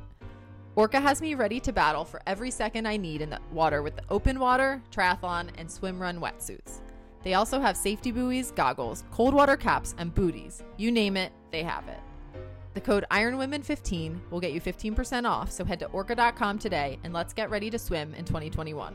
Orca 0.77 1.01
has 1.01 1.21
me 1.21 1.35
ready 1.35 1.59
to 1.59 1.73
battle 1.73 2.05
for 2.05 2.23
every 2.29 2.53
second 2.53 2.87
I 2.87 2.97
need 2.97 3.23
in 3.23 3.31
the 3.31 3.41
water 3.51 3.83
with 3.83 3.97
the 3.97 4.05
open 4.09 4.39
water, 4.39 4.81
triathlon, 4.93 5.49
and 5.59 5.69
swim 5.69 6.01
run 6.01 6.21
wetsuits. 6.21 6.79
They 7.25 7.35
also 7.35 7.59
have 7.59 7.77
safety 7.77 8.13
buoys, 8.13 8.53
goggles, 8.53 9.03
cold 9.11 9.35
water 9.35 9.57
caps, 9.57 9.97
and 9.99 10.15
booties. 10.15 10.63
You 10.77 10.93
name 10.93 11.17
it, 11.17 11.33
they 11.51 11.65
have 11.65 11.89
it. 11.89 11.99
The 12.75 12.81
code 12.81 13.05
IRONWOMEN15 13.11 14.31
will 14.31 14.39
get 14.39 14.53
you 14.53 14.61
15% 14.61 15.29
off, 15.29 15.51
so 15.51 15.65
head 15.65 15.81
to 15.81 15.87
orca.com 15.87 16.61
today 16.61 17.01
and 17.03 17.13
let's 17.13 17.33
get 17.33 17.51
ready 17.51 17.69
to 17.71 17.81
swim 17.81 18.15
in 18.15 18.25
2021. 18.25 18.95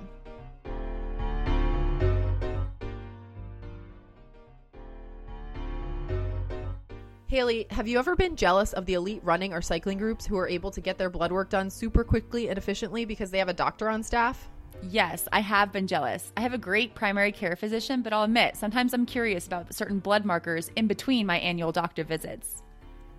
Haley, 7.34 7.66
have 7.72 7.88
you 7.88 7.98
ever 7.98 8.16
been 8.16 8.36
jealous 8.36 8.74
of 8.74 8.86
the 8.86 8.94
elite 8.94 9.22
running 9.24 9.54
or 9.54 9.62
cycling 9.64 9.98
groups 9.98 10.24
who 10.24 10.38
are 10.38 10.48
able 10.48 10.70
to 10.70 10.80
get 10.80 11.00
their 11.00 11.10
blood 11.10 11.32
work 11.32 11.50
done 11.50 11.68
super 11.68 12.04
quickly 12.04 12.48
and 12.50 12.60
efficiently 12.60 13.06
because 13.06 13.32
they 13.32 13.40
have 13.40 13.50
a 13.50 13.54
doctor 13.54 13.90
on 13.90 14.04
staff? 14.04 14.48
Yes, 14.84 15.28
I 15.34 15.40
have 15.40 15.72
been 15.72 15.88
jealous. 15.88 16.32
I 16.38 16.42
have 16.42 16.54
a 16.54 16.60
great 16.60 16.94
primary 16.94 17.32
care 17.32 17.56
physician, 17.56 18.04
but 18.04 18.14
I'll 18.14 18.26
admit, 18.26 18.56
sometimes 18.56 18.94
I'm 18.94 19.08
curious 19.08 19.48
about 19.48 19.74
certain 19.74 19.98
blood 19.98 20.26
markers 20.26 20.70
in 20.76 20.86
between 20.86 21.26
my 21.26 21.40
annual 21.40 21.72
doctor 21.72 22.04
visits. 22.04 22.62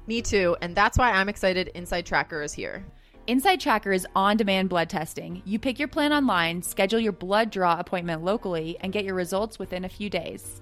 Me 0.07 0.23
too, 0.23 0.57
and 0.63 0.77
that's 0.77 0.97
why 0.97 1.11
I'm 1.11 1.29
excited 1.29 1.73
Inside 1.75 2.07
Tracker 2.07 2.41
is 2.41 2.53
here. 2.53 2.85
Inside 3.27 3.59
Tracker 3.59 3.91
is 3.91 4.07
on 4.15 4.37
demand 4.37 4.69
blood 4.69 4.89
testing. 4.89 5.43
You 5.45 5.59
pick 5.59 5.81
your 5.81 5.89
plan 5.89 6.13
online, 6.13 6.63
schedule 6.63 7.01
your 7.01 7.11
blood 7.11 7.51
draw 7.51 7.81
appointment 7.81 8.23
locally, 8.23 8.77
and 8.81 8.93
get 8.93 9.05
your 9.05 9.17
results 9.17 9.59
within 9.59 9.85
a 9.85 9.89
few 9.89 10.09
days. 10.09 10.61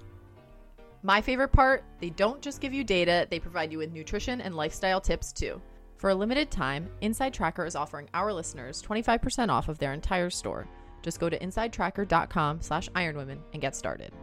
My 1.05 1.19
favorite 1.19 1.51
part 1.51 1.83
they 1.99 2.09
don't 2.11 2.41
just 2.41 2.61
give 2.61 2.73
you 2.73 2.83
data, 2.83 3.27
they 3.29 3.39
provide 3.39 3.71
you 3.71 3.77
with 3.77 3.91
nutrition 3.91 4.39
and 4.39 4.55
lifestyle 4.55 5.01
tips 5.01 5.33
too. 5.33 5.61
For 5.97 6.09
a 6.09 6.15
limited 6.15 6.49
time, 6.49 6.89
Inside 7.01 7.33
Tracker 7.33 7.65
is 7.65 7.75
offering 7.75 8.09
our 8.13 8.33
listeners 8.33 8.81
25% 8.81 9.49
off 9.49 9.67
of 9.67 9.79
their 9.79 9.93
entire 9.93 10.29
store. 10.29 10.67
Just 11.01 11.19
go 11.19 11.29
to 11.29 11.37
insidetracker.com 11.37 12.61
slash 12.61 12.89
ironwomen 12.89 13.39
and 13.51 13.61
get 13.61 13.75
started. 13.75 14.13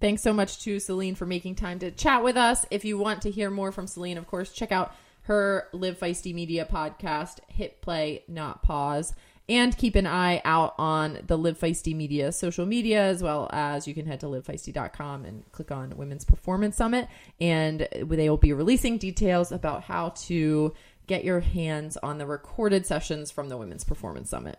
Thanks 0.00 0.22
so 0.22 0.32
much 0.32 0.60
to 0.64 0.80
Selene 0.80 1.14
for 1.14 1.26
making 1.26 1.54
time 1.54 1.78
to 1.78 1.92
chat 1.92 2.24
with 2.24 2.36
us. 2.36 2.66
If 2.72 2.84
you 2.84 2.98
want 2.98 3.22
to 3.22 3.30
hear 3.30 3.50
more 3.50 3.70
from 3.70 3.86
Selene, 3.86 4.18
of 4.18 4.26
course, 4.26 4.52
check 4.52 4.72
out 4.72 4.96
her 5.22 5.68
Live 5.72 6.00
Feisty 6.00 6.34
Media 6.34 6.66
podcast, 6.70 7.38
Hit 7.46 7.80
Play 7.80 8.24
Not 8.26 8.64
Pause. 8.64 9.14
And 9.48 9.76
keep 9.76 9.96
an 9.96 10.06
eye 10.06 10.40
out 10.44 10.74
on 10.78 11.18
the 11.26 11.36
Live 11.36 11.58
Feisty 11.58 11.94
Media 11.94 12.30
social 12.32 12.64
media, 12.64 13.02
as 13.02 13.22
well 13.22 13.50
as 13.52 13.88
you 13.88 13.94
can 13.94 14.06
head 14.06 14.20
to 14.20 14.26
livefeisty.com 14.26 15.24
and 15.24 15.50
click 15.52 15.70
on 15.72 15.96
Women's 15.96 16.24
Performance 16.24 16.76
Summit. 16.76 17.08
And 17.40 17.88
they 17.92 18.30
will 18.30 18.36
be 18.36 18.52
releasing 18.52 18.98
details 18.98 19.50
about 19.50 19.82
how 19.82 20.10
to 20.10 20.72
get 21.06 21.24
your 21.24 21.40
hands 21.40 21.96
on 21.96 22.18
the 22.18 22.26
recorded 22.26 22.86
sessions 22.86 23.30
from 23.30 23.48
the 23.48 23.56
Women's 23.56 23.84
Performance 23.84 24.30
Summit. 24.30 24.58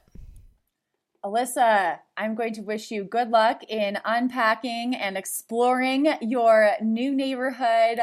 Alyssa, 1.24 2.00
I'm 2.18 2.36
going 2.36 2.54
to 2.56 2.62
wish 2.62 2.92
you 2.92 3.06
good 3.06 3.30
luck 3.30 3.64
in 3.70 3.98
unpacking 4.04 4.94
and 4.94 5.18
exploring 5.18 6.08
your 6.22 6.72
new 6.82 7.16
neighborhood. 7.16 8.00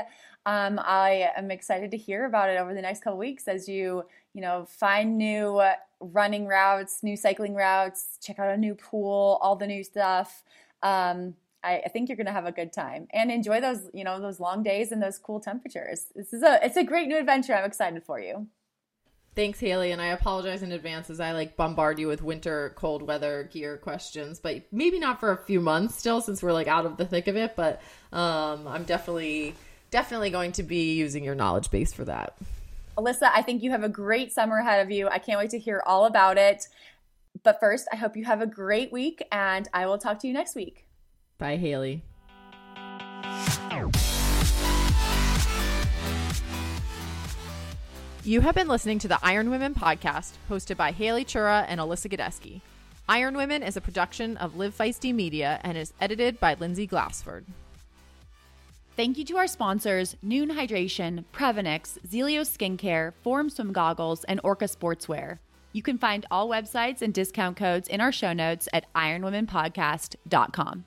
Um, 0.46 0.80
I 0.82 1.30
am 1.36 1.50
excited 1.50 1.90
to 1.90 1.98
hear 1.98 2.24
about 2.24 2.48
it 2.48 2.58
over 2.58 2.72
the 2.72 2.80
next 2.80 3.04
couple 3.04 3.18
weeks 3.18 3.46
as 3.46 3.68
you, 3.68 4.04
you 4.34 4.40
know, 4.40 4.66
find 4.68 5.18
new 5.18 5.62
running 6.00 6.46
routes, 6.46 7.02
new 7.02 7.16
cycling 7.16 7.54
routes, 7.54 8.18
check 8.22 8.38
out 8.38 8.50
a 8.50 8.56
new 8.56 8.74
pool, 8.74 9.38
all 9.42 9.56
the 9.56 9.66
new 9.66 9.84
stuff. 9.84 10.42
Um, 10.82 11.34
I, 11.62 11.82
I 11.84 11.88
think 11.88 12.08
you're 12.08 12.16
going 12.16 12.26
to 12.26 12.32
have 12.32 12.46
a 12.46 12.52
good 12.52 12.72
time 12.72 13.06
and 13.12 13.30
enjoy 13.30 13.60
those, 13.60 13.90
you 13.92 14.04
know, 14.04 14.20
those 14.20 14.40
long 14.40 14.62
days 14.62 14.92
and 14.92 15.02
those 15.02 15.18
cool 15.18 15.40
temperatures. 15.40 16.06
This 16.14 16.32
is 16.32 16.42
a, 16.42 16.58
it's 16.64 16.76
a 16.76 16.84
great 16.84 17.08
new 17.08 17.18
adventure. 17.18 17.54
I'm 17.54 17.64
excited 17.64 18.02
for 18.04 18.18
you. 18.18 18.46
Thanks, 19.36 19.60
Haley, 19.60 19.92
and 19.92 20.02
I 20.02 20.06
apologize 20.06 20.62
in 20.62 20.72
advance 20.72 21.08
as 21.08 21.20
I 21.20 21.32
like 21.32 21.56
bombard 21.56 22.00
you 22.00 22.08
with 22.08 22.20
winter 22.20 22.72
cold 22.74 23.02
weather 23.02 23.48
gear 23.52 23.76
questions, 23.76 24.40
but 24.40 24.64
maybe 24.72 24.98
not 24.98 25.20
for 25.20 25.30
a 25.30 25.36
few 25.36 25.60
months 25.60 25.94
still 25.94 26.20
since 26.20 26.42
we're 26.42 26.52
like 26.52 26.66
out 26.66 26.84
of 26.84 26.96
the 26.96 27.06
thick 27.06 27.28
of 27.28 27.36
it, 27.36 27.54
but 27.54 27.80
um 28.12 28.66
I'm 28.66 28.82
definitely 28.84 29.54
definitely 29.92 30.30
going 30.30 30.52
to 30.52 30.64
be 30.64 30.94
using 30.94 31.22
your 31.22 31.36
knowledge 31.36 31.70
base 31.70 31.92
for 31.92 32.04
that. 32.06 32.36
Alyssa, 33.00 33.30
I 33.34 33.40
think 33.40 33.62
you 33.62 33.70
have 33.70 33.82
a 33.82 33.88
great 33.88 34.30
summer 34.30 34.58
ahead 34.58 34.84
of 34.84 34.90
you. 34.90 35.08
I 35.08 35.18
can't 35.18 35.38
wait 35.38 35.50
to 35.50 35.58
hear 35.58 35.82
all 35.86 36.04
about 36.04 36.36
it. 36.36 36.68
But 37.42 37.58
first, 37.58 37.88
I 37.90 37.96
hope 37.96 38.16
you 38.16 38.24
have 38.24 38.42
a 38.42 38.46
great 38.46 38.92
week, 38.92 39.26
and 39.32 39.68
I 39.72 39.86
will 39.86 39.96
talk 39.96 40.18
to 40.20 40.26
you 40.26 40.34
next 40.34 40.54
week. 40.54 40.86
Bye, 41.38 41.56
Haley. 41.56 42.02
You 48.22 48.42
have 48.42 48.54
been 48.54 48.68
listening 48.68 48.98
to 48.98 49.08
the 49.08 49.18
Iron 49.22 49.48
Women 49.50 49.74
podcast, 49.74 50.32
hosted 50.50 50.76
by 50.76 50.92
Haley 50.92 51.24
Chura 51.24 51.64
and 51.68 51.80
Alyssa 51.80 52.14
Godesky. 52.14 52.60
Iron 53.08 53.34
Women 53.34 53.62
is 53.62 53.78
a 53.78 53.80
production 53.80 54.36
of 54.36 54.56
Live 54.56 54.76
Feisty 54.76 55.14
Media 55.14 55.58
and 55.64 55.78
is 55.78 55.94
edited 56.00 56.38
by 56.38 56.54
Lindsay 56.54 56.86
Glassford. 56.86 57.46
Thank 58.96 59.18
you 59.18 59.24
to 59.26 59.36
our 59.36 59.46
sponsors 59.46 60.16
Noon 60.20 60.50
Hydration, 60.50 61.24
Previnex, 61.32 61.98
Zealios 62.06 62.56
Skincare, 62.56 63.12
Form 63.22 63.48
Swim 63.48 63.72
Goggles, 63.72 64.24
and 64.24 64.40
Orca 64.44 64.66
Sportswear. 64.66 65.38
You 65.72 65.82
can 65.82 65.98
find 65.98 66.26
all 66.30 66.48
websites 66.48 67.00
and 67.00 67.14
discount 67.14 67.56
codes 67.56 67.88
in 67.88 68.00
our 68.00 68.12
show 68.12 68.32
notes 68.32 68.68
at 68.72 68.92
ironwomenpodcast.com. 68.94 70.84